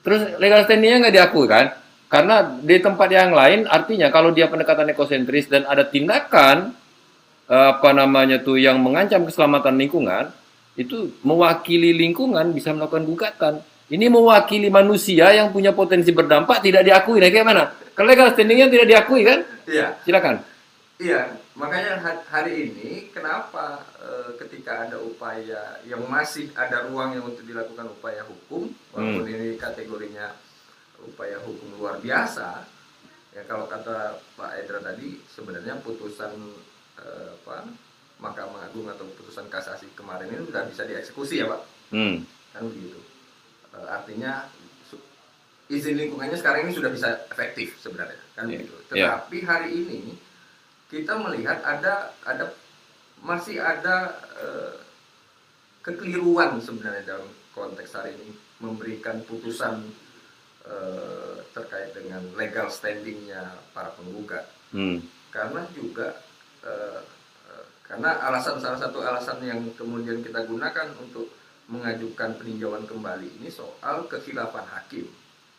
Terus 0.00 0.40
legal 0.40 0.64
standingnya 0.64 1.04
nggak 1.04 1.16
diakui 1.20 1.44
kan? 1.44 1.76
Karena 2.08 2.40
di 2.64 2.80
tempat 2.80 3.08
yang 3.12 3.36
lain 3.36 3.68
artinya 3.68 4.08
kalau 4.08 4.32
dia 4.32 4.48
pendekatan 4.48 4.88
ekosentris 4.88 5.52
dan 5.52 5.68
ada 5.68 5.84
tindakan 5.84 6.72
apa 7.48 7.90
namanya 7.92 8.40
tuh 8.40 8.56
yang 8.60 8.80
mengancam 8.80 9.24
keselamatan 9.28 9.76
lingkungan 9.76 10.32
itu 10.80 11.12
mewakili 11.20 11.92
lingkungan 11.92 12.56
bisa 12.56 12.72
melakukan 12.72 13.04
gugatan. 13.04 13.54
Ini 13.88 14.06
mewakili 14.12 14.68
manusia 14.68 15.32
yang 15.32 15.48
punya 15.48 15.72
potensi 15.72 16.12
berdampak 16.12 16.60
tidak 16.60 16.84
diakui. 16.84 17.18
Nah, 17.18 17.32
kayak 17.32 17.46
mana? 17.48 17.64
Kalau 17.96 18.08
legal 18.08 18.28
standingnya 18.30 18.68
tidak 18.68 18.86
diakui 18.86 19.24
kan? 19.24 19.40
Iya, 19.64 19.96
Silakan. 20.04 20.44
iya. 21.00 21.32
Makanya 21.58 21.98
ha- 21.98 22.22
hari 22.30 22.70
ini 22.70 23.10
kenapa 23.10 23.82
eh, 23.98 24.30
ketika 24.38 24.86
ada 24.86 25.02
upaya 25.02 25.82
yang 25.82 26.06
masih 26.06 26.54
ada 26.54 26.86
ruang 26.86 27.18
yang 27.18 27.26
untuk 27.26 27.42
dilakukan 27.42 27.90
upaya 27.90 28.22
hukum, 28.22 28.70
walaupun 28.94 29.26
ini 29.26 29.58
kategorinya 29.58 30.38
upaya 31.02 31.42
hukum 31.42 31.74
luar 31.74 31.98
biasa, 31.98 32.62
ya 33.34 33.42
kalau 33.42 33.66
kata 33.66 34.22
Pak 34.38 34.62
Edra 34.62 34.78
tadi 34.78 35.18
sebenarnya 35.26 35.82
putusan 35.82 36.30
eh, 37.02 37.34
apa 37.42 37.66
Mahkamah 38.22 38.70
Agung 38.70 38.86
atau 38.86 39.10
putusan 39.16 39.50
kasasi 39.50 39.90
kemarin 39.98 40.30
ini 40.30 40.46
sudah 40.46 40.62
bisa 40.68 40.86
dieksekusi 40.86 41.42
ya 41.42 41.50
Pak, 41.50 41.60
Hmm. 41.90 42.22
kan 42.54 42.62
begitu. 42.70 43.02
Eh, 43.78 43.86
artinya 43.86 44.42
izin 45.68 45.94
lingkungannya 45.94 46.34
sekarang 46.34 46.64
ini 46.64 46.72
sudah 46.72 46.88
bisa 46.88 47.28
efektif 47.28 47.76
sebenarnya 47.78 48.18
kan 48.32 48.48
Iya, 48.48 48.58
begitu. 48.58 48.74
iya. 48.74 49.06
Tetapi 49.20 49.38
hari 49.44 49.70
ini 49.76 50.00
kita 50.88 51.14
melihat 51.14 51.60
ada 51.60 52.10
ada 52.24 52.50
masih 53.20 53.60
ada 53.60 54.16
eh, 54.34 54.74
kekeliruan 55.80 56.58
sebenarnya 56.58 57.04
dalam 57.06 57.28
konteks 57.52 57.92
hari 57.92 58.16
ini 58.16 58.32
memberikan 58.58 59.20
putusan 59.22 59.92
eh, 60.64 61.36
terkait 61.52 61.92
dengan 61.92 62.24
legal 62.34 62.66
standingnya 62.68 63.56
para 63.70 63.94
penggugat 63.94 64.48
Hmm. 64.68 65.00
karena 65.32 65.64
juga 65.72 66.20
eh, 66.60 67.00
karena 67.84 68.20
alasan 68.20 68.60
salah 68.60 68.76
satu 68.76 69.00
alasan 69.00 69.40
yang 69.40 69.64
kemudian 69.72 70.20
kita 70.20 70.44
gunakan 70.44 70.92
untuk 71.00 71.32
mengajukan 71.68 72.40
peninjauan 72.40 72.84
kembali 72.84 73.28
ini 73.38 73.48
soal 73.48 74.08
kekhilafan 74.08 74.64
hakim 74.66 75.06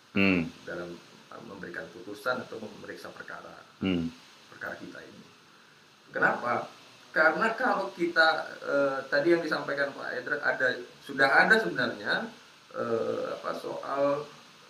Hmm. 0.09 0.49
dalam 0.65 0.89
eh, 1.29 1.43
memberikan 1.45 1.85
putusan 1.93 2.41
atau 2.41 2.57
memeriksa 2.57 3.13
perkara 3.13 3.61
Hmm. 3.77 4.09
perkara 4.49 4.73
kita 4.75 4.97
ini. 4.99 5.25
Kenapa? 6.09 6.65
Karena 7.09 7.53
kalau 7.53 7.93
kita 7.93 8.27
eh, 8.59 8.97
tadi 9.05 9.37
yang 9.37 9.45
disampaikan 9.45 9.93
Pak 9.93 10.09
Edra 10.17 10.37
ada 10.41 10.67
sudah 10.99 11.29
ada 11.45 11.61
sebenarnya 11.61 12.25
eh, 12.73 13.23
apa 13.33 13.53
soal 13.53 14.25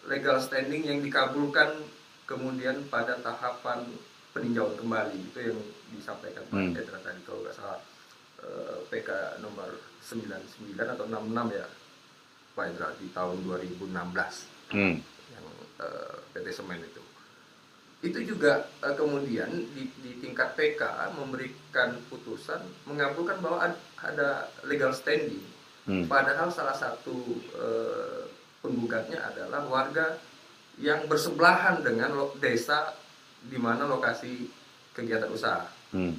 legal 0.07 0.39
standing 0.39 0.83
yang 0.83 0.99
dikabulkan 0.99 1.71
kemudian 2.23 2.83
pada 2.87 3.15
tahapan 3.19 3.83
peninjauan 4.31 4.75
kembali 4.75 5.17
itu 5.17 5.39
yang 5.39 5.59
disampaikan 5.91 6.43
Pak 6.47 6.59
Hmm. 6.59 6.75
Edra 6.75 6.99
tadi 6.99 7.23
kalau 7.23 7.43
nggak 7.43 7.55
salah 7.55 7.79
eh, 8.39 8.77
PK 8.87 9.09
nomor 9.39 9.69
99 10.01 10.75
atau 10.79 11.05
66 11.05 11.19
ya 11.53 11.67
Pak 12.51 12.65
Edra 12.67 12.89
di 12.95 13.07
tahun 13.09 13.37
2016 13.43 13.91
Hmm. 14.69 14.95
yang 15.29 15.47
eh, 15.79 16.15
PT 16.31 16.47
Semen 16.51 16.79
itu. 16.79 17.01
Itu 17.99 18.19
juga 18.23 18.63
eh, 18.79 18.93
kemudian 18.93 19.49
di, 19.71 19.89
di 19.97 20.11
tingkat 20.17 20.53
PK 20.53 20.81
memberikan 21.13 21.99
putusan 22.07 22.59
mengabulkan 22.83 23.39
bahwa 23.39 23.65
ad- 23.65 23.81
ada 23.99 24.29
legal 24.63 24.91
standing. 24.91 25.41
Hmm. 25.83 26.05
Padahal 26.05 26.47
salah 26.49 26.73
satu 26.73 27.17
eh, 27.53 28.23
penggugatnya 28.59 29.23
adalah 29.25 29.65
warga 29.65 30.19
yang 30.77 31.07
bersebelahan 31.07 31.79
dengan 31.79 32.11
desa 32.37 32.95
di 33.41 33.55
mana 33.55 33.83
lokasi 33.83 34.47
kegiatan 34.91 35.27
usaha 35.27 35.63
Hmm. 35.89 36.13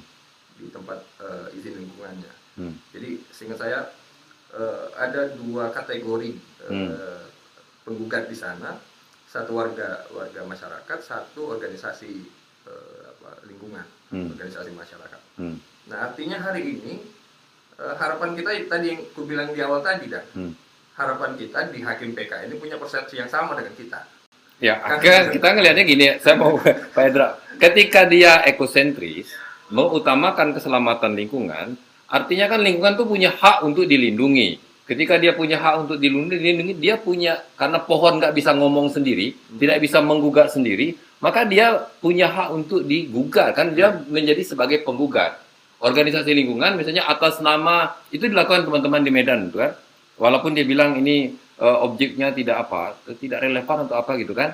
Di 0.61 0.69
tempat 0.69 1.01
eh, 1.19 1.57
izin 1.57 1.81
lingkungannya. 1.81 2.33
Hmm. 2.55 2.77
Jadi 2.93 3.17
seingat 3.33 3.57
saya 3.57 3.79
eh, 4.53 4.85
ada 4.95 5.33
dua 5.33 5.73
kategori 5.73 6.37
eh, 6.37 6.69
Hmm. 6.69 7.25
penggugat 7.81 8.29
di 8.29 8.37
sana, 8.37 8.77
satu 9.25 9.57
warga 9.57 10.05
warga 10.13 10.45
masyarakat, 10.45 10.99
satu 11.01 11.57
organisasi 11.57 12.11
eh, 12.69 13.01
apa, 13.09 13.41
lingkungan, 13.49 13.83
Hmm. 14.13 14.29
organisasi 14.29 14.69
masyarakat. 14.71 15.21
Hmm. 15.41 15.57
Nah 15.89 15.97
artinya 16.05 16.37
hari 16.37 16.77
ini 16.77 17.01
eh, 17.81 17.95
harapan 17.97 18.37
kita 18.37 18.53
tadi 18.69 18.85
yang 18.93 19.01
ku 19.17 19.25
bilang 19.25 19.49
di 19.49 19.59
awal 19.59 19.81
tadi 19.81 20.05
dan 20.05 20.21
Hmm. 20.37 20.53
harapan 20.93 21.33
kita 21.33 21.73
di 21.73 21.81
hakim 21.81 22.13
PK 22.13 22.45
ini 22.45 22.61
punya 22.61 22.77
persepsi 22.77 23.17
yang 23.17 23.25
sama 23.25 23.57
dengan 23.57 23.73
kita. 23.73 24.05
Ya, 24.61 24.77
Kan 24.77 25.01
akhirnya 25.01 25.33
kita 25.33 25.47
ngelihatnya 25.57 25.85
gini, 25.89 26.05
saya 26.21 26.37
mau 26.37 26.53
Pak 26.93 27.01
Edra, 27.01 27.33
ketika 27.57 28.05
dia 28.05 28.45
ekosentris, 28.45 29.33
mengutamakan 29.71 30.53
keselamatan 30.53 31.15
lingkungan, 31.15 31.79
artinya 32.11 32.45
kan 32.51 32.59
lingkungan 32.59 32.99
tuh 32.99 33.07
punya 33.07 33.31
hak 33.31 33.63
untuk 33.63 33.87
dilindungi. 33.87 34.59
Ketika 34.83 35.15
dia 35.15 35.31
punya 35.31 35.55
hak 35.55 35.87
untuk 35.87 35.97
dilindungi, 35.97 36.75
dia 36.75 36.99
punya 36.99 37.39
karena 37.55 37.79
pohon 37.79 38.19
nggak 38.19 38.35
bisa 38.35 38.51
ngomong 38.51 38.91
sendiri, 38.91 39.31
tidak 39.55 39.79
bisa 39.79 40.03
menggugat 40.03 40.51
sendiri, 40.51 40.99
maka 41.23 41.47
dia 41.47 41.87
punya 42.03 42.27
hak 42.27 42.49
untuk 42.51 42.83
digugat 42.83 43.55
kan 43.55 43.71
dia 43.71 43.93
menjadi 44.09 44.43
sebagai 44.43 44.83
penggugat. 44.83 45.39
Organisasi 45.81 46.29
lingkungan 46.35 46.77
misalnya 46.77 47.09
atas 47.09 47.41
nama 47.41 47.97
itu 48.13 48.29
dilakukan 48.29 48.69
teman-teman 48.69 49.01
di 49.01 49.09
Medan 49.09 49.49
itu 49.49 49.57
kan. 49.57 49.73
Walaupun 50.19 50.53
dia 50.53 50.67
bilang 50.67 50.93
ini 50.99 51.33
eh, 51.57 51.77
objeknya 51.81 52.29
tidak 52.35 52.67
apa, 52.67 52.97
tidak 53.17 53.41
relevan 53.41 53.87
atau 53.87 53.95
apa 53.97 54.11
gitu 54.19 54.35
kan. 54.35 54.53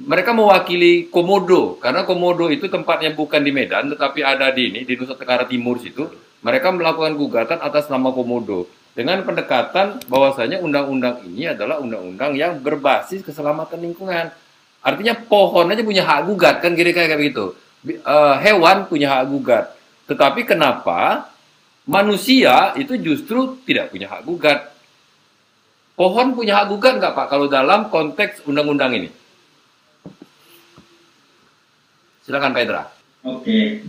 Mereka 0.00 0.32
mewakili 0.32 1.12
Komodo 1.12 1.76
karena 1.76 2.08
Komodo 2.08 2.48
itu 2.48 2.72
tempatnya 2.72 3.12
bukan 3.12 3.44
di 3.44 3.52
Medan 3.52 3.92
tetapi 3.92 4.24
ada 4.24 4.48
di 4.48 4.72
ini 4.72 4.80
di 4.88 4.96
Nusa 4.96 5.12
Tenggara 5.12 5.44
Timur 5.44 5.76
situ. 5.76 6.08
Mereka 6.40 6.72
melakukan 6.72 7.20
gugatan 7.20 7.60
atas 7.60 7.92
nama 7.92 8.08
Komodo 8.08 8.64
dengan 8.96 9.20
pendekatan 9.20 10.00
bahwasanya 10.08 10.64
undang-undang 10.64 11.20
ini 11.28 11.52
adalah 11.52 11.84
undang-undang 11.84 12.32
yang 12.32 12.56
berbasis 12.64 13.20
keselamatan 13.20 13.76
lingkungan. 13.76 14.32
Artinya 14.80 15.12
pohon 15.12 15.68
aja 15.68 15.84
punya 15.84 16.08
hak 16.08 16.20
gugat 16.32 16.64
kan 16.64 16.72
kira-kira 16.72 17.04
kayak 17.04 17.20
begitu. 17.20 17.52
Eh, 17.84 18.34
hewan 18.40 18.88
punya 18.88 19.20
hak 19.20 19.28
gugat. 19.28 19.76
Tetapi 20.08 20.48
kenapa 20.48 21.28
manusia 21.84 22.72
itu 22.80 22.96
justru 22.96 23.60
tidak 23.68 23.92
punya 23.92 24.08
hak 24.08 24.24
gugat? 24.24 24.72
Pohon 25.92 26.32
punya 26.32 26.64
hak 26.64 26.72
gugat 26.72 26.96
nggak 26.96 27.12
Pak 27.12 27.26
kalau 27.28 27.52
dalam 27.52 27.92
konteks 27.92 28.48
undang-undang 28.48 28.96
ini? 28.96 29.19
Silakan 32.20 32.52
Pak 32.52 32.62
Edra. 32.62 32.82
Oke. 33.24 33.84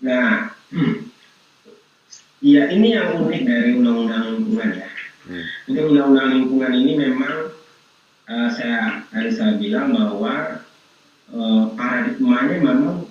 Nah, 0.00 0.54
ya 2.54 2.62
ini 2.70 2.88
yang 2.94 3.18
unik 3.20 3.42
dari 3.44 3.70
undang-undang 3.76 4.24
lingkungan 4.38 4.70
ya. 4.78 4.88
Hmm. 5.26 5.46
Jadi 5.68 5.80
undang-undang 5.84 6.28
lingkungan 6.32 6.72
ini 6.72 6.92
memang 6.96 7.34
eh, 8.30 8.48
saya 8.54 9.04
tadi 9.10 9.30
saya 9.34 9.58
bilang 9.58 9.92
bahwa 9.92 10.64
eh, 11.34 11.64
paradigmanya 11.74 12.56
memang 12.62 13.04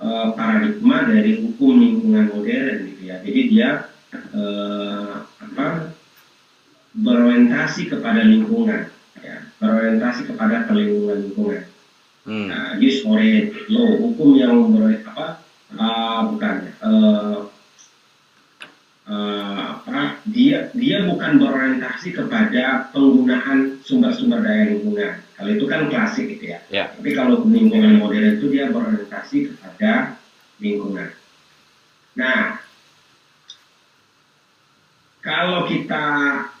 eh, 0.00 0.26
paradigma 0.34 1.06
dari 1.06 1.44
hukum 1.44 1.72
lingkungan 1.76 2.32
modern 2.32 2.76
gitu 2.90 3.02
ya. 3.04 3.16
Jadi 3.20 3.40
dia 3.52 3.68
eh, 4.10 5.12
apa 5.22 5.66
berorientasi 6.96 7.92
kepada 7.92 8.24
lingkungan, 8.24 8.88
ya, 9.20 9.44
berorientasi 9.60 10.32
kepada 10.32 10.64
perlindungan 10.64 11.28
lingkungan. 11.28 11.75
Hmm. 12.26 12.50
Nah, 12.50 12.74
use 12.82 13.06
oriented 13.06 13.70
law, 13.70 14.02
hukum 14.02 14.34
yang 14.34 14.74
ber 14.74 14.98
apa? 15.06 15.46
ah, 15.78 16.26
bukan. 16.26 16.54
eh, 16.74 17.38
eh, 19.06 19.60
apa? 19.62 20.18
Dia 20.26 20.74
dia 20.74 21.06
bukan 21.06 21.38
berorientasi 21.38 22.18
kepada 22.18 22.90
penggunaan 22.90 23.78
sumber-sumber 23.86 24.42
daya 24.42 24.74
lingkungan. 24.74 25.22
Kalau 25.38 25.50
itu 25.54 25.64
kan 25.70 25.86
klasik 25.86 26.26
gitu 26.34 26.50
ya. 26.50 26.58
Ya. 26.66 26.90
Tapi 26.98 27.14
kalau 27.14 27.46
lingkungan 27.46 28.02
modern 28.02 28.42
itu 28.42 28.50
dia 28.50 28.74
berorientasi 28.74 29.54
kepada 29.54 30.18
lingkungan. 30.58 31.14
Nah, 32.18 32.58
kalau 35.22 35.70
kita 35.70 36.04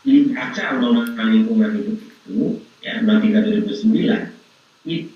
baca 0.06 0.64
undang-undang 0.78 1.28
lingkungan 1.32 1.70
hidup 1.74 1.98
itu, 1.98 2.60
ya 2.84 3.02
undang 3.02 3.18
3 3.24 3.42
2009, 3.42 4.30
itu 4.86 5.15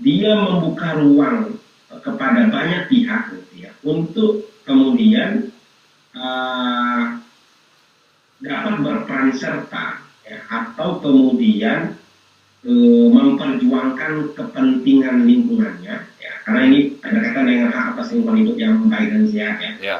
dia 0.00 0.32
membuka 0.38 0.96
ruang 0.96 1.58
kepada 1.90 2.46
banyak 2.48 2.86
pihak 2.86 3.34
gitu 3.34 3.66
ya, 3.66 3.70
untuk 3.82 4.48
kemudian 4.62 5.50
uh, 6.14 7.18
dapat 8.40 8.74
berperan 8.80 9.34
serta 9.34 10.00
ya, 10.24 10.38
atau 10.48 11.02
kemudian 11.02 11.98
uh, 12.64 13.06
memperjuangkan 13.10 14.32
kepentingan 14.38 15.26
lingkungannya 15.26 16.06
ya, 16.22 16.32
karena 16.46 16.60
ini 16.70 16.78
ada 17.02 17.18
kaitan 17.20 17.44
dengan 17.50 17.68
hak 17.74 17.86
atas 17.98 18.14
lingkungan 18.14 18.40
hidup 18.46 18.56
yang 18.56 18.74
baik 18.86 19.08
dan 19.10 19.24
sehat 19.28 19.56
ya. 19.58 19.72
Ya. 19.82 19.98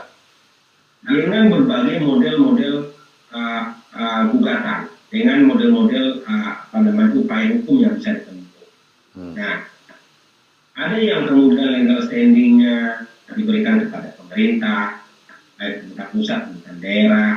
Dengan 1.01 1.51
berbagai 1.51 2.07
model-model 2.07 2.95
uh, 3.35 3.65
uh, 3.93 4.23
gugatan, 4.31 4.89
dengan 5.11 5.49
model-model 5.49 6.23
uh, 6.23 6.65
apa 6.71 6.77
namanya 6.87 7.19
upaya 7.19 7.51
hukum 7.59 7.83
yang 7.83 7.99
bisa. 7.99 8.30
Hmm. 9.15 9.35
Nah, 9.35 9.67
ada 10.79 10.97
yang 10.97 11.27
kemudian 11.27 11.69
legal 11.83 12.01
standingnya 12.07 13.07
diberikan 13.35 13.87
kepada 13.87 14.15
pemerintah, 14.17 15.03
baik 15.59 15.75
pemerintah 15.83 16.07
pusat, 16.15 16.39
pemerintah 16.47 16.77
daerah, 16.81 17.33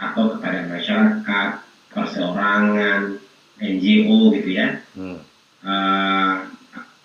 atau 0.00 0.24
kepada 0.36 0.58
masyarakat, 0.70 1.50
perseorangan, 1.92 3.20
NGO 3.60 4.32
gitu 4.38 4.50
ya. 4.56 4.80
Hmm. 4.96 5.18
Uh, 5.60 6.36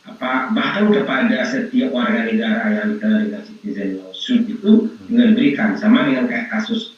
apa 0.06 0.53
bahkan 0.56 0.93
kepada 0.93 1.43
setiap 1.43 1.91
warga 1.91 2.24
negara 2.24 2.72
yang 2.72 3.01
dengan 3.01 3.43
citizen 3.43 3.99
lawsuit 3.99 4.47
itu 4.47 4.88
hmm. 4.88 5.12
juga 5.12 5.24
diberikan 5.34 5.70
sama 5.76 6.08
dengan 6.08 6.30
kayak 6.32 6.47
kasus 6.53 6.95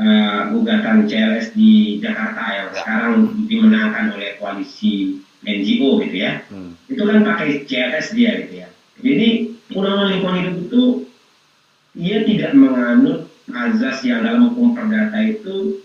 uh, 0.00 0.50
gugatan 0.50 1.06
CLS 1.06 1.54
di 1.54 2.02
Jakarta 2.02 2.42
yang 2.50 2.68
ya. 2.72 2.76
sekarang 2.80 3.12
dimenangkan 3.46 4.18
oleh 4.18 4.34
koalisi 4.40 5.20
NGO 5.44 6.00
gitu 6.06 6.16
ya. 6.16 6.44
Hmm. 6.48 6.72
Itu 6.88 7.02
kan 7.04 7.26
pakai 7.26 7.66
CLS 7.68 8.16
dia 8.16 8.30
gitu 8.46 8.54
ya. 8.64 8.68
Jadi 9.02 9.28
undang-undang 9.76 10.10
lingkungan 10.16 10.38
hidup 10.40 10.56
itu 10.64 10.82
ia 11.96 12.18
tidak 12.24 12.52
menganut 12.56 13.28
azas 13.52 14.04
yang 14.04 14.24
dalam 14.24 14.52
hukum 14.52 14.76
perdata 14.76 15.16
itu 15.22 15.80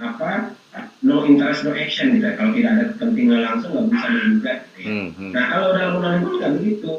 apa 0.00 0.56
no 1.04 1.28
interest 1.28 1.66
no 1.66 1.76
action 1.76 2.16
gitu 2.16 2.24
ya. 2.24 2.38
kalau 2.38 2.56
tidak 2.56 2.70
ada 2.72 2.84
kepentingan 2.96 3.40
langsung 3.42 3.70
nggak 3.76 3.86
bisa 3.92 4.06
digugat 4.08 4.58
gitu 4.64 4.78
ya. 4.80 4.88
Hmm, 4.88 5.08
hmm. 5.16 5.30
Nah 5.32 5.44
kalau 5.48 5.68
dalam 5.76 5.92
undang-undang 6.00 6.22
itu 6.24 6.32
nggak 6.36 6.54
begitu. 6.60 6.92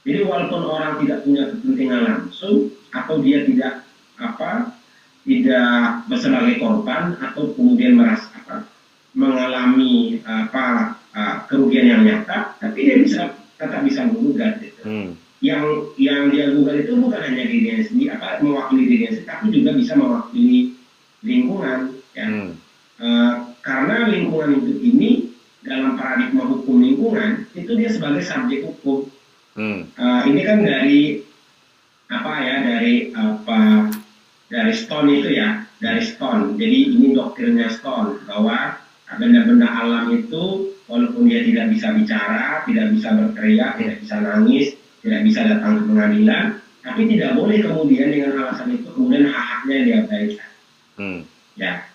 Jadi 0.00 0.18
walaupun 0.24 0.62
orang 0.64 0.92
tidak 1.04 1.18
punya 1.28 1.42
kepentingan 1.52 2.02
langsung 2.08 2.56
atau 2.90 3.14
dia 3.20 3.38
tidak 3.44 3.72
apa 4.16 4.80
tidak 5.28 6.08
sebagai 6.16 6.56
korban 6.58 7.14
atau 7.20 7.52
kemudian 7.52 8.00
merasa 8.00 8.32
apa 8.40 8.64
mengalami 9.12 10.24
apa 10.24 10.96
uh, 11.14 11.44
kerugian 11.46 11.86
yang 11.86 12.02
nyata, 12.06 12.56
tapi 12.58 12.78
dia 12.86 12.96
bisa 13.00 13.34
tetap 13.58 13.80
bisa 13.84 14.06
menggugat. 14.06 14.60
Gitu. 14.62 14.80
Hmm. 14.82 15.08
Yang 15.40 15.64
yang 15.96 16.28
dia 16.28 16.52
gugat 16.52 16.84
itu 16.84 16.92
bukan 17.00 17.20
hanya 17.20 17.44
dirinya 17.48 17.80
sendiri, 17.84 18.10
apa 18.12 18.44
mewakili 18.44 18.82
dirinya 18.84 19.10
sendiri, 19.16 19.30
tapi 19.30 19.44
juga 19.52 19.70
bisa 19.76 19.92
mewakili 19.96 20.60
lingkungan. 21.24 21.78
Ya. 22.12 22.26
Hmm. 22.28 22.50
Uh, 23.00 23.34
karena 23.64 23.96
lingkungan 24.12 24.60
itu 24.60 24.72
ini 24.84 25.10
dalam 25.64 25.96
paradigma 25.96 26.44
hukum 26.48 26.80
lingkungan 26.80 27.48
itu 27.52 27.72
dia 27.76 27.88
sebagai 27.92 28.24
subjek 28.24 28.64
hukum. 28.64 29.08
Hmm. 29.56 29.88
Uh, 29.96 30.20
ini 30.28 30.40
kan 30.44 30.58
dari 30.64 31.00
apa 32.10 32.32
ya 32.42 32.56
dari 32.64 33.14
apa 33.14 33.60
dari 34.50 34.72
Stone 34.74 35.08
itu 35.14 35.30
ya 35.30 35.64
dari 35.78 36.02
Stone. 36.04 36.56
Jadi 36.60 36.78
ini 36.96 37.16
doktrinnya 37.16 37.72
Stone 37.72 38.24
bahwa 38.28 38.76
benda-benda 39.16 39.66
alam 39.66 40.12
itu 40.14 40.74
walaupun 40.90 41.30
dia 41.30 41.46
tidak 41.46 41.70
bisa 41.70 41.94
bicara, 41.94 42.66
tidak 42.66 42.86
bisa 42.90 43.08
berteriak, 43.14 43.78
tidak 43.78 43.96
bisa 44.02 44.14
nangis, 44.18 44.66
tidak 45.00 45.20
bisa 45.22 45.40
datang 45.46 45.72
ke 45.78 45.82
pengadilan, 45.86 46.44
tapi 46.82 47.02
tidak 47.06 47.30
boleh 47.38 47.58
kemudian 47.62 48.08
dengan 48.10 48.30
alasan 48.42 48.74
itu 48.74 48.88
kemudian 48.90 49.30
hak-haknya 49.30 49.76
diabaikan. 49.86 50.50
Hmm. 50.98 51.20
Ya, 51.54 51.86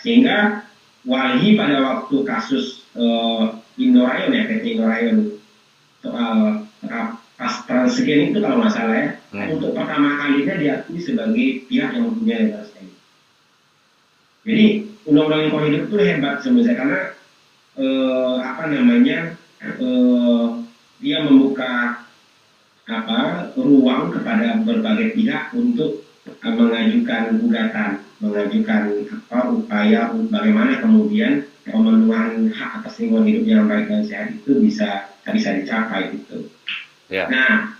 sehingga 0.00 0.62
Walhi 1.02 1.58
pada 1.58 1.82
waktu 1.82 2.16
kasus 2.22 2.86
uh, 2.94 3.58
Indorayon 3.78 4.34
ya 4.34 4.42
PT 4.46 4.78
Indorayon 4.78 5.38
soal 6.00 6.62
uh, 6.86 7.08
pas 7.36 7.54
transgen 7.68 8.32
itu 8.32 8.38
kalau 8.40 8.62
nggak 8.62 8.72
salah 8.72 8.96
ya, 8.96 9.08
hmm. 9.34 9.58
untuk 9.58 9.74
pertama 9.74 10.16
kalinya 10.22 10.54
diakui 10.56 11.02
sebagai 11.02 11.66
pihak 11.66 11.90
yang 11.98 12.08
mempunyai 12.08 12.48
legal 12.48 12.64
standing. 12.64 13.00
Jadi 14.46 14.66
undang-undang 15.04 15.42
lingkungan 15.50 15.66
hidup 15.74 15.82
itu 15.90 15.96
hebat 16.06 16.34
sebenarnya 16.40 16.74
karena 16.78 16.98
eh, 17.76 18.36
apa 18.40 18.72
namanya 18.72 19.36
eh, 19.60 20.46
dia 21.00 21.18
membuka 21.24 22.02
apa 22.86 23.50
ruang 23.58 24.14
kepada 24.14 24.62
berbagai 24.64 25.12
pihak 25.12 25.52
untuk 25.52 26.04
eh, 26.26 26.52
mengajukan 26.52 27.36
gugatan, 27.38 27.90
mengajukan 28.18 28.82
apa 29.28 29.38
upaya 29.52 30.00
bagaimana 30.32 30.80
kemudian 30.80 31.44
pemenuhan 31.66 32.48
hak 32.54 32.82
atas 32.82 33.02
lingkungan 33.02 33.26
hidup 33.26 33.44
yang 33.44 33.66
baik 33.66 33.90
dan 33.90 34.02
sehat 34.06 34.32
itu 34.32 34.62
bisa 34.62 35.10
bisa 35.26 35.58
dicapai 35.58 36.14
gitu. 36.14 36.46
Ya. 37.10 37.26
Nah, 37.26 37.74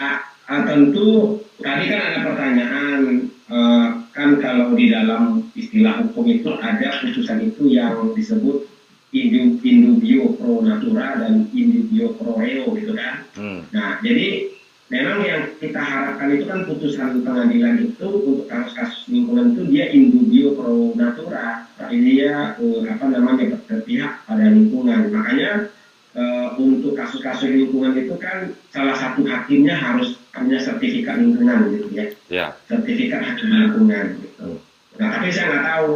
a, 0.00 0.08
a, 0.48 0.54
tentu 0.64 1.40
tadi 1.60 1.92
kan 1.92 2.00
ada 2.12 2.18
pertanyaan 2.24 3.28
uh, 3.52 3.88
kan 4.16 4.40
kalau 4.40 4.72
di 4.72 4.88
dalam 4.88 5.44
istilah 5.52 6.00
hukum 6.04 6.24
itu 6.28 6.56
ada 6.56 7.04
putusan 7.04 7.44
itu 7.44 7.68
yang 7.68 8.12
disebut 8.16 8.64
indubio 9.14 10.34
pro 10.34 10.60
natura 10.66 11.22
dan 11.22 11.46
indubio 11.54 12.12
pro 12.18 12.36
reo 12.42 12.74
gitu 12.74 12.92
kan. 12.92 13.22
Hmm. 13.38 13.60
Nah, 13.70 14.02
jadi 14.02 14.50
memang 14.86 15.18
yang 15.26 15.42
kita 15.58 15.78
harapkan 15.82 16.30
itu 16.34 16.44
kan 16.46 16.62
putusan 16.66 17.22
pengadilan 17.26 17.90
itu 17.90 18.06
untuk 18.06 18.46
kasus-kasus 18.46 19.10
lingkungan 19.10 19.54
itu 19.54 19.62
dia 19.70 19.84
indubio 19.90 20.54
pro 20.58 20.94
natura, 20.94 21.70
tapi 21.78 22.02
dia 22.02 22.54
uh, 22.58 22.80
apa 22.86 23.04
namanya 23.10 23.58
berpihak 23.66 24.26
pada 24.26 24.46
lingkungan. 24.50 25.10
Makanya 25.14 25.70
uh, 26.18 26.48
untuk 26.58 26.98
kasus-kasus 26.98 27.50
lingkungan 27.50 27.94
itu 27.98 28.14
kan 28.18 28.54
salah 28.74 28.94
satu 28.98 29.22
hakimnya 29.26 29.74
harus 29.74 30.18
punya 30.34 30.58
sertifikat 30.60 31.18
lingkungan 31.22 31.72
gitu 31.72 31.86
ya. 31.94 32.06
Yeah. 32.28 32.50
Sertifikat 32.68 33.22
hakim 33.22 33.48
lingkungan 33.48 34.20
gitu. 34.20 34.60
Nah, 34.96 35.08
tapi 35.14 35.28
saya 35.32 35.46
nggak 35.52 35.66
tahu 35.66 35.94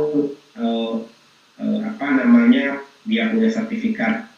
uh, 0.61 0.93
uh, 1.61 1.79
apa 1.85 2.07
namanya 2.21 2.90
dia 3.05 3.33
punya 3.33 3.49
sertifikat 3.49 4.29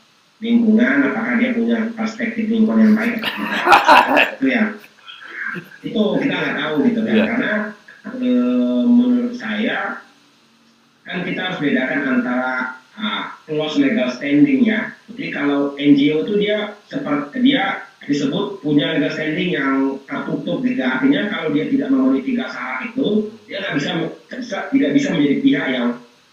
lingkungan, 0.42 1.06
apakah 1.06 1.38
dia 1.38 1.54
punya 1.54 1.90
perspektif 1.94 2.50
lingkungan 2.50 2.90
yang 2.90 2.94
baik? 2.98 3.16
Itu 4.38 4.46
ya. 4.50 4.64
Itu 5.82 6.02
kita 6.18 6.34
nggak 6.34 6.56
tahu 6.58 6.74
gitu 6.90 7.00
kan. 7.06 7.14
Yeah. 7.14 7.26
karena 7.30 7.52
e, 8.18 8.30
menurut 8.90 9.34
saya 9.38 10.02
kan 11.02 11.26
kita 11.26 11.40
harus 11.42 11.58
bedakan 11.58 12.00
antara 12.18 12.78
uh, 12.98 13.22
close 13.46 13.78
legal 13.78 14.10
standing 14.14 14.66
ya. 14.66 14.94
Jadi 15.10 15.26
kalau 15.34 15.74
NGO 15.76 16.26
itu 16.26 16.34
dia 16.40 16.78
seperti 16.88 17.36
dia 17.42 17.86
disebut 18.02 18.62
punya 18.62 18.98
legal 18.98 19.12
standing 19.14 19.54
yang 19.54 19.98
tertutup 20.06 20.62
gitu. 20.62 20.82
Artinya 20.82 21.30
kalau 21.30 21.54
dia 21.54 21.66
tidak 21.70 21.88
memenuhi 21.90 22.22
tiga 22.26 22.50
syarat 22.50 22.90
itu 22.90 23.30
dia 23.46 23.62
nggak 23.62 23.74
bisa, 23.78 23.90
bisa 24.38 24.56
tidak 24.70 24.90
bisa 24.94 25.08
menjadi 25.14 25.36
pihak 25.42 25.66
yang 25.70 25.86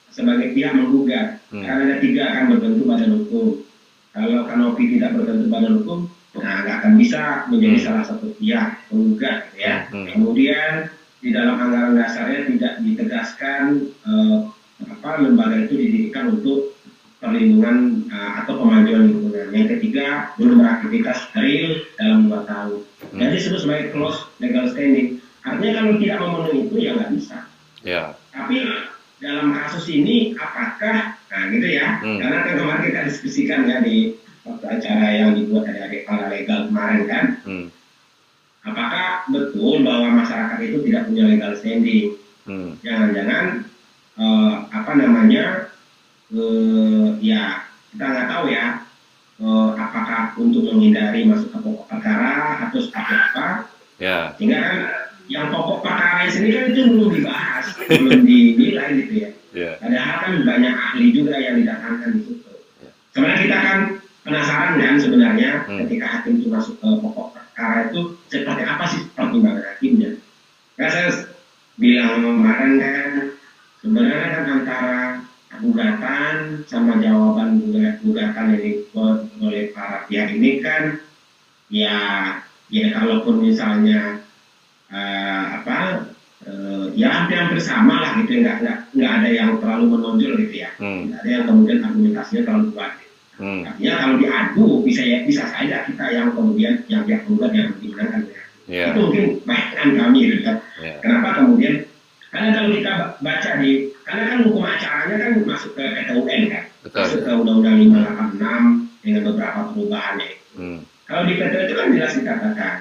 sebagai 0.10 0.54
pihak 0.58 0.74
menggugat 0.76 1.42
hmm. 1.54 1.64
karena 1.64 1.82
ada 1.86 1.98
tiga 2.02 2.24
akan 2.30 2.46
berbentuk 2.56 2.86
badan 2.86 3.12
hukum 3.22 3.48
kalau 4.10 4.40
kanopi 4.50 4.84
tidak 4.98 5.10
berbentuk 5.16 5.48
badan 5.50 5.74
hukum 5.82 6.00
nah 6.40 6.62
nggak 6.62 6.76
akan 6.86 6.94
bisa 6.98 7.22
menjadi 7.50 7.78
hmm. 7.78 7.86
salah 7.86 8.04
satu 8.06 8.28
pihak 8.38 8.70
menggugat 8.90 9.38
ya 9.58 9.90
hmm. 9.90 10.08
kemudian 10.14 10.72
di 11.20 11.30
dalam 11.36 11.60
anggaran 11.60 12.00
dasarnya 12.00 12.48
tidak 12.48 12.74
ditegaskan 12.80 13.92
uh, 14.08 14.48
apa 14.80 15.10
lembaga 15.20 15.68
itu 15.68 15.76
didirikan 15.76 16.40
untuk 16.40 16.80
perlindungan 17.20 18.08
uh, 18.08 18.44
atau 18.44 18.64
pemajuan 18.64 19.12
lingkungan. 19.12 19.52
Yang 19.52 19.68
ketiga, 19.78 20.32
belum 20.40 20.64
beraktivitas 20.64 21.28
real 21.36 21.84
dalam 22.00 22.32
dua 22.32 22.48
tahun. 22.48 22.80
Hmm. 23.12 23.20
Jadi 23.20 23.32
disebut 23.36 23.60
sebagai 23.60 23.88
close 23.92 24.20
legal 24.40 24.72
standing. 24.72 25.20
Artinya 25.44 25.74
kalau 25.84 25.94
tidak 26.00 26.18
memenuhi 26.24 26.60
itu 26.68 26.76
ya 26.80 26.92
nggak 26.96 27.12
bisa. 27.20 27.38
Yeah. 27.84 28.16
Tapi 28.32 28.58
dalam 29.20 29.52
kasus 29.52 29.86
ini 29.92 30.34
apakah 30.40 31.20
nah 31.30 31.44
gitu 31.52 31.68
ya 31.68 32.00
hmm. 32.00 32.20
karena 32.24 32.38
kan 32.48 32.54
kemarin 32.56 32.84
kita 32.88 33.02
diskusikan 33.12 33.68
ya 33.68 33.84
di 33.84 34.16
waktu 34.48 34.66
acara 34.66 35.08
yang 35.12 35.32
dibuat 35.36 35.68
dari 35.68 35.80
adik 35.84 36.04
para 36.08 36.26
legal 36.32 36.72
kemarin 36.72 37.04
kan 37.06 37.26
hmm. 37.44 37.66
apakah 38.64 39.28
betul 39.28 39.84
bahwa 39.84 40.24
masyarakat 40.24 40.60
itu 40.64 40.78
tidak 40.88 41.04
punya 41.12 41.24
legal 41.28 41.52
standing 41.60 42.16
hmm. 42.48 42.72
jangan-jangan 42.82 43.46
uh, 44.16 44.54
apa 44.72 44.92
namanya 44.96 45.46
uh, 46.32 47.14
ya 47.20 47.68
kita 47.92 48.06
nggak 48.08 48.30
tahu 48.32 48.46
ya 48.50 48.88
uh, 49.44 49.70
apakah 49.76 50.34
untuk 50.40 50.64
menghindari 50.64 51.28
masuk 51.28 51.52
ke 51.52 51.60
pokok 51.60 51.88
perkara 51.92 52.68
atau 52.68 52.80
seperti 52.80 53.14
apa 53.14 53.48
ya. 54.00 54.32
sehingga 54.40 54.58
kan 54.64 54.80
belum 56.90 57.10
dibahas, 57.14 57.66
belum 57.88 58.22
dinilai 58.26 58.90
gitu 59.06 59.14
ya. 59.14 59.30
Ya. 59.50 59.72
Padahal 59.82 60.16
kan 60.22 60.32
banyak 60.46 60.74
ahli 60.74 61.06
juga 61.10 61.34
yang 61.38 61.58
didatangkan 61.62 62.10
di 62.18 62.22
situ. 62.22 62.50
Ya. 62.82 62.90
Sebenarnya 63.14 63.42
kita 63.46 63.58
kan 63.58 63.80
penasaran 64.22 64.74
kan 64.78 64.96
sebenarnya 65.02 65.50
Hmm. 65.66 65.80
ketika 65.86 66.06
hakim 66.06 66.38
itu 66.42 66.48
masuk 66.54 66.78
ke 66.78 66.88
pokok 67.02 67.28
perkara 67.34 67.90
itu 67.90 68.14
seperti 68.30 68.62
apa 68.66 68.84
sih 68.86 69.02
pertimbangan 69.18 69.66
hakimnya. 69.74 70.12
Nah, 70.78 70.88
saya 70.90 71.10
bilang 71.82 72.22
kemarin 72.22 72.72
kan 72.78 73.10
sebenarnya 73.82 74.28
kan 74.30 74.44
antara 74.62 74.98
gugatan 75.60 76.36
sama 76.70 77.02
jawaban 77.02 77.60
guga- 77.60 77.98
gugatan 78.06 78.54
yang 78.56 78.62
dibuat 78.64 79.18
oleh 79.42 79.74
para 79.74 80.06
pihak 80.08 80.30
ini 80.38 80.62
kan 80.62 81.02
ya 81.68 81.98
ya 82.70 82.86
kalaupun 82.96 83.44
misalnya 83.44 84.24
eh, 84.90 85.44
apa 85.56 85.76
eh, 86.42 86.86
ya 86.94 87.08
hampir-hampir 87.12 87.60
sama 87.60 88.00
lah 88.00 88.12
gitu 88.18 88.40
nggak 88.40 88.58
nggak 88.60 88.78
nggak 88.92 89.12
ada 89.12 89.30
yang 89.30 89.50
terlalu 89.60 89.86
menonjol 89.92 90.34
gitu 90.40 90.56
ya 90.60 90.70
Hmm. 90.78 91.08
nggak 91.08 91.20
ada 91.20 91.30
yang 91.30 91.44
kemudian 91.46 91.78
argumentasinya 91.82 92.42
terlalu 92.44 92.68
kuat 92.74 92.92
Hmm. 93.40 93.64
artinya 93.64 93.94
kalau 93.98 94.16
diadu 94.18 94.66
bisa 94.84 95.02
ya 95.02 95.24
bisa 95.24 95.48
saja 95.48 95.88
kita 95.88 96.06
yang 96.10 96.28
kemudian 96.34 96.84
yang 96.88 97.08
pihak 97.08 97.24
penggugat 97.24 97.52
yang 97.54 97.72
dimenangkan 97.78 98.22
ya. 98.28 98.44
Ya. 98.68 98.84
itu 98.92 99.00
mungkin 99.00 99.24
bayangan 99.44 99.90
kami 99.96 100.18
gitu 100.26 100.38
kan 100.44 100.56
Ya. 100.78 100.94
kenapa 101.00 101.28
kemudian 101.38 101.74
karena 102.30 102.48
kalau 102.52 102.70
kita 102.70 102.92
ba- 102.94 103.14
baca 103.20 103.50
di 103.58 103.72
karena 104.04 104.24
kan 104.28 104.38
hukum 104.44 104.62
acaranya 104.62 105.16
kan 105.18 105.32
masuk 105.42 105.72
ke 105.74 105.82
PTUN 105.82 106.42
kan 106.48 106.64
Betul. 106.84 107.00
masuk 107.00 107.20
ke 107.22 107.32
Undang-Undang 107.32 107.76
586 107.80 108.62
dengan 109.00 109.22
beberapa 109.24 109.60
perubahannya 109.72 110.32
Hmm. 110.54 110.80
kalau 111.06 111.24
di 111.24 111.34
PT 111.34 111.54
itu 111.64 111.74
kan 111.74 111.88
jelas 111.90 112.14
dikatakan 112.14 112.74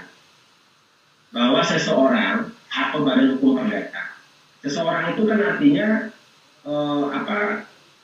bahwa 1.28 1.60
seseorang 1.60 2.48
atau 2.68 2.98
badan 3.04 3.36
hukum 3.36 3.60
perdata, 3.60 4.16
seseorang 4.64 5.12
itu 5.16 5.22
kan 5.28 5.38
artinya 5.40 5.88
eh, 6.64 7.04
apa 7.12 7.38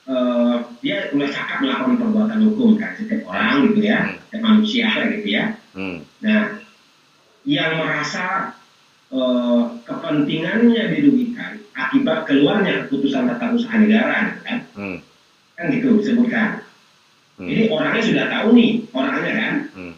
eh, 0.05 0.55
dia 0.85 1.09
mulai 1.13 1.29
cakap 1.33 1.65
melakukan 1.65 1.97
perbuatan 1.97 2.39
hukum 2.51 2.77
kan 2.77 2.93
setiap 2.97 3.25
orang 3.25 3.73
gitu 3.73 3.81
ya, 3.81 3.99
Hmm. 4.05 4.15
setiap 4.29 4.41
manusia 4.41 4.87
gitu 5.17 5.27
ya. 5.29 5.43
Hmm. 5.73 5.97
Nah, 6.21 6.41
yang 7.45 7.71
merasa 7.81 8.53
eh, 9.09 9.61
kepentingannya 9.85 10.83
dirugikan 10.93 11.61
akibat 11.73 12.25
keluarnya 12.29 12.85
keputusan 12.85 13.29
tata 13.29 13.53
usaha 13.53 13.77
negara 13.77 14.33
gitu 14.33 14.39
kan, 14.45 14.57
Hmm. 14.77 14.97
kan 15.57 15.65
gitu 15.73 15.87
disebutkan. 16.01 16.49
Hmm. 17.35 17.47
Jadi 17.49 17.61
orangnya 17.73 18.03
sudah 18.05 18.25
tahu 18.31 18.47
nih 18.55 18.71
orangnya 18.93 19.33
kan, 19.33 19.53
Hmm. 19.73 19.93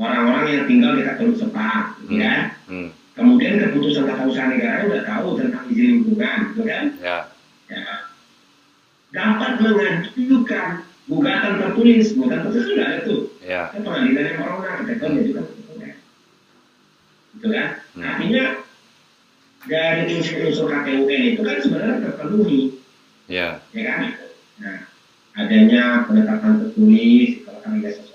Orang-orang 0.00 0.44
yang 0.48 0.64
tinggal 0.64 0.96
dekat 0.96 1.20
Teluk 1.20 1.36
Sepang, 1.36 2.00
gitu 2.00 2.16
Hmm. 2.16 2.22
kan. 2.24 2.40
Hmm. 2.72 2.88
Kemudian 3.12 3.60
keputusan 3.60 4.08
tata 4.08 4.24
usaha 4.24 4.48
negara 4.48 4.88
udah 4.88 5.02
tahu 5.04 5.28
tentang 5.36 5.68
izin 5.68 6.00
lingkungan, 6.00 6.36
gitu 6.56 6.62
kan. 6.64 6.84
Ya. 7.04 7.16
Ya. 7.68 7.94
Dapat 9.12 9.52
mengajukan 9.60 10.68
gugatan 11.04 11.52
tertulis, 11.60 12.16
gugatan 12.16 12.40
tertulis 12.48 12.66
sudah 12.70 12.84
ada 12.88 12.98
tuh. 13.04 13.20
Ya. 13.44 13.62
Kan 13.76 13.80
pengadilan 13.84 14.24
yang 14.24 14.38
corona, 14.40 14.70
kita 14.80 15.04
mengajukan 15.04 15.44
gugatan. 15.44 15.96
Gitu 17.36 17.46
kan. 17.52 17.66
Hmm. 17.92 18.02
Artinya 18.08 18.44
dari 19.68 20.02
unsur-unsur 20.16 20.66
KTUN 20.72 21.20
itu 21.36 21.40
kan 21.44 21.56
sebenarnya 21.60 21.96
terpenuhi, 22.08 22.60
Ya. 23.28 23.60
ya 23.76 23.82
kan. 23.84 24.00
Nah, 24.64 24.78
adanya 25.36 25.82
penetapan 26.08 26.52
tertulis 26.64 27.44
kalau 27.44 27.60
kami 27.60 27.78
sesuatu 27.84 28.09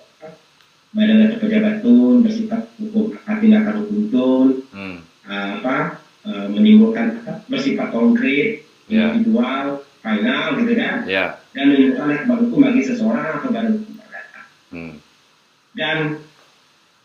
badan 0.95 1.27
atau 1.27 1.37
pejabat 1.43 1.83
tun 1.83 2.23
bersifat 2.23 2.71
hukum 2.79 3.11
tindakan 3.43 3.75
hukum 3.83 3.99
tun 4.07 4.47
Hmm. 4.71 4.97
apa 5.27 5.99
eh, 6.25 6.47
menimbulkan 6.49 7.21
apa, 7.21 7.43
bersifat 7.51 7.91
konkret 7.91 8.63
Ya. 8.85 9.11
individual 9.11 9.81
final 9.99 10.55
gitu 10.61 10.73
kan 10.77 11.03
Ya. 11.05 11.41
dan 11.51 11.65
menimbulkan 11.69 12.09
akibat 12.15 12.37
hukum 12.47 12.59
bagi 12.63 12.81
seseorang 12.81 13.41
atau 13.41 13.49
badan 13.51 13.71
hukum 13.75 13.93
perdata 13.99 14.39
Hmm. 14.71 14.93
dan 15.75 15.97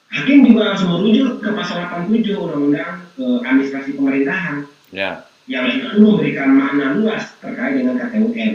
hakim 0.09 0.39
juga 0.45 0.75
harus 0.75 0.83
merujuk 0.85 1.43
ke 1.43 1.49
pasal 1.51 1.83
87 1.83 2.39
undang-undang 2.39 3.03
eh, 3.19 3.39
administrasi 3.43 3.99
pemerintahan 3.99 4.65
Ya. 4.95 5.27
yang 5.51 5.67
itu 5.67 5.99
memberikan 5.99 6.55
makna 6.55 6.95
luas 6.95 7.27
terkait 7.43 7.75
dengan 7.75 7.99
KTUN 7.99 8.53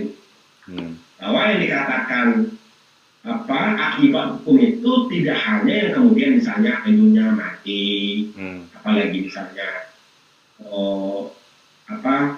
Hmm. 0.65 0.91
bahwa 1.19 1.39
yang 1.51 1.59
dikatakan 1.59 2.25
apa 3.25 3.59
akibat 3.73 4.37
hukum 4.37 4.61
itu 4.61 4.91
tidak 5.09 5.37
hanya 5.41 5.73
yang 5.73 5.91
kemudian 5.97 6.31
misalnya 6.37 6.85
penyunya 6.85 7.33
mati 7.33 8.29
Hmm. 8.37 8.69
apalagi 8.77 9.25
misalnya 9.25 9.89
oh, 10.61 11.33
apa 11.89 12.37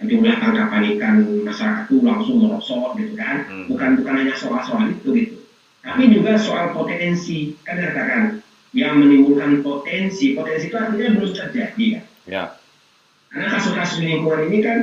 jumlah 0.00 0.32
tangkapan 0.38 0.96
ikan 0.96 1.14
masyarakat 1.44 1.90
itu 1.90 1.96
langsung 2.00 2.36
merosot 2.40 2.94
gitu 2.96 3.18
kan 3.18 3.44
Hmm. 3.50 3.66
bukan 3.68 3.90
bukan 3.98 4.14
hanya 4.22 4.34
soal-soal 4.38 4.86
itu 4.86 5.08
gitu 5.12 5.36
tapi 5.82 6.12
juga 6.12 6.38
soal 6.38 6.70
potensi 6.72 7.58
kan 7.66 7.76
dikatakan 7.76 8.22
yang 8.70 9.02
menimbulkan 9.02 9.66
potensi 9.66 10.32
potensi 10.32 10.70
itu 10.70 10.76
artinya 10.78 11.18
belum 11.18 11.32
terjadi 11.34 11.84
kan 11.98 12.04
Ya. 12.30 12.42
karena 13.28 13.46
kasus-kasus 13.50 13.98
lingkungan 13.98 14.46
ini 14.46 14.58
kan 14.62 14.78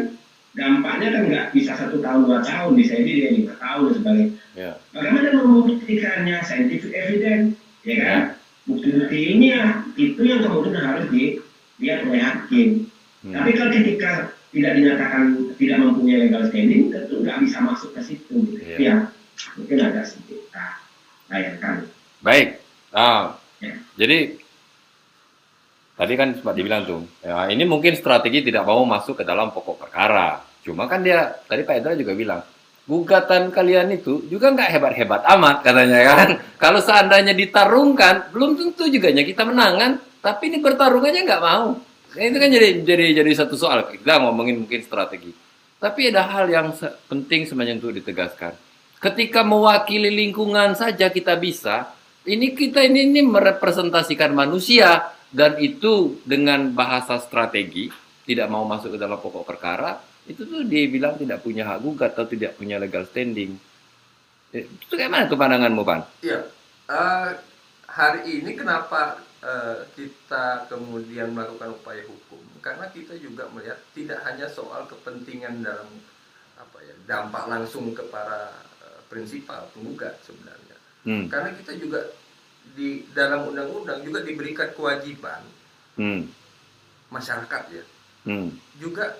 dampaknya 0.52 1.08
kan 1.14 1.22
nggak 1.30 1.45
bisa 1.54 1.72
satu 1.72 2.02
tahun 2.02 2.26
dua 2.26 2.41
tahun 2.43 2.76
bisa 2.76 2.98
jadi 2.98 3.12
dia 3.14 3.30
lima 3.32 3.54
tahun 3.56 3.82
dan 3.88 3.93
sebagainya 3.95 4.28
Ya. 4.58 4.74
bagaimana 4.89 5.38
membuktikannya 5.38 6.41
scientific 6.41 6.89
evidence 6.89 7.62
ya 7.86 7.95
kan 8.01 8.20
bukti-bukti 8.66 9.38
ini 9.38 9.53
ya 9.53 9.86
itu 9.93 10.18
yang 10.26 10.41
kemudian 10.41 10.82
harus 10.82 11.05
dilihat 11.14 11.99
oleh 12.10 12.22
hakim 12.22 12.70
Hmm. 13.18 13.34
tapi 13.34 13.49
kalau 13.58 13.74
ketika 13.74 14.30
tidak 14.53 14.78
dinyatakan 14.78 15.22
tidak 15.58 15.78
mempunyai 15.82 16.30
legal 16.30 16.45
standing 16.53 16.93
tentu 16.93 17.18
nggak 17.26 17.41
bisa 17.41 17.58
masuk 17.66 17.89
ke 17.97 18.01
situ 18.05 18.36
gitu 18.53 18.62
Iya. 18.62 18.78
ya 18.78 18.95
mungkin 19.58 19.78
agak 19.82 20.05
sedikit 20.05 20.41
bayangkan 21.26 21.89
Baik. 22.22 22.62
Nah, 22.93 23.38
Ya. 23.58 23.74
jadi 23.93 24.38
tadi 25.97 26.14
kan 26.14 26.38
sempat 26.38 26.53
dibilang 26.53 26.86
tuh, 26.86 27.05
ya, 27.22 27.49
ini 27.49 27.66
mungkin 27.66 27.97
strategi 27.97 28.45
tidak 28.45 28.70
mau 28.70 28.86
masuk 28.86 29.18
ke 29.18 29.24
dalam 29.26 29.49
pokok 29.49 29.82
perkara. 29.82 30.41
Cuma 30.62 30.86
kan 30.86 31.01
dia 31.01 31.41
tadi 31.45 31.66
Pak 31.66 31.76
Edra 31.82 31.97
juga 31.97 32.14
bilang, 32.14 32.41
gugatan 32.88 33.51
kalian 33.51 33.99
itu 33.99 34.23
juga 34.31 34.55
nggak 34.55 34.71
hebat-hebat 34.71 35.21
amat 35.38 35.57
katanya 35.61 35.99
kan. 36.07 36.29
Kalau 36.63 36.79
seandainya 36.79 37.35
ditarungkan, 37.35 38.31
belum 38.31 38.55
tentu 38.55 38.88
juga 38.88 39.11
kita 39.11 39.43
menang 39.43 39.73
kan. 39.75 39.91
Tapi 40.23 40.43
ini 40.49 40.57
bertarungannya 40.63 41.21
nggak 41.27 41.43
mau. 41.43 41.75
Nah, 42.17 42.23
itu 42.23 42.38
kan 42.39 42.49
jadi 42.49 42.81
jadi 42.81 43.05
jadi 43.21 43.31
satu 43.35 43.59
soal. 43.59 43.91
Kita 43.91 44.23
ngomongin 44.23 44.63
mungkin 44.63 44.81
strategi. 44.81 45.35
Tapi 45.77 46.09
ada 46.09 46.25
hal 46.25 46.49
yang 46.49 46.73
penting 47.05 47.45
sebenarnya 47.45 47.77
untuk 47.77 47.93
ditegaskan. 47.93 48.57
Ketika 48.97 49.45
mewakili 49.45 50.09
lingkungan 50.09 50.73
saja 50.73 51.13
kita 51.13 51.38
bisa, 51.38 51.93
ini 52.25 52.57
kita 52.57 52.81
ini, 52.81 53.05
ini 53.13 53.21
merepresentasikan 53.21 54.33
manusia 54.33 55.13
dan 55.29 55.59
itu 55.61 56.17
dengan 56.25 56.73
bahasa 56.73 57.21
strategi 57.21 57.93
tidak 58.25 58.47
mau 58.49 58.65
masuk 58.65 58.95
ke 58.95 58.99
dalam 58.99 59.21
pokok 59.21 59.45
perkara 59.45 60.01
itu 60.28 60.43
tuh 60.43 60.61
dibilang 60.67 61.15
tidak 61.15 61.39
punya 61.41 61.63
hak 61.63 61.80
gugat 61.82 62.11
atau 62.13 62.28
tidak 62.28 62.59
punya 62.59 62.75
legal 62.78 63.07
standing. 63.07 63.55
Eh, 64.51 64.63
Itu 64.63 64.95
kayak 64.95 65.11
mana 65.11 65.23
tuh 65.28 65.39
pandanganmu, 65.39 65.84
Pan? 65.84 66.03
Iya, 66.23 66.39
eh, 66.88 67.30
hari 67.88 68.43
ini 68.43 68.51
kenapa 68.55 69.19
eh, 69.39 69.88
kita 69.95 70.67
kemudian 70.67 71.32
melakukan 71.32 71.75
upaya 71.75 72.03
hukum? 72.03 72.41
Karena 72.59 72.88
kita 72.91 73.15
juga 73.19 73.47
melihat 73.53 73.80
tidak 73.95 74.19
hanya 74.28 74.47
soal 74.51 74.84
kepentingan 74.88 75.63
dalam 75.63 75.88
apa 76.57 76.78
ya 76.82 76.95
dampak 77.05 77.47
langsung 77.47 77.93
ke 77.93 78.03
para 78.07 78.51
eh, 78.84 78.99
prinsipal 79.07 79.67
penggugat 79.71 80.19
sebenarnya. 80.23 80.75
Hmm. 81.07 81.25
Karena 81.32 81.55
kita 81.55 81.71
juga 81.80 82.01
di 82.75 83.07
dalam 83.15 83.47
undang-undang 83.47 84.03
juga 84.03 84.19
diberikan 84.28 84.75
kewajiban 84.75 85.39
Hmm. 85.95 86.28
masyarakat 87.09 87.63
ya 87.71 87.84
Hmm. 88.28 88.51
juga 88.75 89.15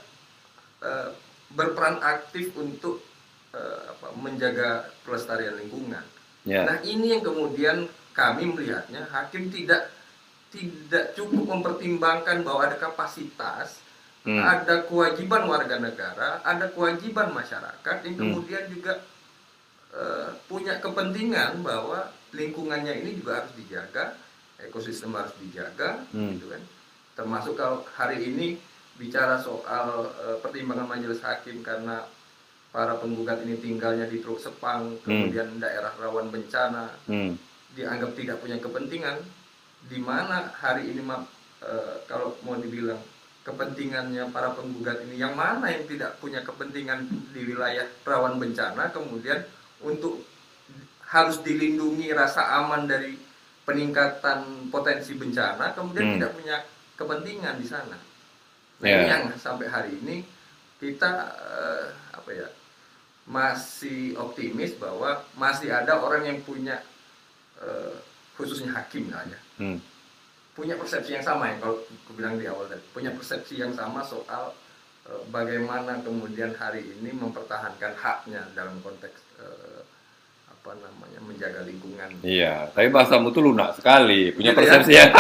eh, 0.82 1.10
berperan 1.54 2.00
aktif 2.02 2.54
untuk 2.56 3.02
eh, 3.56 3.82
apa, 3.92 4.14
menjaga 4.20 4.92
pelestarian 5.02 5.56
lingkungan. 5.56 6.04
Ya. 6.44 6.64
Nah 6.68 6.78
ini 6.84 7.16
yang 7.18 7.24
kemudian 7.24 7.88
kami 8.12 8.50
melihatnya 8.50 9.06
hakim 9.14 9.48
tidak 9.54 9.92
tidak 10.48 11.12
cukup 11.14 11.44
mempertimbangkan 11.60 12.42
bahwa 12.42 12.66
ada 12.66 12.78
kapasitas, 12.80 13.84
Hmm. 14.28 14.44
ada 14.44 14.84
kewajiban 14.84 15.48
warga 15.48 15.80
negara, 15.80 16.44
ada 16.44 16.68
kewajiban 16.68 17.32
masyarakat 17.32 17.96
yang 18.04 18.16
Hmm. 18.20 18.24
kemudian 18.28 18.68
juga 18.68 19.00
eh, 19.88 20.30
punya 20.52 20.84
kepentingan 20.84 21.64
bahwa 21.64 22.12
lingkungannya 22.36 23.02
ini 23.02 23.24
juga 23.24 23.40
harus 23.40 23.56
dijaga, 23.56 24.20
ekosistem 24.60 25.16
harus 25.16 25.32
dijaga, 25.40 26.04
Hmm. 26.12 26.36
gitu 26.36 26.52
kan. 26.52 26.60
Termasuk 27.16 27.56
kalau 27.56 27.88
hari 27.96 28.20
ini 28.28 28.60
bicara 28.98 29.38
soal 29.38 30.10
eh, 30.20 30.38
pertimbangan 30.42 30.90
majelis 30.90 31.22
hakim 31.22 31.62
karena 31.62 32.04
para 32.68 32.98
penggugat 32.98 33.42
ini 33.42 33.58
tinggalnya 33.58 34.06
di 34.06 34.20
Teluk 34.20 34.38
Sepang, 34.38 35.00
kemudian 35.02 35.58
daerah 35.58 35.94
rawan 35.98 36.28
bencana, 36.28 36.92
Hmm. 37.08 37.34
dianggap 37.74 38.14
tidak 38.14 38.38
punya 38.38 38.58
kepentingan, 38.58 39.18
di 39.88 39.98
mana 39.98 40.52
hari 40.54 40.92
ini 40.92 41.02
Ma- 41.02 41.26
eh, 41.62 41.96
kalau 42.06 42.36
mau 42.44 42.58
dibilang 42.58 43.00
kepentingannya 43.42 44.28
para 44.30 44.52
penggugat 44.52 45.08
ini 45.08 45.16
yang 45.18 45.32
mana 45.34 45.72
yang 45.72 45.88
tidak 45.88 46.20
punya 46.20 46.44
kepentingan 46.44 47.08
di 47.32 47.48
wilayah 47.48 47.88
rawan 48.04 48.36
bencana 48.36 48.92
kemudian 48.92 49.40
untuk 49.80 50.20
harus 51.08 51.40
dilindungi 51.40 52.12
rasa 52.12 52.60
aman 52.60 52.84
dari 52.84 53.16
peningkatan 53.64 54.68
potensi 54.68 55.16
bencana 55.16 55.72
kemudian 55.72 56.04
Hmm. 56.04 56.16
tidak 56.20 56.32
punya 56.36 56.58
kepentingan 57.00 57.56
di 57.56 57.68
sana. 57.68 57.96
Nah, 58.78 58.86
Ya. 58.86 58.96
ini 58.96 59.08
yang 59.10 59.24
sampai 59.36 59.66
hari 59.68 59.92
ini 59.96 60.22
kita 60.78 61.12
eh, 61.34 61.86
apa 62.14 62.30
ya 62.30 62.48
masih 63.26 64.16
optimis 64.16 64.78
bahwa 64.78 65.18
masih 65.34 65.68
ada 65.70 65.98
orang 65.98 66.24
yang 66.24 66.40
punya 66.42 66.80
eh, 67.58 67.98
khususnya 68.34 68.72
hakim 68.72 69.10
misalnya 69.10 69.40
Hmm. 69.58 69.82
punya 70.54 70.74
persepsi 70.74 71.12
yang 71.12 71.22
sama 71.22 71.50
ya 71.50 71.58
kalau 71.58 71.76
aku 71.82 72.12
bilang 72.14 72.38
di 72.38 72.46
awal 72.46 72.66
tadi 72.66 72.86
punya 72.92 73.10
persepsi 73.10 73.58
yang 73.58 73.74
sama 73.74 74.06
soal 74.06 74.54
eh, 75.04 75.22
bagaimana 75.28 75.98
kemudian 76.00 76.54
hari 76.54 76.86
ini 76.88 77.10
mempertahankan 77.12 77.98
haknya 77.98 78.46
dalam 78.54 78.78
konteks 78.80 79.18
eh, 79.42 79.82
apa 80.48 80.78
namanya 80.78 81.20
menjaga 81.20 81.66
lingkungan 81.66 82.14
Iya, 82.22 82.70
tapi 82.72 82.88
bahasamu 82.88 83.32
tuh 83.32 83.42
lunak 83.42 83.74
sekali, 83.74 84.30
punya 84.32 84.52
Gitu 84.52 84.56
ya? 84.56 84.60
persepsi 84.62 84.92
yang 84.94 85.12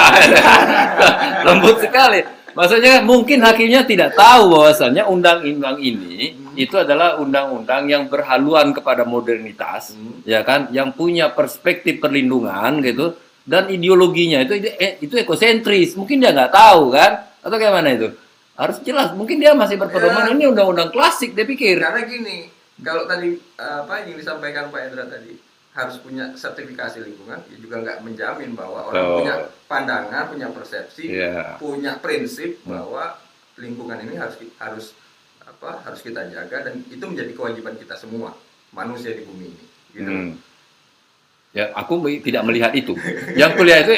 lembut 1.48 1.78
sekali. 1.80 2.20
Maksudnya 2.58 3.06
mungkin 3.06 3.46
hakimnya 3.46 3.86
tidak 3.86 4.18
tahu 4.18 4.58
bahwasannya 4.58 5.06
undang-undang 5.06 5.78
ini 5.78 6.34
Hmm. 6.34 6.58
itu 6.58 6.74
adalah 6.74 7.22
undang-undang 7.22 7.86
yang 7.86 8.10
berhaluan 8.10 8.74
kepada 8.74 9.06
modernitas, 9.06 9.94
Hmm. 9.94 10.26
ya 10.26 10.42
kan, 10.42 10.74
yang 10.74 10.90
punya 10.90 11.30
perspektif 11.30 12.02
perlindungan 12.02 12.82
gitu 12.82 13.14
dan 13.46 13.70
ideologinya 13.70 14.42
itu 14.42 14.58
eh, 14.58 14.98
itu 14.98 15.14
ekosentris. 15.22 15.94
Mungkin 15.94 16.18
dia 16.18 16.34
nggak 16.34 16.50
tahu 16.50 16.90
kan, 16.90 17.30
atau 17.46 17.56
kayak 17.62 17.74
mana 17.78 17.94
itu? 17.94 18.10
Harus 18.58 18.82
jelas. 18.82 19.14
Mungkin 19.14 19.38
dia 19.38 19.54
masih 19.54 19.78
berpedoman 19.78 20.26
Ya. 20.26 20.34
ini 20.34 20.44
undang-undang 20.50 20.90
klasik 20.90 21.38
dia 21.38 21.46
pikir. 21.46 21.78
karena 21.78 22.02
gini 22.10 22.50
kalau 22.82 23.06
tadi 23.06 23.38
apa 23.54 24.02
yang 24.02 24.18
disampaikan 24.18 24.74
Pak 24.74 24.82
Endra 24.82 25.06
tadi 25.06 25.38
harus 25.78 26.02
punya 26.02 26.34
sertifikasi 26.34 27.06
lingkungan 27.06 27.38
ya 27.54 27.58
juga 27.62 27.76
nggak 27.86 28.02
menjamin 28.02 28.58
bahwa 28.58 28.90
orang 28.90 29.04
Betul. 29.06 29.18
punya 29.22 29.36
pandangan 29.70 30.24
punya 30.26 30.48
persepsi 30.50 31.04
Iya. 31.06 31.62
punya 31.62 32.02
prinsip 32.02 32.58
Hmm. 32.66 32.82
bahwa 32.82 33.04
lingkungan 33.62 34.02
ini 34.02 34.18
harus 34.18 34.42
harus 34.58 34.98
apa 35.46 35.86
harus 35.86 36.02
kita 36.02 36.26
jaga 36.34 36.66
dan 36.66 36.82
itu 36.90 37.02
menjadi 37.06 37.30
kewajiban 37.38 37.78
kita 37.78 37.94
semua 37.94 38.34
manusia 38.74 39.14
di 39.14 39.22
bumi 39.22 39.54
ini 39.54 39.66
gitu 39.94 40.10
Hmm. 40.10 40.34
Ya, 41.56 41.74
aku 41.74 42.06
tidak 42.22 42.44
melihat 42.46 42.70
itu. 42.76 42.94
Yang 43.34 43.52
kuliah 43.58 43.82
itu, 43.82 43.98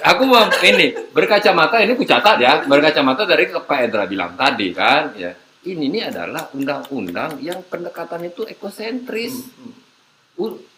aku 0.00 0.22
mau 0.24 0.48
ini 0.64 0.96
berkacamata 1.12 1.82
ini 1.84 1.92
ku 1.92 2.08
catat 2.08 2.40
ya, 2.40 2.64
berkacamata 2.64 3.28
dari 3.28 3.52
Pak 3.52 3.78
Edra 3.84 4.08
bilang 4.08 4.32
tadi 4.32 4.72
kan, 4.72 5.12
ya. 5.12 5.34
Ini 5.66 5.92
ini 5.92 5.98
adalah 6.00 6.48
undang-undang 6.56 7.36
yang 7.42 7.60
pendekatan 7.68 8.30
itu 8.30 8.48
ekosentris. 8.48 9.34
Hmm, 9.58 9.76
hmm. 10.40 10.75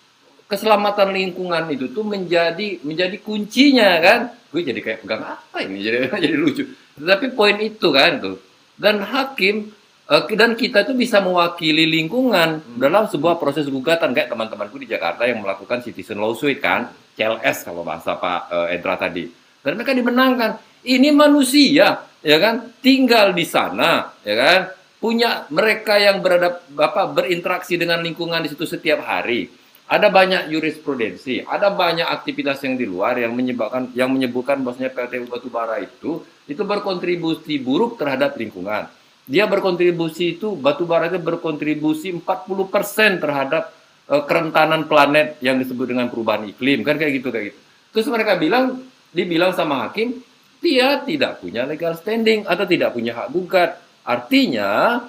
Keselamatan 0.48 1.12
lingkungan 1.12 1.68
itu 1.68 1.92
tuh 1.92 2.00
menjadi 2.08 2.80
menjadi 2.80 3.20
kuncinya 3.20 4.00
kan. 4.00 4.20
Gue 4.48 4.64
jadi 4.64 4.80
kayak 4.80 5.04
pegang 5.04 5.20
apa 5.20 5.60
ini 5.60 5.84
jadi 5.84 6.08
jadi 6.24 6.36
lucu. 6.40 6.64
Tapi 6.96 7.26
poin 7.36 7.56
itu 7.60 7.88
kan 7.92 8.16
tuh. 8.16 8.40
Dan 8.72 9.04
hakim 9.04 9.68
eh, 10.08 10.22
dan 10.32 10.56
kita 10.56 10.88
tuh 10.88 10.96
bisa 10.96 11.20
mewakili 11.20 11.84
lingkungan 11.84 12.64
Hmm. 12.64 12.80
dalam 12.80 13.04
sebuah 13.12 13.36
proses 13.36 13.68
gugatan 13.68 14.16
kayak 14.16 14.32
teman-temanku 14.32 14.80
di 14.80 14.88
Jakarta 14.88 15.28
yang 15.28 15.44
melakukan 15.44 15.84
citizen 15.84 16.16
lawsuit 16.16 16.64
kan, 16.64 16.88
CLS 17.12 17.68
kalau 17.68 17.84
bahasa 17.84 18.16
Pak 18.16 18.40
eh, 18.48 18.80
Edra 18.80 18.96
tadi. 18.96 19.28
Dan 19.60 19.76
mereka 19.76 19.92
dimenangkan. 19.92 20.64
Ini 20.78 21.10
manusia, 21.12 22.06
ya 22.22 22.36
kan, 22.38 22.72
tinggal 22.80 23.34
di 23.34 23.42
sana, 23.42 24.14
ya 24.22 24.34
kan, 24.38 24.60
punya 25.02 25.44
mereka 25.50 25.98
yang 25.98 26.22
berada 26.22 26.62
apa 26.78 27.10
berinteraksi 27.10 27.74
dengan 27.76 28.00
lingkungan 28.00 28.40
di 28.40 28.48
situ 28.48 28.64
setiap 28.64 29.02
hari. 29.04 29.50
Ada 29.88 30.12
banyak 30.12 30.52
jurisprudensi, 30.52 31.48
ada 31.48 31.72
banyak 31.72 32.04
aktivitas 32.04 32.60
yang 32.60 32.76
di 32.76 32.84
luar 32.84 33.16
yang 33.16 33.32
menyebabkan 33.32 33.88
yang 33.96 34.12
menyebutkan 34.12 34.60
bahwasanya 34.60 34.92
PLTU 34.92 35.24
batubara 35.32 35.80
itu 35.80 36.20
itu 36.44 36.60
berkontribusi 36.60 37.56
buruk 37.56 37.96
terhadap 37.96 38.36
lingkungan. 38.36 38.84
Dia 39.24 39.48
berkontribusi 39.48 40.36
itu 40.36 40.52
batubara 40.60 41.08
itu 41.08 41.16
berkontribusi 41.16 42.12
40% 42.20 43.16
terhadap 43.16 43.72
eh, 44.12 44.22
kerentanan 44.28 44.84
planet 44.84 45.40
yang 45.40 45.56
disebut 45.56 45.88
dengan 45.88 46.12
perubahan 46.12 46.44
iklim 46.52 46.84
kan 46.84 47.00
kayak 47.00 47.24
gitu 47.24 47.32
kayak 47.32 47.56
gitu. 47.56 47.60
Terus 47.96 48.06
mereka 48.12 48.36
bilang 48.36 48.84
dibilang 49.08 49.56
sama 49.56 49.88
hakim 49.88 50.20
dia 50.60 51.00
tidak 51.06 51.40
punya 51.40 51.64
legal 51.64 51.96
standing 51.96 52.44
atau 52.44 52.68
tidak 52.68 52.92
punya 52.92 53.16
hak 53.16 53.32
gugat. 53.32 53.80
Artinya 54.04 55.00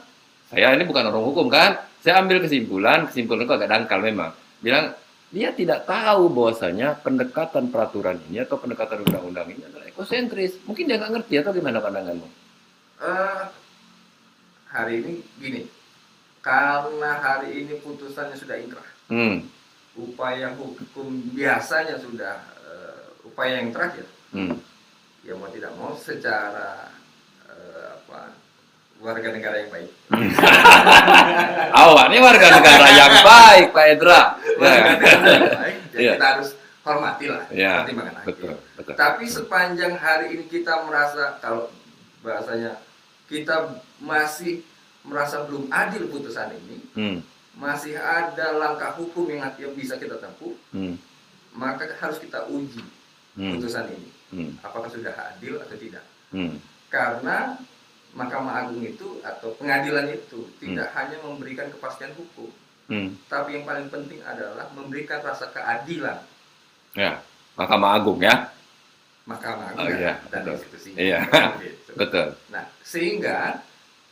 saya 0.48 0.72
ini 0.72 0.88
bukan 0.88 1.04
orang 1.12 1.26
hukum 1.36 1.52
kan. 1.52 1.84
Saya 2.00 2.24
ambil 2.24 2.40
kesimpulan, 2.40 3.12
kesimpulan 3.12 3.44
itu 3.44 3.54
agak 3.60 3.70
dangkal 3.76 4.00
memang. 4.00 4.32
Bilang 4.60 4.96
dia 5.30 5.54
tidak 5.54 5.86
tahu 5.86 6.30
bahwasanya 6.34 6.98
pendekatan 7.00 7.70
peraturan 7.70 8.18
ini 8.28 8.42
atau 8.42 8.58
pendekatan 8.58 9.06
undang-undang 9.06 9.48
ini 9.54 9.62
adalah 9.62 9.86
ekosentris. 9.88 10.58
Mungkin 10.66 10.90
dia 10.90 10.98
nggak 10.98 11.14
ngerti 11.16 11.34
atau 11.38 11.54
gimana 11.54 11.80
pandanganmu? 11.80 12.28
Eh, 13.00 13.44
hari 14.70 14.94
ini 15.02 15.14
gini 15.40 15.62
karena 16.40 17.20
hari 17.20 17.64
ini 17.64 17.74
putusannya 17.80 18.38
sudah 18.38 18.58
inkrah 18.60 18.90
Hmm, 19.10 19.42
upaya 19.98 20.54
hukum 20.54 21.34
biasanya 21.34 21.98
sudah 21.98 22.38
eh, 22.62 23.02
upaya 23.26 23.58
yang 23.58 23.74
terakhir 23.74 24.06
hmm, 24.30 24.54
ya 25.26 25.34
mau 25.34 25.50
tidak 25.50 25.74
mau 25.74 25.98
secara 25.98 26.94
eh, 27.50 27.88
apa 27.98 28.38
warga 29.02 29.34
negara 29.34 29.66
yang 29.66 29.72
baik 29.74 29.90
Awak 31.82 32.06
ini 32.12 32.18
warga 32.20 32.48
negara 32.60 32.88
yang 32.92 33.16
baik, 33.24 33.68
Pak 33.72 33.86
Edra. 33.96 34.22
Warga 34.60 34.76
Ya. 34.76 34.92
negara 34.92 35.26
yang 35.26 35.56
baik 35.56 35.78
ya 35.90 36.00
Iya. 36.00 36.12
kita 36.14 36.28
harus 36.30 36.50
hormati 36.80 37.26
lah 37.28 37.44
pertimbangan 37.80 38.16
hakim. 38.16 38.28
betul, 38.30 38.52
betul. 38.76 38.94
Tapi 38.96 39.24
sepanjang 39.26 39.94
hari 39.96 40.26
ini 40.32 40.44
kita 40.46 40.74
merasa 40.84 41.24
kalau 41.38 41.72
bahasanya 42.20 42.72
kita 43.26 43.56
masih 44.00 44.64
merasa 45.02 45.44
belum 45.44 45.70
adil 45.70 46.08
putusan 46.08 46.52
ini, 46.56 46.78
Hmm, 46.92 47.18
masih 47.56 47.96
ada 47.96 48.52
langkah 48.54 48.92
hukum 48.94 49.28
yang, 49.28 49.48
yang 49.56 49.72
bisa 49.72 49.96
kita 49.96 50.18
tempuh, 50.18 50.52
hmm, 50.70 51.00
maka 51.54 51.88
harus 51.96 52.18
kita 52.18 52.44
uji 52.48 52.84
hmm, 53.34 53.56
putusan 53.56 53.88
ini, 53.88 54.10
hmm, 54.30 54.52
apakah 54.60 54.88
sudah 54.88 55.14
adil 55.30 55.56
atau 55.58 55.78
tidak. 55.78 56.04
hmm. 56.32 56.58
Karena 56.90 57.56
Mahkamah 58.10 58.66
Agung 58.66 58.82
itu 58.82 59.22
atau 59.22 59.54
pengadilan 59.54 60.10
itu 60.10 60.50
tidak 60.58 60.90
hanya 60.94 61.22
memberikan 61.22 61.70
kepastian 61.70 62.10
hukum, 62.14 62.50
hmm. 62.90 63.10
tapi 63.26 63.56
yang 63.56 63.64
paling 63.64 63.88
penting 63.88 64.20
adalah 64.22 64.68
memberikan 64.74 65.22
rasa 65.22 65.48
keadilan 65.50 66.20
Ya, 66.92 67.22
Mahkamah 67.54 67.96
Agung 67.96 68.18
ya. 68.18 68.50
Mahkamah 69.24 69.78
Oh, 69.78 69.86
Agung 69.86 70.02
iya, 70.02 70.18
dan 70.34 70.42
betul. 70.42 70.54
institusi. 70.58 70.90
Iya. 70.98 71.20
Gitu. 71.62 71.92
Betul. 72.02 72.28
Nah, 72.50 72.66
sehingga 72.82 73.62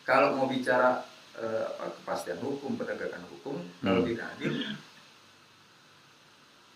kalau 0.05 0.37
mau 0.37 0.45
bicara 0.45 1.01
eh, 1.33 1.65
apa, 1.65 1.89
kepastian 1.97 2.37
hukum, 2.37 2.77
penegakan 2.77 3.25
hukum, 3.33 3.57
kalau 3.81 4.05
Hmm. 4.05 4.09
tidak 4.09 4.25
adil, 4.37 4.51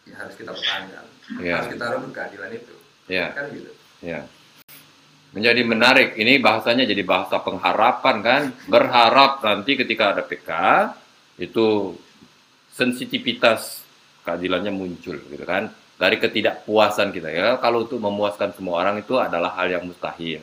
ya 0.09 0.15
harus 0.17 0.33
kita 0.33 0.51
pertahankan. 0.51 1.05
Iya. 1.37 1.55
Harus 1.61 1.69
kita 1.69 1.85
rebut 1.87 2.11
keadilan 2.11 2.51
itu. 2.51 2.75
Ya. 3.05 3.27
Kan 3.33 3.45
gitu. 3.53 3.71
Ya. 4.01 4.19
Menjadi 5.31 5.61
menarik. 5.63 6.09
Ini 6.17 6.41
bahasanya 6.41 6.83
jadi 6.83 7.05
bahasa 7.05 7.39
pengharapan 7.39 8.15
kan. 8.19 8.41
Berharap 8.67 9.45
nanti 9.45 9.77
ketika 9.77 10.11
ada 10.11 10.25
PK 10.25 10.49
itu 11.37 11.95
sensitivitas 12.71 13.83
keadilannya 14.23 14.71
muncul 14.73 15.19
gitu 15.19 15.45
kan. 15.45 15.69
Dari 16.01 16.17
ketidakpuasan 16.17 17.13
kita 17.13 17.29
ya. 17.29 17.61
Kalau 17.61 17.85
untuk 17.85 18.01
memuaskan 18.01 18.57
semua 18.57 18.81
orang 18.81 19.05
itu 19.05 19.21
adalah 19.21 19.53
hal 19.53 19.69
yang 19.69 19.85
mustahil. 19.85 20.41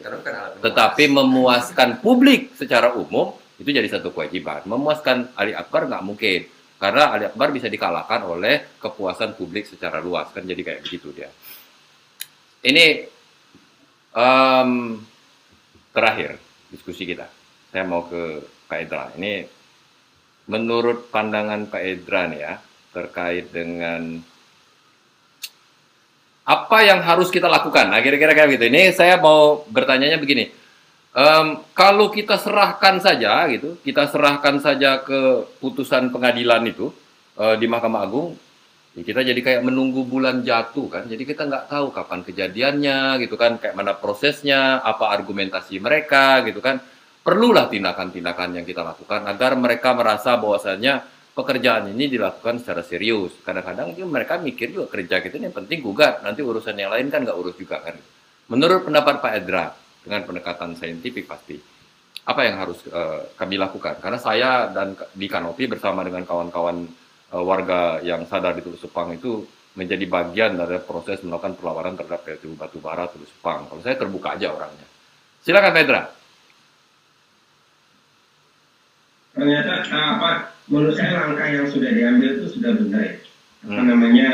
Tetapi 0.63 1.05
memuaskan 1.11 1.99
publik 1.99 2.55
secara 2.55 2.95
umum 2.95 3.35
itu 3.59 3.67
jadi 3.75 3.91
satu 3.91 4.15
kewajiban. 4.15 4.63
Memuaskan 4.71 5.35
Ali 5.35 5.59
Akbar 5.59 5.91
nggak 5.91 6.05
mungkin. 6.07 6.47
Karena 6.79 7.11
Ali 7.11 7.27
Akbar 7.27 7.51
bisa 7.51 7.67
dikalahkan 7.67 8.23
oleh 8.23 8.79
kepuasan 8.79 9.35
publik 9.35 9.67
secara 9.67 9.99
luas. 9.99 10.31
Kan 10.31 10.47
jadi 10.47 10.63
kayak 10.63 10.87
begitu 10.87 11.11
dia. 11.11 11.27
Ini 12.63 13.11
em, 14.15 14.71
terakhir 15.91 16.39
diskusi 16.71 17.03
kita. 17.03 17.27
Saya 17.75 17.83
mau 17.83 18.07
ke 18.07 18.47
Pak 18.71 18.79
Edra. 18.79 19.11
Ini 19.19 19.58
menurut 20.49 21.13
pandangan 21.13 21.69
Pak 21.69 21.83
Edra 21.85 22.27
nih 22.27 22.41
ya 22.41 22.55
terkait 22.91 23.53
dengan 23.53 24.19
apa 26.49 26.79
yang 26.81 27.05
harus 27.05 27.29
kita 27.29 27.45
lakukan? 27.45 27.93
Nah, 27.93 28.01
kira-kira 28.01 28.33
kayak 28.33 28.57
gitu. 28.57 28.73
Ini 28.73 28.97
saya 28.97 29.21
mau 29.21 29.69
bertanyanya 29.69 30.17
begini. 30.17 30.49
Em, 31.13 31.47
kalau 31.77 32.09
kita 32.09 32.41
serahkan 32.41 33.05
saja 33.05 33.45
gitu, 33.53 33.77
kita 33.85 34.09
serahkan 34.09 34.57
saja 34.57 35.05
ke 35.05 35.45
putusan 35.61 36.09
pengadilan 36.09 36.65
itu 36.65 36.89
eh, 37.37 37.57
di 37.61 37.69
Mahkamah 37.69 38.01
Agung, 38.01 38.33
Ya, 38.99 39.07
kita 39.07 39.23
jadi 39.23 39.39
kayak 39.39 39.63
menunggu 39.63 40.03
bulan 40.03 40.43
jatuh 40.43 40.91
kan, 40.91 41.05
jadi 41.07 41.23
kita 41.23 41.47
nggak 41.47 41.71
tahu 41.71 41.95
kapan 41.95 42.27
kejadiannya 42.27 43.23
gitu 43.23 43.39
kan, 43.39 43.55
kayak 43.55 43.79
mana 43.79 43.95
prosesnya, 43.95 44.83
apa 44.83 45.15
argumentasi 45.15 45.79
mereka 45.79 46.43
gitu 46.43 46.59
kan. 46.59 46.83
Perlulah 47.29 47.69
tindakan-tindakan 47.69 48.57
yang 48.57 48.65
kita 48.65 48.81
lakukan 48.81 49.29
agar 49.29 49.53
mereka 49.53 49.93
merasa 49.93 50.41
bahwasanya 50.41 51.05
pekerjaan 51.37 51.93
ini 51.93 52.09
dilakukan 52.09 52.57
secara 52.57 52.81
serius. 52.81 53.37
Kadang-kadang 53.45 53.93
juga 53.93 54.09
mereka 54.17 54.41
mikir 54.41 54.73
juga 54.73 54.89
kerja 54.89 55.21
kita 55.21 55.37
ini 55.37 55.53
yang 55.53 55.57
penting 55.61 55.85
gugat, 55.85 56.25
nanti 56.25 56.41
urusan 56.41 56.73
yang 56.73 56.89
lain 56.89 57.13
kan 57.13 57.29
nggak 57.29 57.37
urus 57.37 57.61
juga 57.61 57.85
kan. 57.85 58.01
Menurut 58.49 58.89
pendapat 58.89 59.21
Pak 59.21 59.33
Edra, 59.45 59.69
dengan 60.01 60.25
pendekatan 60.25 60.73
saintifik 60.73 61.29
pasti, 61.29 61.61
apa 62.25 62.41
yang 62.49 62.65
harus 62.65 62.81
uh, 62.89 63.29
kami 63.37 63.61
lakukan? 63.61 64.01
Karena 64.01 64.17
saya 64.17 64.73
dan 64.73 64.97
di 65.13 65.29
Kanopi 65.29 65.69
bersama 65.69 66.01
dengan 66.01 66.25
kawan-kawan 66.25 66.89
uh, 67.37 67.45
warga 67.45 68.01
yang 68.01 68.25
sadar 68.25 68.57
di 68.57 68.65
Teluk 68.65 68.81
Sepang 68.81 69.13
itu 69.13 69.45
menjadi 69.77 70.09
bagian 70.09 70.57
dari 70.57 70.81
proses 70.81 71.21
melakukan 71.21 71.61
perlawanan 71.61 71.93
terhadap 71.93 72.25
PLTU 72.25 72.57
Batubara 72.57 73.05
Teluk 73.05 73.29
Sepang. 73.29 73.69
Kalau 73.69 73.85
saya 73.85 74.01
terbuka 74.01 74.33
aja 74.33 74.49
orangnya. 74.49 74.89
Silakan 75.45 75.77
Pedra. 75.77 76.18
Ternyata 79.39 79.87
apa 79.87 80.31
menurut 80.67 80.99
saya 80.99 81.15
langkah 81.15 81.47
yang 81.47 81.71
sudah 81.71 81.95
diambil 81.95 82.43
itu 82.43 82.59
sudah 82.59 82.75
benar 82.75 83.03
ya. 83.07 83.17
Apa 83.71 83.81
hmm. 83.83 83.87
namanya 83.87 84.29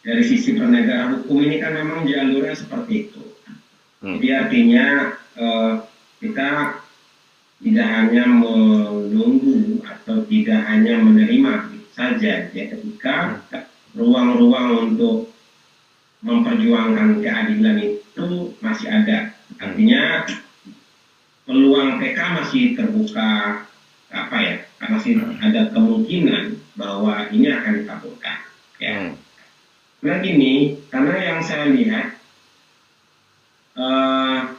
dari 0.00 0.24
sisi 0.24 0.56
penegakan 0.56 1.20
hukum 1.20 1.44
ini 1.44 1.60
kan 1.60 1.76
memang 1.76 2.08
jalurnya 2.08 2.56
seperti 2.56 3.08
itu. 3.08 3.22
Hmm. 4.00 4.16
Jadi 4.16 4.28
artinya 4.32 4.86
uh, 5.36 5.84
kita 6.24 6.80
tidak 7.62 7.88
hanya 7.92 8.24
menunggu 8.26 9.84
atau 9.84 10.24
tidak 10.26 10.60
hanya 10.66 10.98
menerima 10.98 11.52
saja 11.92 12.48
ya 12.50 12.64
ketika 12.72 13.38
ruang-ruang 13.92 14.90
untuk 14.90 15.30
memperjuangkan 16.24 17.20
keadilan 17.20 17.78
itu 17.78 18.56
masih 18.58 18.88
ada 18.88 19.36
artinya 19.60 20.26
peluang 21.46 22.02
PK 22.02 22.18
masih 22.18 22.64
terbuka 22.74 23.62
apa 24.12 24.36
ya 24.38 24.54
masih 24.92 25.24
ada 25.40 25.72
kemungkinan 25.72 26.60
bahwa 26.76 27.26
ini 27.32 27.48
akan 27.48 27.72
dikabulkan 27.82 28.38
ya 28.76 28.92
hmm. 28.92 29.12
nah 30.04 30.16
gini 30.20 30.76
karena 30.92 31.14
yang 31.16 31.38
saya 31.40 31.72
lihat 31.72 32.20
uh, 33.76 34.52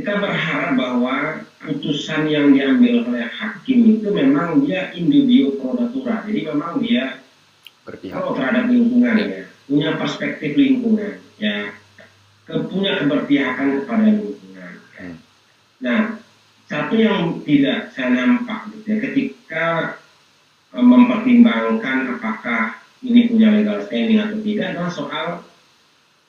kita 0.00 0.16
berharap 0.16 0.80
bahwa 0.80 1.44
putusan 1.60 2.30
yang 2.30 2.56
diambil 2.56 3.04
oleh 3.04 3.26
hakim 3.28 3.98
itu 3.98 4.08
memang 4.08 4.64
dia 4.64 4.94
individu 4.96 5.60
pro 5.60 5.76
natura. 5.76 6.24
Jadi 6.24 6.40
memang 6.48 6.80
dia 6.80 7.20
berpihak 7.84 8.16
pro 8.16 8.32
terhadap 8.38 8.70
lingkungan 8.72 9.14
ya, 9.18 9.44
punya 9.68 9.88
perspektif 10.00 10.56
lingkungan 10.56 11.20
ya, 11.36 11.74
punya 12.48 13.02
keberpihakan 13.02 13.84
kepada 13.84 14.04
lingkungan. 14.08 14.40
Ya. 14.56 14.68
Hmm. 14.96 15.16
Nah, 15.84 16.00
satu 16.70 16.94
yang 16.94 17.42
tidak 17.42 17.90
saya 17.90 18.14
nampak 18.14 18.70
gitu 18.70 18.86
ya, 18.94 18.96
ketika 19.02 19.66
e, 20.70 20.78
mempertimbangkan 20.78 22.14
apakah 22.14 22.78
ini 23.02 23.26
punya 23.26 23.50
legal 23.50 23.82
standing 23.90 24.22
atau 24.22 24.38
tidak 24.38 24.66
adalah 24.70 24.92
soal 24.94 25.26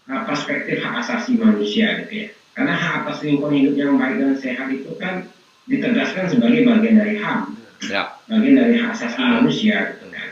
e, 0.10 0.14
perspektif 0.26 0.82
hak 0.82 1.06
asasi 1.06 1.38
manusia 1.38 2.02
gitu 2.02 2.26
ya 2.26 2.30
karena 2.52 2.74
hak 2.76 2.94
atas 3.08 3.24
lingkungan 3.24 3.56
hidup 3.64 3.76
yang 3.80 3.96
baik 3.96 4.16
dan 4.20 4.36
sehat 4.36 4.68
itu 4.74 4.92
kan 5.00 5.24
ditegaskan 5.72 6.28
sebagai 6.28 6.68
bagian 6.68 7.00
dari 7.00 7.16
HAM, 7.16 7.56
ya. 7.88 8.12
bagian 8.28 8.56
dari 8.60 8.76
hak 8.76 8.92
asasi 8.92 9.20
manusia, 9.24 9.96
gitu 9.96 10.08
kan. 10.12 10.30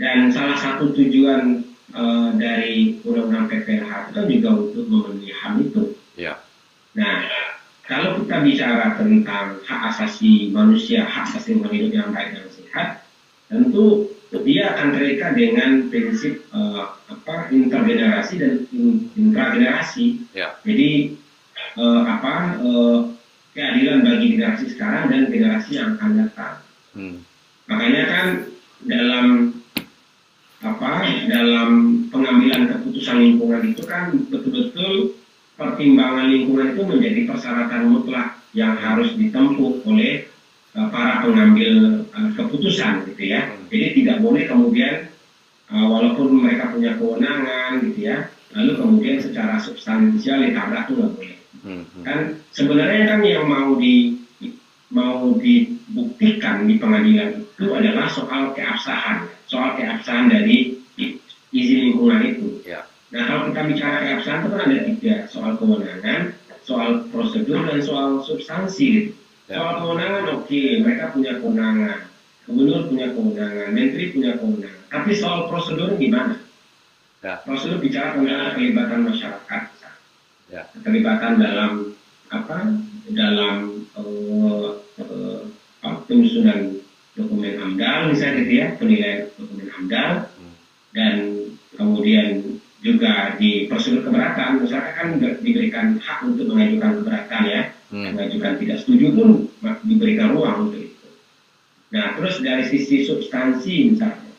Dan 0.00 0.18
salah 0.32 0.56
satu 0.56 0.96
tujuan 0.96 1.68
uh, 1.92 2.32
dari 2.40 2.96
undang-undang 3.04 3.52
PPLH 3.52 4.08
itu 4.08 4.12
kan 4.16 4.24
juga 4.24 4.50
untuk 4.56 4.84
memenuhi 4.88 5.32
HAM 5.36 5.52
itu. 5.60 5.82
Ya. 6.16 6.40
Nah, 6.96 7.28
kalau 7.90 8.22
kita 8.22 8.36
bicara 8.46 8.94
tentang 8.94 9.58
hak 9.66 9.80
asasi 9.90 10.54
manusia, 10.54 11.02
hak 11.02 11.26
asasi 11.26 11.58
lingkungan 11.58 11.74
hidup 11.74 11.90
yang 11.90 12.08
baik 12.14 12.38
dan 12.38 12.46
sehat, 12.54 12.88
tentu 13.50 14.14
dia 14.46 14.78
akan 14.78 14.94
terikat 14.94 15.34
dengan 15.34 15.90
prinsip 15.90 16.46
uh, 16.54 16.94
apa 17.10 17.50
intergenerasi 17.50 18.34
dan 18.38 18.52
intragenerasi. 19.18 20.22
Ya. 20.30 20.54
Jadi 20.62 21.18
uh, 21.74 22.06
apa 22.06 22.62
uh, 22.62 23.10
keadilan 23.58 24.06
bagi 24.06 24.38
generasi 24.38 24.70
sekarang 24.70 25.10
dan 25.10 25.26
generasi 25.26 25.70
yang 25.74 25.98
akan 25.98 26.10
datang. 26.14 26.54
Hmm. 26.94 27.26
Makanya 27.66 28.02
kan 28.06 28.26
dalam 28.86 29.26
apa 30.62 30.90
dalam 31.26 31.70
pengambilan 32.14 32.70
keputusan 32.70 33.18
lingkungan 33.18 33.74
itu 33.74 33.82
kan 33.82 34.14
betul-betul 34.30 35.18
pertimbangan 35.60 36.32
lingkungan 36.32 36.72
itu 36.72 36.82
menjadi 36.88 37.20
persyaratan 37.28 37.92
mutlak 37.92 38.40
yang 38.56 38.80
harus 38.80 39.12
ditempuh 39.12 39.84
oleh 39.84 40.24
uh, 40.72 40.88
para 40.88 41.20
pengambil 41.20 42.00
uh, 42.16 42.30
keputusan 42.32 43.04
gitu 43.12 43.36
ya. 43.36 43.52
Hmm. 43.52 43.68
Jadi 43.68 43.86
tidak 44.00 44.24
boleh 44.24 44.48
kemudian 44.48 45.12
uh, 45.68 45.84
walaupun 45.84 46.32
mereka 46.40 46.72
punya 46.72 46.96
kewenangan 46.96 47.84
gitu 47.92 48.08
ya, 48.08 48.32
lalu 48.56 48.72
kemudian 48.80 49.20
secara 49.20 49.60
substansial 49.60 50.40
ditabrak 50.40 50.88
itu 50.88 50.92
nggak 50.96 51.12
boleh. 51.12 51.36
Kan 52.08 52.40
sebenarnya 52.56 53.04
kan 53.04 53.20
yang 53.20 53.44
mau 53.44 53.76
di 53.76 54.16
mau 54.90 55.36
dibuktikan 55.38 56.66
di 56.66 56.80
pengadilan 56.80 57.44
itu 57.46 57.68
adalah 57.70 58.08
soal 58.10 58.56
keabsahan, 58.56 59.28
soal 59.46 59.76
keabsahan 59.76 60.32
dari 60.32 60.80
izin 61.52 61.92
lingkungan 61.92 62.26
itu. 62.26 62.64
Ya. 62.66 62.89
Nah 63.10 63.22
kalau 63.26 63.42
kita 63.50 63.60
bicara 63.66 63.96
keabsahan 64.06 64.40
itu 64.46 64.48
kan 64.54 64.62
ada 64.62 64.78
tiga, 64.86 65.14
soal 65.26 65.52
kewenangan, 65.58 66.20
soal 66.62 66.90
prosedur 67.10 67.66
dan 67.66 67.82
soal 67.82 68.22
substansi. 68.22 69.10
Ya. 69.50 69.58
Soal 69.58 69.82
kewenangan 69.82 70.24
oke, 70.38 70.46
okay, 70.46 70.78
mereka 70.78 71.10
punya 71.10 71.42
kewenangan, 71.42 72.06
gubernur 72.46 72.86
punya 72.86 73.10
kewenangan, 73.10 73.68
menteri 73.74 74.14
punya 74.14 74.38
kewenangan. 74.38 74.82
Tapi 74.94 75.10
soal 75.18 75.50
prosedur 75.50 75.98
gimana? 75.98 76.38
Ya. 77.18 77.42
Prosedur 77.42 77.82
bicara 77.82 78.14
tentang 78.14 78.54
keterlibatan 78.54 79.00
masyarakat, 79.10 79.62
ya. 80.54 80.62
keterlibatan 80.78 81.32
dalam 81.42 81.72
apa? 82.30 82.58
Dalam 83.10 83.54
uh, 83.98 84.78
uh, 85.02 85.42
penyusunan 86.06 86.78
dokumen 87.18 87.58
AMDAL 87.58 88.14
misalnya 88.14 88.46
gitu 88.46 88.52
ya, 88.54 88.66
penilaian 88.78 89.20
dokumen 89.34 89.66
AMDAL 89.66 90.10
hmm. 90.30 90.54
dan 90.94 91.14
kemudian 91.74 92.59
juga 92.80 93.36
di 93.36 93.68
prosedur 93.68 94.08
keberatan, 94.08 94.64
misalkan 94.64 94.92
kan 94.96 95.08
diberikan 95.44 95.86
hak 96.00 96.24
untuk 96.24 96.48
mengajukan 96.48 97.04
keberatan 97.04 97.42
ya, 97.44 97.62
hmm. 97.92 98.16
mengajukan 98.16 98.52
tidak 98.56 98.76
setuju 98.80 99.06
pun 99.12 99.28
diberikan 99.84 100.32
ruang 100.32 100.68
untuk 100.68 100.88
itu. 100.88 101.08
Nah, 101.92 102.16
terus 102.16 102.40
dari 102.40 102.64
sisi 102.64 103.04
substansi 103.04 103.92
misalnya, 103.92 104.32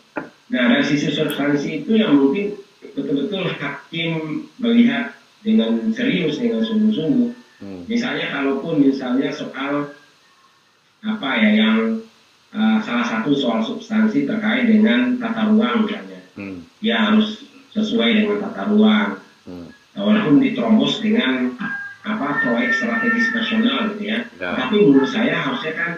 nah 0.49 0.63
dari 0.73 0.85
sisi 0.89 1.13
substansi 1.13 1.85
itu 1.85 2.01
yang 2.01 2.17
mungkin 2.17 2.57
betul-betul 2.97 3.45
hakim 3.61 4.43
melihat 4.57 5.13
dengan 5.45 5.93
serius 5.93 6.41
dengan 6.41 6.65
sungguh-sungguh. 6.65 7.31
Hmm. 7.61 7.81
Misalnya 7.85 8.33
kalaupun 8.33 8.81
misalnya 8.81 9.29
soal 9.29 9.93
apa 11.05 11.29
ya 11.37 11.49
yang 11.61 11.77
uh, 12.57 12.77
salah 12.81 13.05
satu 13.05 13.37
soal 13.37 13.61
substansi 13.61 14.25
terkait 14.25 14.65
dengan 14.65 15.21
tata 15.21 15.53
ruang 15.53 15.85
misalnya, 15.85 16.25
hmm. 16.33 16.65
ya 16.81 17.05
harus 17.05 17.50
sesuai 17.75 18.09
dengan 18.23 18.37
tata 18.47 18.71
ruang. 18.71 19.09
Hmm. 19.47 19.67
Walaupun 19.91 20.39
diterobos 20.39 21.03
dengan 21.03 21.55
apa 22.01 22.41
proyek 22.41 22.73
strategis 22.73 23.29
nasional 23.35 23.93
gitu 23.93 24.03
ya. 24.09 24.19
ya. 24.39 24.57
Tapi 24.57 24.75
menurut 24.81 25.11
saya 25.11 25.37
harusnya 25.37 25.73
kan 25.77 25.91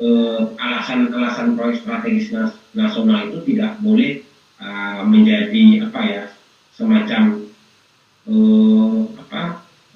eh, 0.00 0.40
alasan-alasan 0.58 1.54
proyek 1.54 1.84
strategis 1.84 2.32
nas 2.34 2.56
nasional 2.72 3.28
itu 3.28 3.38
tidak 3.52 3.78
boleh 3.84 4.24
uh, 4.62 5.02
menjadi 5.04 5.86
apa 5.88 6.00
ya 6.08 6.24
semacam 6.72 7.44
uh, 8.24 9.00
apa 9.20 9.42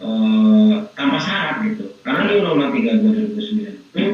uh, 0.02 0.74
tanpa 0.92 1.18
syarat 1.22 1.56
gitu. 1.72 1.96
Karena 2.04 2.28
di 2.28 2.32
Undang-Undang 2.42 2.72
3 2.76 3.00
2009 3.32 3.96
itu 3.96 4.04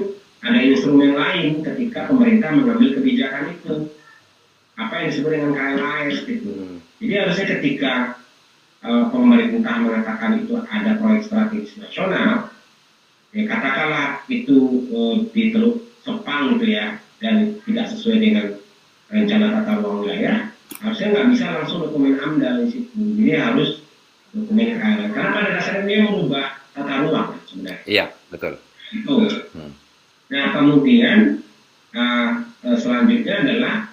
ada 0.42 0.58
instrumen 0.58 1.12
lain 1.18 1.62
ketika 1.66 2.06
pemerintah 2.06 2.50
mengambil 2.54 2.98
kebijakan 2.98 3.50
itu. 3.58 3.74
Apa 4.78 5.04
yang 5.04 5.06
disebut 5.12 5.30
dengan 5.36 5.52
KLAS 5.52 6.24
gitu. 6.24 6.50
Hmm. 6.52 6.78
Jadi 7.02 7.14
harusnya 7.18 7.46
ketika 7.58 7.92
uh, 8.86 9.04
pemerintah 9.12 9.74
mengatakan 9.82 10.40
itu 10.40 10.56
ada 10.64 10.96
proyek 10.96 11.28
strategis 11.28 11.76
nasional, 11.76 12.48
ya 13.36 13.42
katakanlah 13.44 14.24
itu 14.32 14.88
uh, 14.88 15.16
di 15.30 15.52
Teluk 15.52 15.82
Sepang 16.02 16.56
gitu 16.56 16.66
ya, 16.72 16.98
dan 17.20 17.62
tidak 17.62 17.86
sesuai 17.94 18.18
dengan 18.18 18.46
rencana 19.12 19.46
tata 19.60 19.72
ruang 19.84 20.02
wilayah, 20.02 20.50
harusnya 20.80 21.06
nggak 21.12 21.28
bisa 21.36 21.46
langsung 21.52 21.78
dokumen 21.84 22.16
AMDAL 22.18 22.64
di 22.64 22.68
situ. 22.72 22.96
Jadi 22.96 23.32
harus 23.36 23.70
dokumen 24.32 24.80
KLN. 24.80 25.10
Karena 25.12 25.30
pada 25.36 25.48
dasarnya 25.52 25.84
dia 25.84 25.98
mengubah 26.08 26.46
tata 26.72 26.94
ruang 27.04 27.28
sebenarnya. 27.44 27.84
Iya, 27.84 28.04
betul. 28.32 28.56
Itu. 28.90 29.14
Hmm. 29.52 29.72
Nah, 30.32 30.44
kemudian 30.56 31.44
uh, 31.92 32.30
selanjutnya 32.80 33.44
adalah 33.44 33.91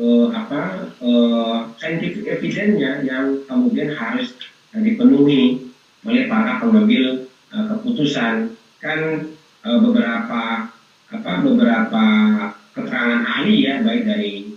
eh, 0.00 0.26
apa 0.32 0.60
eh, 0.96 1.56
scientific 1.76 2.24
evidence-nya 2.24 3.04
yang 3.04 3.44
kemudian 3.44 3.92
harus 3.92 4.32
dipenuhi 4.72 5.68
oleh 6.08 6.24
para 6.24 6.56
pengambil 6.56 7.28
eh, 7.52 7.64
keputusan 7.68 8.56
kan 8.80 9.00
eh, 9.60 9.78
beberapa 9.84 10.72
apa 11.10 11.32
beberapa 11.42 12.04
keterangan 12.72 13.20
ahli 13.26 13.66
ya 13.68 13.84
baik 13.84 14.02
dari 14.08 14.56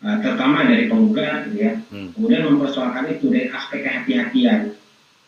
eh, 0.00 0.16
terutama 0.24 0.64
dari 0.64 0.88
penggugat 0.88 1.52
gitu 1.52 1.58
ya 1.60 1.72
Hmm. 1.92 2.08
kemudian 2.16 2.48
mempersoalkan 2.48 3.04
itu 3.12 3.28
dari 3.28 3.52
aspek 3.52 3.84
kehati-hatian 3.84 4.72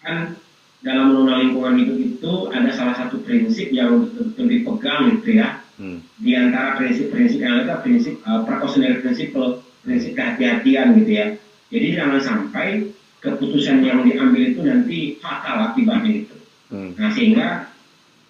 kan 0.00 0.32
dalam 0.80 1.12
undang 1.12 1.44
lingkungan 1.44 1.76
hidup 1.76 1.96
itu 2.00 2.32
ada 2.48 2.72
salah 2.72 2.96
satu 2.96 3.20
prinsip 3.20 3.68
yang 3.68 4.00
betul-betul 4.00 4.48
dipegang 4.48 5.20
gitu 5.20 5.44
ya 5.44 5.60
Hmm. 5.74 5.98
di 6.22 6.38
antara 6.38 6.78
prinsip-prinsip 6.78 7.42
yang 7.42 7.66
ada 7.66 7.82
prinsip 7.82 8.22
uh, 8.22 8.46
precautionary 8.46 9.02
principle 9.02 9.58
prinsip 9.82 10.14
kehati-hatian 10.14 10.94
gitu 11.02 11.12
ya. 11.12 11.26
Jadi 11.74 11.86
jangan 11.98 12.20
sampai 12.22 12.94
keputusan 13.18 13.82
yang 13.82 14.06
diambil 14.06 14.54
itu 14.54 14.60
nanti 14.62 14.98
fatal 15.18 15.74
akibatnya 15.74 16.22
itu. 16.22 16.36
Hmm. 16.70 16.96
nah 16.96 17.10
sehingga 17.10 17.48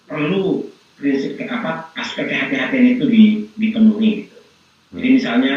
perlu 0.09 0.69
prinsip 0.97 1.37
ke- 1.37 1.45
apa 1.45 1.91
aspek 1.95 2.29
kehati-hatian 2.31 2.97
itu 2.97 3.05
di, 3.07 3.23
dipenuhi 3.55 4.25
gitu. 4.25 4.39
Jadi 4.95 5.07
misalnya 5.21 5.55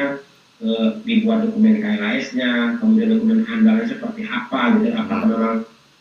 eh, 0.58 0.88
dibuat 1.06 1.46
dokumen 1.46 1.78
KLAS-nya, 1.78 2.80
kemudian 2.82 3.14
dokumen 3.14 3.46
andalnya 3.46 3.86
seperti 3.86 4.26
apa 4.26 4.76
gitu, 4.78 4.90
apakah 4.92 5.26
memang 5.30 5.56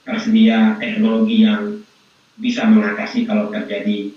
tersedia 0.08 0.80
teknologi 0.82 1.46
yang 1.46 1.86
bisa 2.38 2.66
mengatasi 2.66 3.26
kalau 3.30 3.50
terjadi 3.54 4.14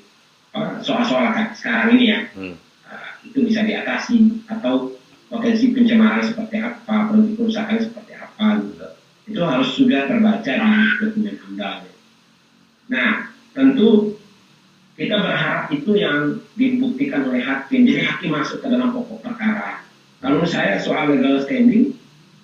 soal-soal 0.83 1.31
sekarang 1.55 1.97
ini 1.99 2.07
ya, 2.11 2.21
Hmm. 2.35 2.55
Nah, 2.91 3.07
itu 3.23 3.39
bisa 3.47 3.63
diatasi 3.63 4.47
atau 4.51 4.99
potensi 5.31 5.71
pencemaran 5.71 6.27
seperti 6.27 6.59
apa, 6.59 7.07
potensi 7.07 7.39
kerusakan 7.39 7.79
seperti 7.79 8.13
apa 8.19 8.47
gitu. 8.67 8.87
Itu 9.31 9.41
harus 9.47 9.69
sudah 9.79 10.11
terbaca 10.11 10.51
di 10.51 10.75
dokumen 10.99 11.39
andalnya. 11.39 11.95
Nah, 12.91 13.31
tentu 13.55 14.19
kita 14.99 15.17
berharap 15.17 15.71
itu 15.71 15.95
yang 15.95 16.43
dibuktikan 16.59 17.31
oleh 17.31 17.41
hakim. 17.41 17.87
Jadi 17.87 18.03
hakim 18.05 18.35
masuk 18.35 18.59
ke 18.61 18.67
dalam 18.67 18.91
pokok 18.91 19.23
perkara. 19.23 19.87
Kalau 20.21 20.45
saya 20.45 20.77
soal 20.83 21.15
legal 21.15 21.41
standing, 21.47 21.97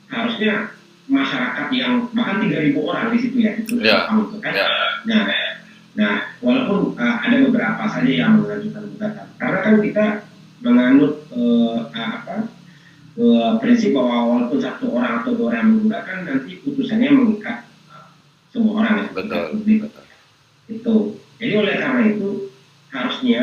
harusnya 0.09 0.73
masyarakat 1.11 1.67
yang 1.75 2.09
bahkan 2.15 2.47
3.000 2.47 2.79
orang 2.81 3.13
di 3.13 3.19
situ 3.21 3.37
ya, 3.45 3.53
itu 3.59 3.77
itu 3.77 4.39
kan. 4.41 4.53
Ya. 4.55 4.67
Nah, 5.05 5.23
nah 5.97 6.37
walaupun 6.45 6.93
uh, 7.01 7.17
ada 7.25 7.37
beberapa 7.49 7.83
saja 7.89 8.13
yang 8.13 8.45
mengajukan 8.45 8.85
gugatan, 8.93 9.27
karena 9.41 9.59
kan 9.65 9.75
kita 9.81 10.07
menganut 10.61 11.25
uh, 11.33 11.89
uh, 11.89 12.09
apa 12.21 12.37
uh, 13.17 13.53
prinsip 13.61 13.97
bahwa 13.97 14.29
walaupun 14.29 14.61
satu 14.61 14.93
orang 14.93 15.25
atau 15.25 15.33
dua 15.37 15.57
orang 15.57 15.73
menggunakan 15.73 16.19
nanti 16.29 16.61
putusannya 16.61 17.11
mengikat 17.13 17.65
uh, 17.89 18.13
semua 18.53 18.85
orang 18.85 18.95
ya, 19.01 19.07
Betul. 19.17 19.43
publik 19.57 19.79
Betul. 19.89 20.05
itu. 20.69 20.97
Jadi 21.37 21.53
oleh 21.53 21.75
karena 21.77 22.03
itu 22.13 22.31
harusnya 22.93 23.43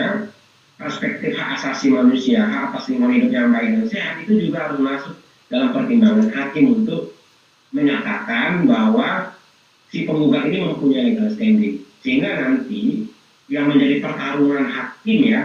perspektif 0.77 1.38
hak 1.38 1.49
asasi 1.61 1.93
manusia, 1.93 2.41
hak 2.41 2.73
atas 2.73 2.89
lingkungan 2.89 3.21
hidup 3.21 3.31
yang 3.31 3.49
baik 3.53 3.69
dan 3.77 3.85
sehat 3.89 4.13
itu 4.25 4.49
juga 4.49 4.69
harus 4.69 4.80
masuk 4.81 5.15
dalam 5.47 5.69
pertimbangan 5.69 6.30
hakim 6.34 6.65
untuk 6.81 7.13
menyatakan 7.73 8.65
bahwa 8.65 9.38
si 9.93 10.05
penggugat 10.09 10.49
ini 10.49 10.65
mempunyai 10.65 11.13
legal 11.13 11.30
standing. 11.30 11.85
Sehingga 12.03 12.30
nanti 12.35 13.07
yang 13.47 13.71
menjadi 13.71 14.03
pertarungan 14.03 14.67
hakim 14.67 15.19
ya 15.23 15.41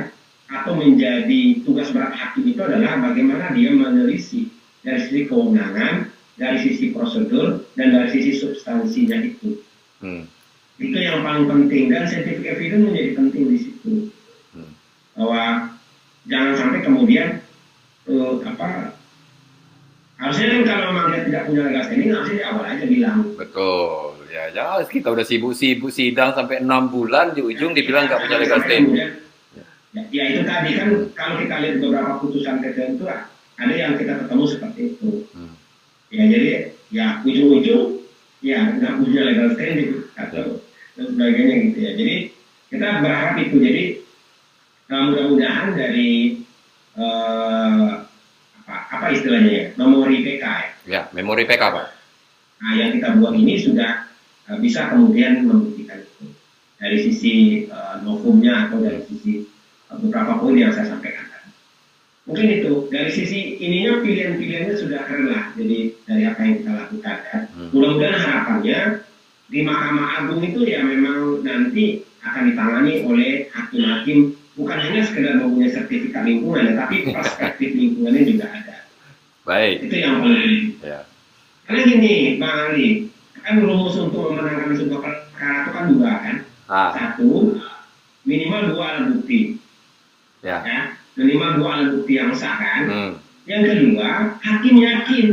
atau 0.49 0.75
menjadi 0.75 1.63
tugas 1.63 1.93
berat 1.95 2.15
hakim 2.19 2.51
itu 2.51 2.61
adalah 2.61 2.99
bagaimana 2.99 3.55
dia 3.55 3.71
menelisik 3.71 4.51
dari 4.83 5.01
sisi 5.07 5.21
kewenangan, 5.29 6.09
dari 6.41 6.59
sisi 6.63 6.91
prosedur, 6.91 7.69
dan 7.77 7.95
dari 7.95 8.09
sisi 8.11 8.33
substansinya 8.43 9.23
itu 9.23 9.63
Hmm. 9.99 10.31
itu 10.79 10.95
yang 10.95 11.27
paling 11.27 11.51
penting 11.51 11.91
dan 11.91 12.07
scientific 12.07 12.47
evidence 12.47 12.87
menjadi 12.87 13.11
penting 13.19 13.45
di 13.51 13.59
situ 13.59 13.95
Hmm. 14.55 14.71
bahwa 15.19 15.75
jangan 16.31 16.55
sampai 16.55 16.81
kemudian 16.87 17.43
eh, 18.07 18.33
apa 18.47 18.95
harusnya 20.19 20.47
kan 20.55 20.63
kalau 20.71 20.85
memang 20.95 21.07
dia 21.11 21.23
tidak 21.27 21.43
punya 21.51 21.63
legal 21.67 21.83
standing 21.83 22.11
harusnya 22.15 22.37
di 22.39 22.45
awal 22.47 22.63
aja 22.63 22.85
bilang 22.87 23.19
Betul. 23.35 24.18
Ya, 24.49 24.55
jangan 24.55 24.81
kita 24.83 25.13
udah 25.13 25.21
sibuk-sibuk 25.23 25.93
sidang 25.93 26.33
sampai 26.33 26.65
enam 26.65 26.89
bulan 26.89 27.37
di 27.37 27.45
ujung 27.45 27.77
dibilang 27.77 28.09
nggak 28.09 28.17
punya 28.19 28.37
legal 28.39 28.61
standing. 28.63 28.97
ya, 30.09 30.25
itu 30.27 30.41
tadi 30.43 30.71
kan 30.73 30.89
kalau 31.13 31.37
kita 31.37 31.55
lihat 31.59 31.77
beberapa 31.79 32.17
putusan 32.17 32.57
tertentu 32.59 33.05
ada 33.55 33.75
yang 33.75 33.93
kita 33.95 34.17
ketemu 34.19 34.45
seperti 34.47 34.81
itu 34.89 35.11
Hmm. 35.29 35.53
ya 36.09 36.25
jadi 36.25 36.49
ya 36.89 37.07
ujung-ujung 37.21 38.01
ya 38.41 38.73
nggak 38.73 38.95
punya 38.97 39.21
legal 39.23 39.53
standing 39.53 39.91
atau 40.15 40.65
dan 40.95 41.05
sebagainya 41.07 41.55
gitu 41.67 41.79
ya 41.79 41.91
jadi 41.95 42.15
kita 42.71 42.87
berharap 43.03 43.37
itu 43.39 43.57
jadi 43.59 43.83
eh, 44.89 45.03
mudah-mudahan 45.05 45.69
dari 45.75 46.41
eh, 46.95 47.87
apa, 48.59 48.75
apa 48.91 49.07
istilahnya 49.11 49.53
ya 49.53 49.65
memori 49.77 50.25
PK 50.25 50.45
ya 50.45 50.69
Ya, 50.89 51.01
memori 51.13 51.45
PK 51.45 51.61
Pak. 51.61 51.87
nah 52.59 52.73
yang 52.73 52.97
kita 52.97 53.13
buat 53.15 53.37
ini 53.37 53.61
sudah 53.61 54.08
eh, 54.49 54.59
bisa 54.59 54.89
kemudian 54.91 55.45
membuktikan 55.45 56.01
itu 56.01 56.33
dari 56.79 56.99
sisi 57.05 57.33
novumnya 58.07 58.69
atau 58.69 58.81
dari 58.83 59.03
sisi 59.07 59.45
eh, 59.91 59.97
beberapa 60.01 60.41
poin 60.41 60.57
yang 60.57 60.73
saya 60.73 60.91
sampaikan 60.91 61.27
tadi. 61.29 61.51
Mungkin 62.29 62.47
itu 62.61 62.73
dari 62.93 63.11
sisi 63.13 63.57
ininya 63.57 64.05
pilihan-pilihannya 64.05 64.75
sudah 64.77 65.01
keren 65.09 65.33
lah. 65.33 65.53
Jadi 65.57 65.97
dari 66.05 66.23
apa 66.29 66.41
yang 66.45 66.55
kita 66.61 66.73
lakukan 66.77 67.17
ya. 67.25 67.37
Hmm. 67.49 67.69
Mudah-mudahan 67.73 68.21
harapannya 68.21 68.79
di 69.49 69.59
Mahkamah 69.65 70.07
Agung 70.21 70.45
itu 70.45 70.61
ya 70.69 70.85
memang 70.85 71.41
nanti 71.41 72.05
akan 72.21 72.53
ditangani 72.53 72.95
oleh 73.09 73.49
hakim-hakim 73.49 74.37
bukan 74.59 74.77
hanya 74.77 75.07
sekedar 75.07 75.39
mempunyai 75.39 75.71
sertifikat 75.73 76.27
lingkungan 76.27 76.69
ya, 76.69 76.85
tapi 76.85 76.97
perspektif 77.17 77.69
lingkungannya 77.73 78.23
juga 78.29 78.47
ada. 78.53 78.77
Baik. 79.49 79.89
Itu 79.89 79.95
yang 79.97 80.21
paling 80.21 80.77
Ya. 80.85 81.01
karena 81.65 81.81
gini, 81.85 82.15
Bang 82.37 82.57
Ali, 82.73 83.09
kan 83.49 83.65
rumus 83.65 83.97
untuk 83.97 84.29
memenangkan 84.29 84.77
sebuah 84.77 85.01
perkara 85.01 85.57
itu 85.65 85.71
kan 85.73 85.85
dua 85.89 86.13
kan. 86.21 86.37
Ah, 86.69 86.93
Satu, 86.93 87.57
minimal 88.29 88.77
dua 88.77 88.85
alat 88.93 89.05
bukti, 89.17 89.57
ya. 90.45 90.61
ya. 90.61 90.81
Minimal 91.17 91.57
dua 91.57 91.69
alat 91.73 91.89
bukti 91.97 92.13
yang 92.21 92.37
sah 92.37 92.61
kan. 92.61 92.83
Hmm. 92.85 93.13
Yang 93.49 93.63
kedua, 93.73 94.37
hakim 94.45 94.75
yakin. 94.77 95.27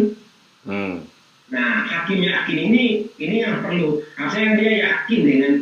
Hmm. 0.63 1.03
Nah, 1.51 1.83
hakim 1.83 2.23
yakin 2.23 2.57
ini 2.71 3.11
ini 3.19 3.43
yang 3.43 3.59
perlu. 3.59 3.99
Harusnya 4.15 4.55
dia 4.63 4.71
yakin 4.87 5.19
dengan 5.19 5.53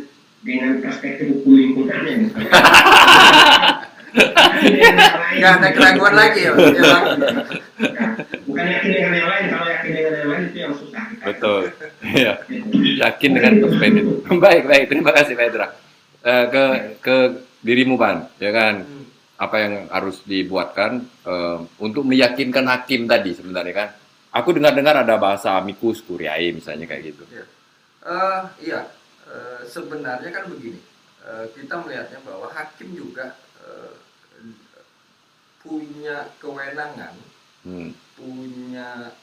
dengan 0.46 0.78
perspektif 0.78 1.34
hukum 1.34 1.58
lingkungannya. 1.58 2.30
Nggak 5.34 5.52
ada 5.58 5.68
keraguan 5.74 6.14
lagi 6.14 6.46
ya. 6.46 6.54
bukan 8.46 8.64
yakin 8.78 8.90
dengan 8.94 9.12
yang 9.18 9.26
lain. 9.26 9.44
Kalau 9.50 9.66
yakin 9.66 9.90
dengan 9.90 10.12
yang 10.22 10.28
lain 10.30 10.42
itu 10.54 10.58
yang 10.62 10.74
susah. 10.78 11.13
Betul. 11.24 11.62
Ya. 12.24 12.38
Yakin 13.08 13.30
dengan 13.32 13.54
perspektif. 13.64 14.04
baik, 14.44 14.62
baik. 14.68 14.84
Terima 14.92 15.10
kasih 15.10 15.32
Pak 15.34 15.46
Edra. 15.48 15.66
Eh, 16.24 16.44
ke 16.52 16.62
ke 17.00 17.16
dirimu 17.64 17.96
Ban, 17.96 18.28
ya 18.40 18.52
kan? 18.52 18.84
Apa 19.34 19.56
yang 19.60 19.74
harus 19.90 20.22
dibuatkan 20.24 21.04
eh, 21.26 21.58
untuk 21.80 22.04
meyakinkan 22.06 22.64
hakim 22.68 23.08
tadi 23.08 23.34
sebenarnya 23.34 23.74
kan? 23.74 23.88
Aku 24.34 24.50
dengar-dengar 24.52 25.00
ada 25.06 25.14
bahasa 25.16 25.56
amicus 25.56 26.02
curiae 26.02 26.52
misalnya 26.52 26.86
kayak 26.86 27.14
gitu. 27.14 27.22
Eh, 27.32 28.42
iya, 28.62 28.84
Eh, 29.24 29.60
sebenarnya 29.66 30.30
kan 30.30 30.46
begini. 30.46 30.78
Eh, 31.24 31.46
kita 31.56 31.80
melihatnya 31.80 32.20
bahwa 32.22 32.46
hakim 32.52 32.92
juga 32.94 33.34
eh, 33.64 33.96
punya 35.64 36.28
kewenangan, 36.38 37.16
Hmm. 37.64 37.96
punya 38.12 39.16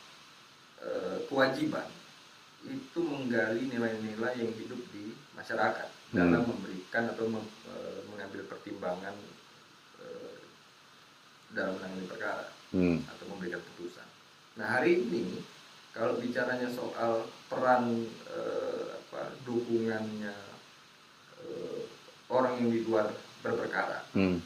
kewajiban 1.27 1.87
itu 2.61 2.99
menggali 3.01 3.65
nilai-nilai 3.67 4.33
yang 4.37 4.53
hidup 4.53 4.81
di 4.93 5.13
masyarakat 5.33 5.89
dalam 6.11 6.45
memberikan 6.45 7.09
atau 7.09 7.25
mem- 7.25 7.55
eh, 7.65 7.99
mengambil 8.05 8.45
pertimbangan 8.45 9.15
eh, 9.97 10.37
dalam 11.51 11.77
menangani 11.77 12.05
perkara 12.05 12.47
Hmm. 12.71 13.03
atau 13.03 13.25
memberikan 13.27 13.59
putusan. 13.59 14.07
Nah 14.55 14.67
hari 14.69 15.03
ini 15.03 15.43
kalau 15.91 16.15
bicaranya 16.15 16.71
soal 16.71 17.27
peran 17.49 18.07
eh, 18.29 18.85
apa 18.95 19.35
dukungannya 19.43 20.35
eh, 21.41 21.81
orang 22.29 22.61
yang 22.61 22.69
di 22.69 22.79
luar 22.85 23.11
berperkara, 23.41 24.05
Hmm. 24.13 24.37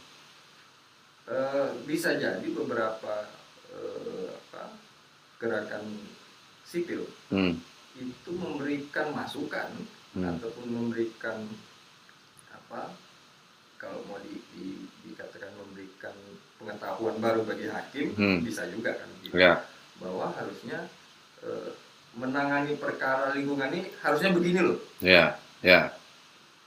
eh, 1.28 1.68
bisa 1.84 2.16
jadi 2.16 2.48
beberapa 2.50 3.28
eh, 3.70 4.30
apa 4.32 4.74
gerakan 5.38 5.84
sipil 6.76 7.08
Hmm. 7.32 7.56
itu 7.96 8.32
memberikan 8.36 9.16
masukan 9.16 9.72
Hmm. 10.12 10.36
ataupun 10.36 10.68
memberikan 10.68 11.48
apa 12.52 12.92
kalau 13.78 14.04
mau 14.06 14.20
di, 14.20 14.36
di- 14.52 14.84
dikatakan 15.06 15.52
memberikan 15.56 16.12
pengetahuan 16.56 17.16
baru 17.18 17.44
bagi 17.44 17.68
hakim 17.68 18.12
Hmm. 18.14 18.44
bisa 18.44 18.68
juga 18.68 18.92
kan 18.94 19.08
gitu. 19.24 19.32
Ya. 19.34 19.64
bahwa 19.96 20.28
harusnya 20.30 20.92
eh, 21.40 21.72
menangani 22.14 22.76
perkara 22.76 23.32
lingkungan 23.32 23.72
ini 23.72 23.96
harusnya 24.02 24.32
begini 24.32 24.60
loh 24.60 24.80
Ya. 25.00 25.40
Ya. 25.62 25.96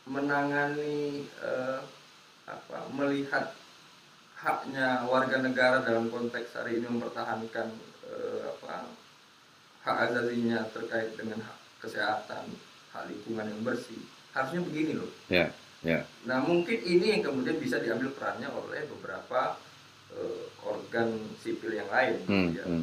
menangani 0.07 1.29
eh, 1.39 1.81
apa 2.47 2.89
melihat 2.91 3.53
haknya 4.35 5.05
warga 5.05 5.37
negara 5.39 5.83
dalam 5.83 6.09
konteks 6.09 6.55
hari 6.55 6.79
ini 6.79 6.89
mempertahankan 6.89 7.69
eh, 8.07 8.43
apa 8.49 8.89
hak 9.83 9.97
azazinya 10.07 10.67
terkait 10.71 11.15
dengan 11.15 11.39
hak 11.41 11.59
kesehatan 11.79 12.45
hak 12.91 13.05
lingkungan 13.07 13.47
yang 13.47 13.61
bersih 13.63 14.01
harusnya 14.33 14.61
begini 14.63 14.93
loh 14.99 15.11
Ya. 15.29 15.51
Ya. 15.81 16.03
nah 16.27 16.43
mungkin 16.43 16.75
ini 16.81 17.15
yang 17.15 17.23
kemudian 17.23 17.57
bisa 17.57 17.79
diambil 17.79 18.11
perannya 18.11 18.51
oleh 18.51 18.83
beberapa 18.91 19.55
eh, 20.11 20.45
organ 20.63 21.15
sipil 21.39 21.71
yang 21.71 21.87
lain 21.87 22.19
Hmm. 22.27 22.49
ya 22.51 22.65
hmm. 22.67 22.83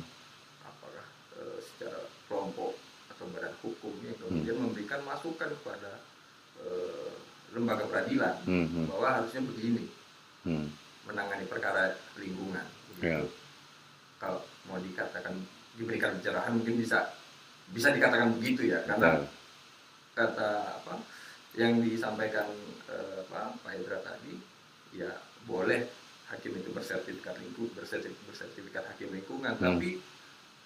apakah 0.64 1.06
eh, 1.36 1.58
secara 1.62 2.00
kelompok 2.26 2.80
atau 3.12 3.26
badan 3.32 3.56
hukum 3.60 3.94
yang 4.02 4.16
kemudian 4.16 4.58
memberikan 4.58 5.04
masukan 5.04 5.52
kepada 5.60 6.00
eh, 6.64 7.12
lembaga 7.52 7.84
peradilan 7.86 8.36
Hmm. 8.48 8.68
Hmm. 8.72 8.86
bahwa 8.88 9.08
harusnya 9.20 9.42
begini 9.44 9.86
Hmm. 10.46 10.70
menangani 11.04 11.46
perkara 11.46 11.98
lingkungan. 12.16 12.66
Ya. 13.02 13.20
Begitu. 13.20 13.28
Kalau 14.16 14.40
mau 14.66 14.80
dikatakan 14.80 15.36
diberikan 15.76 16.16
pencerahan 16.16 16.52
mungkin 16.52 16.80
bisa 16.80 17.12
bisa 17.70 17.90
dikatakan 17.90 18.36
begitu 18.36 18.70
ya 18.70 18.80
karena 18.86 19.26
kata 20.14 20.50
apa 20.82 20.96
yang 21.56 21.80
disampaikan 21.80 22.48
eh, 22.88 23.24
apa 23.26 23.56
Pak 23.60 23.72
Hendra 23.72 24.00
tadi 24.00 24.40
ya 24.94 25.12
boleh 25.44 25.84
hakim 26.28 26.56
itu 26.56 26.72
bersertifikat 26.72 27.38
lingkungan 27.38 27.76
bersertifikat, 27.76 28.24
bersertifikat 28.28 28.84
hakim 28.90 29.10
lingkungan 29.12 29.54
Hmm. 29.56 29.76
tapi 29.76 30.00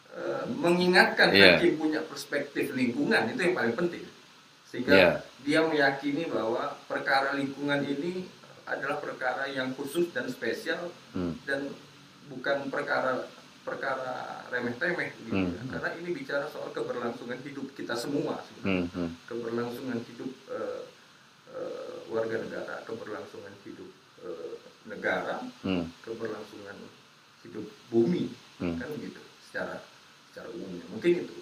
eh, 0.10 0.44
mengingatkan 0.50 1.30
Iya. 1.30 1.58
hakim 1.58 1.78
punya 1.78 2.02
perspektif 2.02 2.74
lingkungan 2.74 3.30
itu 3.30 3.40
yang 3.42 3.56
paling 3.56 3.76
penting 3.76 4.06
sehingga 4.66 4.94
Iya. 4.94 5.10
dia 5.42 5.60
meyakini 5.64 6.30
bahwa 6.30 6.78
perkara 6.86 7.34
lingkungan 7.34 7.82
ini 7.82 8.26
adalah 8.66 9.02
perkara 9.02 9.50
yang 9.50 9.74
khusus 9.74 10.14
dan 10.14 10.30
spesial 10.30 10.94
Hmm. 11.14 11.34
dan 11.46 11.74
bukan 12.30 12.70
perkara 12.70 13.26
perkara 13.70 14.42
remeh-temeh 14.50 15.10
gitu 15.22 15.30
Hmm. 15.30 15.54
ya. 15.54 15.62
karena 15.78 15.90
ini 16.02 16.10
bicara 16.12 16.46
soal 16.50 16.74
keberlangsungan 16.74 17.38
hidup 17.46 17.70
kita 17.78 17.94
semua 17.94 18.42
Hmm. 18.42 18.46
sebenarnya 18.50 18.86
Hmm. 18.98 19.10
keberlangsungan 19.30 20.00
hidup 20.10 20.32
eh, 20.50 20.82
eh, 21.54 21.94
warga 22.10 22.38
negara, 22.42 22.76
keberlangsungan 22.84 23.54
hidup 23.62 23.90
eh, 24.26 24.54
negara, 24.90 25.38
Hmm. 25.62 25.86
keberlangsungan 26.02 26.78
hidup 27.46 27.66
bumi, 27.94 28.34
Hmm. 28.58 28.82
kan 28.82 28.90
gitu 28.98 29.22
secara 29.46 29.86
secara 30.34 30.50
umumnya. 30.50 30.86
Mungkin 30.90 31.12
itu. 31.30 31.36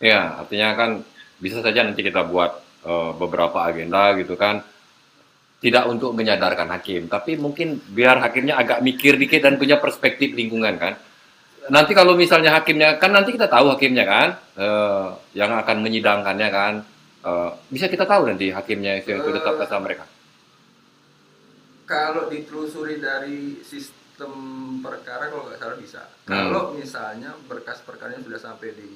Ya, 0.00 0.40
artinya 0.40 0.72
kan 0.74 0.90
bisa 1.36 1.60
saja 1.60 1.84
nanti 1.84 2.00
kita 2.00 2.24
buat 2.24 2.64
eh, 2.80 3.12
beberapa 3.12 3.60
agenda 3.60 4.16
gitu 4.16 4.40
kan. 4.40 4.64
Tidak 5.60 5.84
untuk 5.92 6.16
menyadarkan 6.16 6.72
hakim, 6.72 7.04
tapi 7.04 7.36
mungkin 7.36 7.76
biar 7.92 8.16
hakimnya 8.16 8.56
agak 8.56 8.80
mikir 8.80 9.20
dikit 9.20 9.44
dan 9.44 9.60
punya 9.60 9.76
perspektif 9.76 10.32
lingkungan 10.32 10.80
kan. 10.80 10.96
Nanti 11.68 11.92
kalau 11.92 12.16
misalnya 12.16 12.50
hakimnya 12.50 12.96
kan 12.96 13.12
nanti 13.12 13.36
kita 13.36 13.44
tahu 13.44 13.68
hakimnya 13.68 14.08
kan 14.08 14.28
eh, 14.56 15.06
yang 15.34 15.52
akan 15.52 15.76
menyidangkannya 15.84 16.48
kan. 16.48 16.74
Eh, 17.20 17.50
bisa 17.68 17.84
kita 17.84 18.08
tahu 18.08 18.24
nanti 18.24 18.48
hakimnya 18.48 18.96
itu, 18.96 19.12
itu 19.12 19.28
tetap 19.30 19.60
Eh, 19.60 19.68
sama 19.68 19.84
mereka. 19.84 20.08
Kalau 21.84 22.30
ditelusuri 22.30 22.96
dari 22.96 23.58
sistem 23.60 24.32
perkara 24.78 25.26
kalau 25.26 25.50
nggak 25.50 25.58
salah 25.58 25.76
bisa. 25.76 26.06
Hmm. 26.24 26.48
Kalau 26.48 26.62
misalnya 26.72 27.34
berkas 27.44 27.82
perkaranya 27.82 28.22
sudah 28.22 28.38
sampai 28.38 28.72
di 28.72 28.86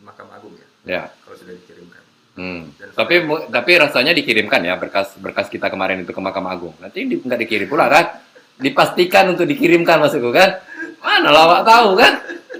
Mahkamah 0.00 0.36
Agung 0.36 0.56
ya, 0.56 0.68
Ya. 0.84 1.02
kalau 1.20 1.36
sudah 1.36 1.52
dikirimkan. 1.54 2.02
Hmm. 2.34 2.60
Dan 2.74 2.90
Tapi 2.90 3.14
mu- 3.22 3.46
tapi 3.46 3.72
rasanya 3.78 4.10
dikirimkan 4.10 4.60
ya 4.60 4.74
berkas 4.74 5.14
berkas 5.16 5.46
kita 5.46 5.68
kemarin 5.68 6.02
itu 6.02 6.10
ke 6.10 6.18
Mahkamah 6.18 6.50
Agung. 6.50 6.74
Nanti 6.80 7.04
di, 7.04 7.20
nggak 7.20 7.40
dikirim 7.40 7.68
pula 7.68 7.86
kan? 7.86 8.18
Dipastikan 8.56 9.30
untuk 9.30 9.44
dikirimkan 9.44 10.00
maksudku 10.00 10.32
kan? 10.32 10.58
Mana 11.04 11.28
lawak 11.28 11.62
tahu 11.62 11.88
kan? 11.94 12.12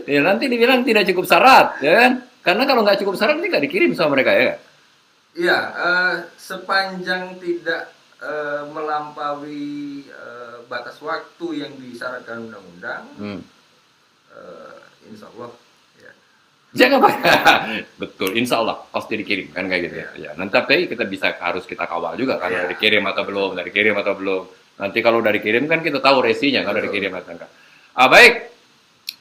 Ya 0.05 0.21
nanti 0.21 0.45
dibilang 0.47 0.85
tidak 0.85 1.09
cukup 1.09 1.25
syarat, 1.25 1.81
ya 1.81 1.93
kan? 1.97 2.13
Karena 2.45 2.69
kalau 2.69 2.85
nggak 2.85 3.01
cukup 3.01 3.17
syarat 3.17 3.41
nanti 3.41 3.49
nggak 3.49 3.65
dikirim 3.65 3.91
sama 3.97 4.13
mereka 4.13 4.31
ya. 4.31 4.45
kan? 4.45 4.59
Iya, 5.35 5.59
eh, 5.75 6.15
sepanjang 6.37 7.41
tidak 7.41 7.89
eh, 8.21 8.63
melampaui 8.69 9.73
eh, 10.05 10.57
batas 10.65 11.01
waktu 11.01 11.47
yang 11.57 11.73
disyaratkan 11.75 12.45
undang-undang, 12.45 13.03
Hmm. 13.17 13.41
eh, 14.31 14.77
insya 15.09 15.27
Allah 15.31 15.51
ya. 15.97 16.13
Jangan 16.75 16.99
pak. 17.01 17.13
Betul, 18.05 18.37
insya 18.37 18.61
Allah 18.61 18.77
pasti 18.89 19.17
dikirim 19.17 19.51
kan 19.51 19.65
kayak 19.65 19.83
gitu 19.89 19.97
ya. 19.99 20.09
ya. 20.15 20.31
Nanti 20.37 20.53
tapi 20.53 20.85
kita 20.85 21.05
bisa 21.05 21.33
harus 21.35 21.65
kita 21.65 21.89
kawal 21.89 22.13
juga 22.15 22.37
kan 22.37 22.53
Iya. 22.53 22.57
udah 22.61 22.71
dikirim 22.71 23.03
atau 23.05 23.23
belum, 23.25 23.49
udah 23.57 23.65
dikirim 23.65 23.95
atau 23.97 24.15
belum. 24.15 24.43
Nanti 24.75 24.99
kalau 25.01 25.19
udah 25.19 25.33
dikirim 25.33 25.65
kan 25.65 25.81
kita 25.81 25.99
tahu 25.99 26.21
resinya 26.21 26.61
kalau 26.61 26.77
udah 26.77 26.85
Betul. 26.85 26.93
dikirim 26.93 27.13
atau 27.15 27.33
enggak. 27.33 27.51
Ah 27.95 28.09
baik. 28.09 28.51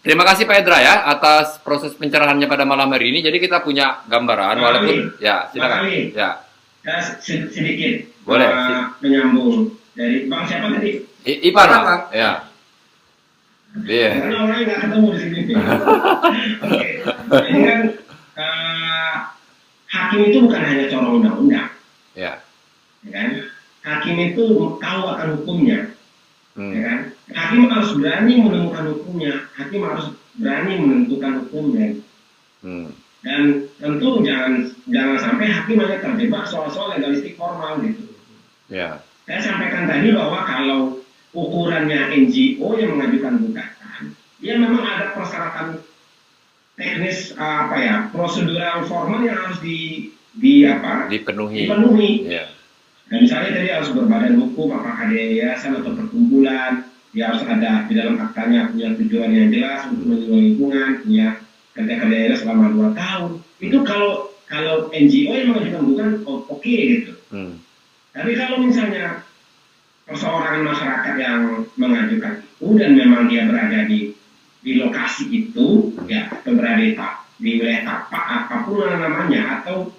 Terima 0.04 0.28
kasih 0.28 0.44
Pak 0.44 0.58
Edra 0.60 0.78
ya 0.78 1.08
atas 1.08 1.64
proses 1.64 1.96
pencerahannya 1.96 2.44
pada 2.46 2.68
malam 2.68 2.92
hari 2.92 3.10
ini. 3.10 3.24
Jadi 3.24 3.40
kita 3.40 3.64
punya 3.64 4.04
gambaran 4.06 4.58
Pak 4.58 4.64
walaupun 4.64 4.98
Ali. 5.14 5.24
ya 5.24 5.48
silakan. 5.50 5.72
Pak 5.72 5.84
Ali. 5.84 6.00
Ya. 6.12 6.30
Ya, 6.84 6.96
sed- 7.00 7.48
sedikit 7.48 8.12
Boleh, 8.28 8.44
uh, 8.44 8.92
menyambung 9.00 9.72
dari 9.96 10.28
bang 10.28 10.44
siapa 10.44 10.68
tadi? 10.76 11.00
I- 11.24 11.42
Ipan. 11.48 11.70
Pak. 11.72 12.02
Ya. 12.12 12.32
Iya. 13.80 14.10
Karena 14.20 14.38
orangnya 14.44 14.64
nggak 14.68 14.80
ketemu 14.84 15.08
di 15.08 15.18
sini. 15.18 15.40
Oke, 16.68 16.88
jadi 17.32 17.60
kan 17.64 17.82
uh, 18.36 19.14
hakim 19.88 20.20
itu 20.28 20.38
bukan 20.44 20.62
hanya 20.62 20.86
corong 20.92 21.14
undang-undang, 21.24 21.70
Ya. 22.14 22.38
ya 23.02 23.12
kan? 23.12 23.30
Hakim 23.82 24.16
itu 24.22 24.46
tahu 24.78 25.02
akan 25.08 25.28
hukumnya, 25.40 25.90
ya 26.54 26.60
Hmm. 26.60 26.74
kan? 26.86 27.00
Hakim 27.32 27.72
harus 27.72 27.96
berani 27.96 28.34
menemukan 28.36 28.84
hukumnya, 28.92 29.48
hakim 29.56 29.80
harus 29.88 30.12
berani 30.36 30.74
menentukan 30.84 31.46
hukumnya, 31.46 31.88
Hmm. 32.60 32.92
dan 33.24 33.68
tentu 33.80 34.24
jangan 34.24 34.68
jangan 34.88 35.18
sampai 35.20 35.48
hakim 35.48 35.80
hanya 35.80 36.04
terjebak 36.04 36.44
soal-soal 36.48 36.92
legalistik 36.96 37.40
formal 37.40 37.80
gitu. 37.80 38.12
Ya. 38.68 39.00
Saya 39.24 39.40
sampaikan 39.40 39.88
tadi 39.88 40.12
bahwa 40.12 40.44
kalau 40.44 40.80
ukurannya 41.32 42.12
NGO 42.12 42.76
yang 42.76 43.00
mengajukan 43.00 43.40
gugatan, 43.40 44.02
ya 44.44 44.60
memang 44.60 44.84
ada 44.84 45.16
persyaratan 45.16 45.80
teknis 46.76 47.32
eh, 47.32 47.40
apa 47.40 47.76
ya 47.80 47.96
prosedural 48.12 48.84
formal 48.90 49.24
yang 49.24 49.38
harus 49.40 49.64
di 49.64 50.10
di 50.34 50.66
apa 50.68 51.08
Dipenuhi. 51.08 51.70
dipenuhi. 51.70 52.12
Ya. 52.28 52.52
Dan 53.08 53.24
misalnya 53.24 53.50
tadi 53.56 53.70
harus 53.70 53.90
berbadan 53.94 54.36
hukum, 54.42 54.74
apakah 54.74 55.06
dia 55.12 55.24
yayasan 55.38 55.78
atau 55.78 55.94
perkumpulan, 55.94 56.88
dia 57.14 57.30
harus 57.30 57.46
ada 57.46 57.86
di 57.86 57.94
dalam 57.94 58.18
aktanya 58.18 58.74
punya 58.74 58.90
tujuan 58.98 59.30
yang 59.30 59.54
jelas 59.54 59.86
untuk 59.94 60.10
melindungi 60.10 60.42
lingkungan, 60.50 60.90
punya 61.06 61.28
kerja 61.78 62.06
daerah 62.10 62.38
selama 62.42 62.66
dua 62.74 62.90
tahun. 62.98 63.32
Itu 63.62 63.78
kalau 63.86 64.34
kalau 64.50 64.90
NGO 64.90 65.34
yang 65.34 65.50
mengajukan 65.54 65.82
gugatan, 65.86 66.16
oh, 66.26 66.42
oke 66.50 66.74
gitu. 66.74 67.14
Hmm. 67.30 67.62
Tapi 68.14 68.38
kalau 68.38 68.62
misalnya 68.62 69.26
perseorangan 70.10 70.62
masyarakat 70.66 71.14
yang 71.18 71.38
mengajukan 71.78 72.34
itu 72.44 72.68
dan 72.78 72.92
memang 72.98 73.30
dia 73.30 73.46
berada 73.50 73.86
di 73.86 74.14
di 74.64 74.72
lokasi 74.82 75.30
itu, 75.30 75.94
ya 76.10 76.34
atau 76.34 76.54
berada 76.58 76.82
di, 76.82 76.98
di 77.42 77.50
wilayah 77.62 77.82
tapak 77.86 78.26
apa 78.26 78.56
pun 78.66 78.90
namanya 78.90 79.62
atau 79.62 79.90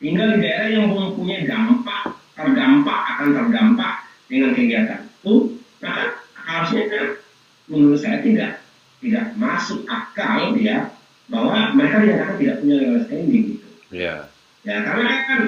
tinggal 0.00 0.36
di 0.36 0.48
daerah 0.48 0.68
yang 0.70 0.88
mempunyai 0.88 1.44
dampak 1.44 2.14
terdampak 2.38 3.00
akan 3.16 3.28
terdampak 3.34 3.92
dengan 4.30 4.54
kegiatan 4.54 5.00
itu, 5.08 5.34
maka 5.82 6.17
harusnya 6.48 6.84
kan 6.88 7.04
menurut 7.68 8.00
saya 8.00 8.24
tidak 8.24 8.64
tidak 9.04 9.36
masuk 9.36 9.84
akal 9.84 10.56
ya 10.56 10.96
bahwa 11.28 11.76
mereka 11.76 12.00
dinyatakan 12.00 12.36
tidak 12.40 12.56
punya 12.64 12.74
legal 12.80 13.00
standing 13.04 13.44
gitu. 13.54 13.68
Ya. 13.92 14.14
Ya 14.64 14.76
karena 14.82 15.12
kan 15.28 15.40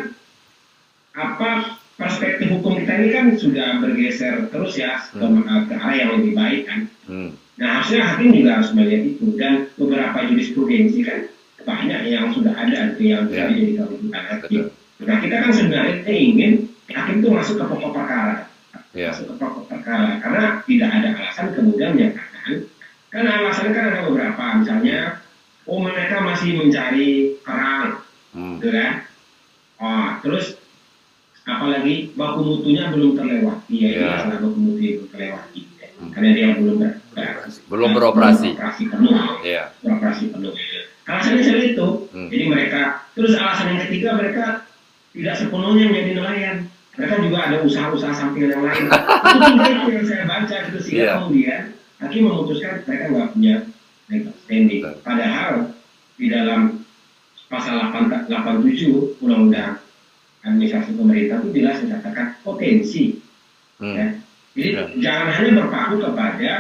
apa 1.16 1.50
perspektif 1.96 2.48
hukum 2.52 2.80
kita 2.80 2.92
ini 3.00 3.08
kan 3.12 3.24
sudah 3.36 3.80
bergeser 3.80 4.48
terus 4.52 4.76
ya 4.76 5.00
ke, 5.08 5.20
ke 5.68 5.74
arah 5.74 5.96
yang 5.96 6.10
lebih 6.20 6.32
baik 6.36 6.62
kan. 6.68 6.80
Hmm. 7.08 7.32
Nah 7.56 7.80
harusnya 7.80 8.00
hakim 8.04 8.36
juga 8.36 8.60
harus 8.60 8.70
melihat 8.76 9.02
itu 9.08 9.26
dan 9.40 9.68
beberapa 9.80 10.18
jurisprudensi 10.28 11.00
kan 11.04 11.18
banyak 11.60 12.00
yang 12.08 12.32
sudah 12.32 12.52
ada 12.56 12.92
itu 12.96 13.12
yang 13.12 13.28
Ya. 13.28 13.48
bisa 13.48 13.52
dijadikan 13.52 13.84
rujukan 13.88 14.22
hakim. 14.32 14.62
Nah 15.00 15.16
kita 15.20 15.36
kan 15.40 15.50
sebenarnya 15.52 16.12
ingin 16.12 16.52
hakim 16.92 17.14
itu 17.24 17.28
masuk 17.32 17.54
ke 17.60 17.64
pokok 17.68 17.92
perkara, 17.96 18.48
Iya. 18.90 19.14
yeah. 19.14 20.18
karena 20.18 20.44
tidak 20.66 20.90
ada 20.90 21.08
alasan 21.14 21.46
kemudian 21.54 21.94
menyatakan 21.94 22.66
karena 23.10 23.30
alasan 23.38 23.70
kan 23.70 23.84
ada 23.94 24.00
beberapa 24.10 24.42
misalnya 24.58 24.98
oh 25.70 25.78
mereka 25.78 26.18
masih 26.26 26.58
mencari 26.58 27.38
kerang 27.46 28.02
hmm. 28.34 28.58
gitu 28.58 28.68
kan 28.74 28.92
oh, 29.78 30.08
terus 30.26 30.58
apalagi 31.46 32.10
baku 32.18 32.40
mutunya 32.42 32.90
belum 32.90 33.14
terlewati 33.14 33.74
ya 33.78 33.90
iya. 33.90 33.98
yeah. 34.02 34.10
masalah 34.18 34.38
baku 34.42 34.58
mutu 34.58 34.80
itu 34.82 35.04
terlewati 35.10 35.62
ya. 35.78 35.88
hmm. 35.94 36.10
karena 36.10 36.28
dia 36.34 36.46
belum 36.58 36.76
ber 36.82 36.90
beroperasi. 37.14 37.58
belum 37.70 37.90
beroperasi 37.94 38.48
beroperasi 38.54 38.82
penuh 38.90 39.14
yeah. 39.46 39.66
beroperasi 39.86 40.24
penuh 40.34 40.54
alasannya 41.06 41.42
seperti 41.46 41.66
itu 41.78 41.88
hmm. 42.10 42.28
jadi 42.30 42.44
mereka 42.50 42.82
terus 43.14 43.32
alasan 43.38 43.66
yang 43.74 43.80
ketiga 43.86 44.08
mereka 44.18 44.44
tidak 45.10 45.34
sepenuhnya 45.38 45.84
menjadi 45.90 46.10
nelayan 46.18 46.56
mereka 47.00 47.14
juga 47.24 47.38
ada 47.48 47.56
usaha-usaha 47.64 48.12
sampingan 48.12 48.50
yang 48.52 48.64
lain. 48.68 48.84
itu 49.56 49.70
itu 49.72 49.88
yang 49.90 50.04
saya 50.04 50.24
baca 50.28 50.56
gitu 50.68 50.78
sehingga 50.84 51.00
Iya. 51.00 51.12
kemudian 51.16 51.62
hakim 51.96 52.22
memutuskan 52.28 52.72
mereka 52.84 53.04
nggak 53.08 53.28
punya 53.32 53.54
legal 54.12 54.34
standing. 54.44 54.80
Padahal 55.00 55.52
di 56.14 56.26
dalam 56.28 56.60
pasal 57.48 57.74
8, 57.88 58.28
87 58.28 59.16
Undang-Undang 59.18 59.80
Administrasi 60.40 60.90
Pemerintah 60.94 61.36
itu 61.40 61.48
jelas 61.56 61.76
dikatakan 61.80 62.26
potensi. 62.40 63.16
Hmm. 63.80 63.96
Ya. 63.96 64.06
Jadi 64.52 64.68
Ya. 64.76 64.82
jangan 65.00 65.28
hanya 65.32 65.50
berpaku 65.64 65.94
kepada 66.04 66.52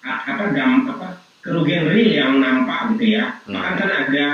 apa 0.00 0.44
dam 0.54 0.86
apa 0.86 1.08
kerugian 1.40 1.88
real 1.90 2.10
yang 2.14 2.32
nampak 2.38 2.94
gitu 2.94 3.18
ya. 3.18 3.42
Hmm. 3.42 3.58
Bahkan 3.58 3.74
kan 3.74 3.90
ada 4.06 4.24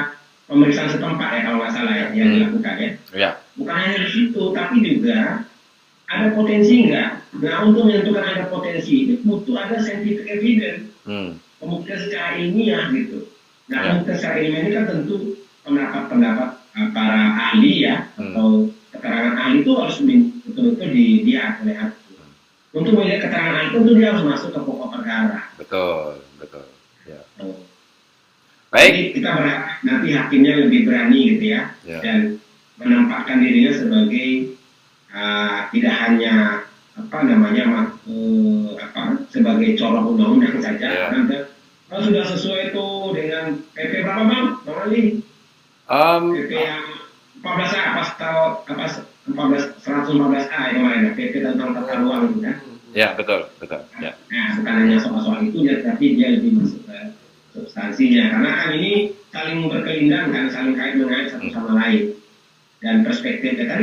pemeriksaan 0.47 0.89
setempat 0.89 1.28
ya 1.32 1.40
kalau 1.43 1.59
nggak 1.60 1.74
salah 1.74 1.93
ya 1.93 2.06
yang 2.12 2.28
Hmm. 2.28 2.35
dilakukan 2.39 2.74
ya. 2.77 2.90
Ya. 3.12 3.31
Bukan 3.55 3.74
hanya 3.74 3.97
di 3.98 4.09
situ, 4.09 4.43
tapi 4.52 4.74
juga 4.81 5.18
ada 6.06 6.27
potensi 6.32 6.74
nggak? 6.86 7.09
Nah 7.36 7.55
untuk 7.64 7.82
menentukan 7.85 8.24
ada 8.24 8.44
potensi 8.47 8.94
itu 9.05 9.14
butuh 9.20 9.56
ada 9.59 9.77
scientific 9.77 10.27
evidence, 10.28 10.86
Hmm. 11.02 11.36
pembuktian 11.59 11.98
secara 11.98 12.36
ilmiah 12.36 12.89
gitu. 12.90 13.27
Nah 13.66 13.77
Ya. 13.77 13.86
pembuktian 13.90 14.16
secara 14.16 14.36
ilmiah 14.39 14.60
ini 14.62 14.70
kan 14.73 14.85
tentu 14.86 15.16
pendapat-pendapat 15.66 16.48
uh, 16.77 16.89
para 16.93 17.20
ahli 17.51 17.73
ya 17.82 18.06
Hmm. 18.14 18.31
atau 18.31 18.47
keterangan 18.93 19.35
ahli 19.36 19.56
itu 19.60 19.73
harus 19.74 19.97
di- 19.98 20.31
betul-betul 20.47 20.89
dilihat 20.89 21.59
oleh 21.60 21.74
hakim. 21.74 22.23
Untuk 22.70 22.93
melihat 22.94 23.27
keterangan 23.27 23.55
ahli 23.56 23.68
itu 23.74 23.93
dia 23.93 24.06
harus 24.12 24.23
masuk 24.23 24.51
ke 24.52 24.60
pokok 24.62 24.89
perkara. 24.94 25.40
Betul. 25.59 26.23
Baik. 28.77 28.90
Jadi 28.93 29.03
kita 29.16 29.28
berharap 29.32 29.65
nanti 29.81 30.09
hakimnya 30.12 30.53
lebih 30.61 30.81
berani 30.85 31.19
gitu 31.32 31.44
ya, 31.48 31.62
Ya. 31.82 31.98
dan 32.05 32.19
menempatkan 32.77 33.40
dirinya 33.40 33.73
sebagai 33.73 34.53
uh, 35.09 35.73
tidak 35.73 35.94
hanya 35.97 36.35
apa 36.93 37.19
namanya 37.24 37.65
ma- 37.65 37.93
eh, 38.05 38.70
apa 38.77 39.24
sebagai 39.28 39.77
corong 39.77 40.12
undang-undang 40.12 40.61
saja, 40.61 40.86
Ya. 40.86 41.09
nanti 41.09 41.48
kalau 41.89 42.05
sudah 42.05 42.24
sesuai 42.27 42.61
itu 42.70 42.86
dengan 43.16 43.44
PP 43.73 44.05
berapa 44.05 44.23
bang, 44.24 44.47
bang 44.61 44.78
Ali? 44.85 45.03
Em, 45.86 46.23
PP 46.35 46.51
yang 46.53 46.85
14A 47.40 47.82
pasal 47.94 48.36
apa 48.61 48.85
14 49.24 49.73
114A 49.81 50.61
yang 50.66 50.77
kemarin 50.77 51.01
ya, 51.03 51.12
PP 51.15 51.32
tentang 51.40 51.73
tata 51.73 51.94
ruang 51.97 52.28
itu 52.28 52.39
kan. 52.44 52.57
ya, 52.93 53.09
betul, 53.12 53.40
betul. 53.57 53.81
Ya. 54.01 54.12
Nah, 54.28 54.47
bukan 54.57 54.74
hanya 54.85 54.97
soal-soal 54.98 55.40
itu 55.44 55.65
ya, 55.65 55.81
tapi 55.81 56.16
dia 56.16 56.28
lebih 56.32 56.61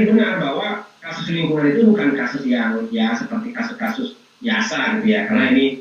tadi 0.03 0.19
benar 0.19 0.43
bahwa 0.43 0.67
kasus 0.99 1.31
lingkungan 1.31 1.71
itu 1.71 1.87
bukan 1.87 2.11
kasus 2.19 2.43
yang 2.43 2.83
ya 2.91 3.15
seperti 3.15 3.55
kasus-kasus 3.55 4.19
biasa 4.43 4.99
gitu 4.99 5.07
ya. 5.15 5.31
Karena 5.31 5.55
ini 5.55 5.79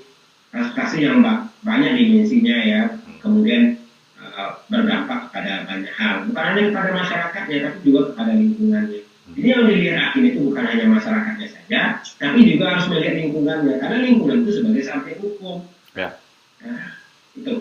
kasus-kasus 0.55 0.99
yang 1.03 1.19
ba- 1.27 1.51
banyak 1.66 1.99
dimensinya 1.99 2.57
ya. 2.62 2.81
Kemudian 3.19 3.82
eh, 4.23 4.51
berdampak 4.70 5.35
pada 5.35 5.66
banyak 5.66 5.90
hal. 5.90 6.31
Bukan 6.31 6.43
hanya 6.55 6.62
kepada 6.70 6.90
masyarakatnya, 6.94 7.57
tapi 7.66 7.78
juga 7.82 8.15
kepada 8.15 8.32
lingkungannya. 8.39 9.03
Jadi 9.32 9.49
yang 9.49 9.65
dilihat 9.66 9.97
hakim 9.99 10.23
itu 10.31 10.39
bukan 10.47 10.65
hanya 10.70 10.86
masyarakatnya 10.86 11.49
saja, 11.51 11.81
tapi 12.23 12.39
juga 12.47 12.78
harus 12.78 12.86
melihat 12.94 13.15
lingkungannya. 13.27 13.74
Karena 13.82 13.99
lingkungan 14.07 14.47
itu 14.47 14.51
sebagai 14.62 14.82
sampai 14.86 15.19
hukum. 15.19 15.66
Ya. 15.99 16.15
Nah, 16.62 16.94
itu. 17.35 17.55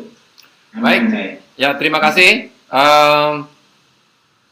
Baik. 0.77 1.09
Pandangan 1.09 1.09
saya. 1.09 1.29
Ya, 1.57 1.69
terima 1.77 1.99
kasih. 2.01 2.53
Em, 2.71 3.33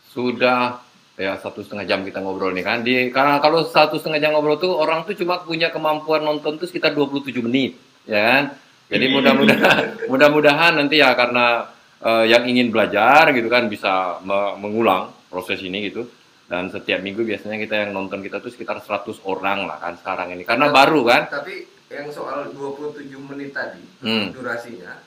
sudah 0.10 0.89
ya 1.20 1.36
satu 1.36 1.60
setengah 1.60 1.84
jam 1.84 2.00
kita 2.02 2.24
ngobrol 2.24 2.56
nih 2.56 2.64
kan. 2.64 2.80
Di 2.80 3.12
karena 3.12 3.44
kalau 3.44 3.68
satu 3.68 4.00
setengah 4.00 4.24
jam 4.24 4.32
ngobrol 4.32 4.56
tuh 4.56 4.72
orang 4.72 5.04
tuh 5.04 5.14
cuma 5.14 5.44
punya 5.44 5.68
kemampuan 5.68 6.24
nonton 6.24 6.56
tuh 6.56 6.64
sekitar 6.64 6.96
27 6.96 7.44
menit, 7.44 7.76
ya 8.08 8.24
kan? 8.24 8.44
Jadi 8.88 9.06
mudah-mudahan 9.12 9.78
mudah-mudahan 10.12 10.74
nanti 10.80 10.98
ya 10.98 11.12
karena 11.14 11.68
eh, 12.00 12.26
yang 12.32 12.48
ingin 12.48 12.72
belajar 12.72 13.36
gitu 13.36 13.52
kan 13.52 13.68
bisa 13.68 14.24
me- 14.24 14.56
mengulang 14.58 15.12
proses 15.28 15.60
ini 15.60 15.92
gitu. 15.92 16.08
Dan 16.50 16.72
setiap 16.74 17.04
minggu 17.06 17.22
biasanya 17.22 17.62
kita 17.62 17.76
yang 17.86 17.92
nonton 17.94 18.26
kita 18.26 18.42
tuh 18.42 18.50
sekitar 18.50 18.82
100 18.82 19.22
orang 19.28 19.70
lah 19.70 19.78
kan 19.78 19.94
sekarang 20.00 20.34
ini. 20.34 20.42
Karena 20.42 20.74
baru 20.74 21.06
kan. 21.06 21.30
Tapi 21.30 21.68
yang 21.94 22.10
soal 22.10 22.50
27 22.56 23.06
menit 23.22 23.54
tadi 23.54 23.82
Hmm. 24.02 24.32
durasinya 24.34 24.98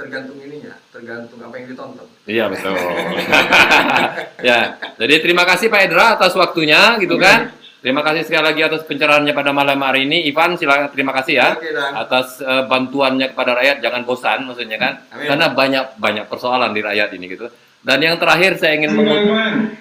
tergantung 0.00 0.38
ininya, 0.40 0.72
tergantung 0.88 1.38
apa 1.44 1.54
yang 1.60 1.66
ditonton. 1.68 2.06
Iya 2.24 2.44
betul. 2.48 2.72
ya, 4.48 4.58
jadi 4.96 5.14
terima 5.20 5.44
kasih 5.44 5.68
Pak 5.68 5.80
Edra 5.84 6.16
atas 6.16 6.32
waktunya 6.32 6.96
gitu 6.96 7.20
kan. 7.20 7.52
Terima 7.80 8.04
kasih 8.04 8.28
sekali 8.28 8.44
lagi 8.44 8.60
atas 8.60 8.84
pencerahannya 8.84 9.32
pada 9.32 9.56
malam 9.56 9.80
hari 9.80 10.04
ini. 10.04 10.28
Ivan, 10.28 10.52
silakan 10.60 10.92
terima 10.92 11.16
kasih 11.16 11.40
ya 11.40 11.48
Oke, 11.56 11.72
Dan. 11.72 11.96
atas 11.96 12.36
eh, 12.44 12.64
bantuannya 12.68 13.32
kepada 13.32 13.56
rakyat. 13.56 13.80
Jangan 13.80 14.02
bosan 14.04 14.44
maksudnya 14.44 14.76
kan, 14.76 14.92
Amin. 15.12 15.28
karena 15.32 15.46
banyak 15.48 15.84
banyak 15.96 16.24
persoalan 16.28 16.76
di 16.76 16.80
rakyat 16.84 17.08
ini 17.16 17.24
gitu. 17.32 17.48
Dan 17.80 18.04
yang 18.04 18.20
terakhir 18.20 18.60
saya 18.60 18.76
ingin 18.76 18.92
mengutip, 18.92 19.32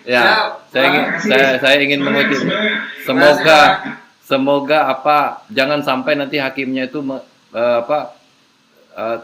ya, 0.07 0.23
Siap. 0.23 0.47
saya 0.71 0.83
ingin 0.87 1.03
saya, 1.27 1.47
saya 1.59 1.75
ingin 1.83 1.99
mengutip. 1.99 2.39
Semoga 3.03 3.59
semoga 4.23 4.79
apa 4.87 5.43
jangan 5.51 5.83
sampai 5.83 6.15
nanti 6.15 6.39
hakimnya 6.39 6.87
itu 6.87 7.03
me- 7.03 7.19
eh, 7.51 7.77
apa 7.83 8.15
eh, 8.95 9.17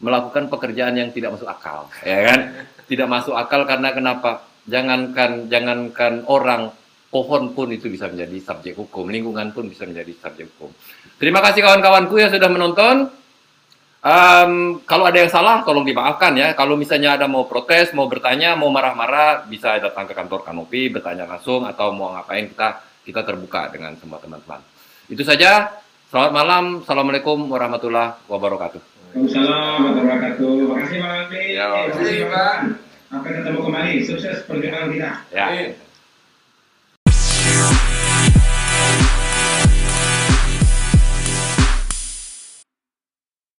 melakukan 0.00 0.48
pekerjaan 0.48 0.96
yang 0.96 1.12
tidak 1.12 1.36
masuk 1.36 1.48
akal, 1.48 1.86
ya 2.02 2.18
kan? 2.32 2.40
Tidak 2.88 3.08
masuk 3.08 3.36
akal 3.36 3.68
karena 3.68 3.92
kenapa? 3.92 4.48
Jangankan 4.66 5.48
jangankan 5.52 6.24
orang 6.26 6.72
pohon 7.12 7.52
pun 7.52 7.68
itu 7.74 7.90
bisa 7.90 8.06
menjadi 8.08 8.38
subjek 8.40 8.74
hukum, 8.78 9.12
lingkungan 9.12 9.52
pun 9.52 9.68
bisa 9.68 9.84
menjadi 9.84 10.12
subjek 10.16 10.46
hukum. 10.56 10.70
Terima 11.20 11.44
kasih 11.44 11.60
kawan-kawanku 11.60 12.16
yang 12.16 12.32
sudah 12.32 12.48
menonton. 12.48 12.96
Em, 14.00 14.80
kalau 14.88 15.04
ada 15.04 15.20
yang 15.20 15.28
salah, 15.28 15.60
tolong 15.60 15.84
dimaafkan 15.84 16.32
ya. 16.32 16.56
Kalau 16.56 16.72
misalnya 16.72 17.20
ada 17.20 17.28
mau 17.28 17.44
protes, 17.44 17.92
mau 17.92 18.08
bertanya, 18.08 18.56
mau 18.56 18.72
marah-marah, 18.72 19.44
bisa 19.44 19.76
datang 19.76 20.08
ke 20.08 20.16
kantor 20.16 20.40
Kanopi, 20.40 20.88
bertanya 20.88 21.28
langsung, 21.28 21.68
atau 21.68 21.92
mau 21.92 22.16
ngapain 22.16 22.48
kita 22.48 22.80
kita 23.04 23.20
terbuka 23.20 23.68
dengan 23.68 23.92
semua 24.00 24.16
teman-teman. 24.16 24.64
Itu 25.10 25.20
saja. 25.20 25.68
Selamat 26.08 26.32
malam. 26.32 26.64
Assalamualaikum 26.80 27.38
warahmatullahi 27.52 28.24
wabarakatuh. 28.24 28.89
Waalaikumsalam 29.10 29.78
warahmatullahi 29.90 30.06
wabarakatuh. 30.06 30.50
Terima 30.54 30.76
kasih 30.86 30.96
Bang 31.02 31.14
Andi. 31.18 31.42
Ya, 31.58 31.66
Terima 31.66 31.98
kasih 31.98 32.18
Pak. 32.30 32.56
Sampai 33.10 33.30
ketemu 33.34 33.58
kembali. 33.66 33.94
Sukses 34.06 34.36
perjuangan 34.46 34.86
kita. 34.94 35.10
Ya. 35.34 35.44
Amin. 35.50 35.89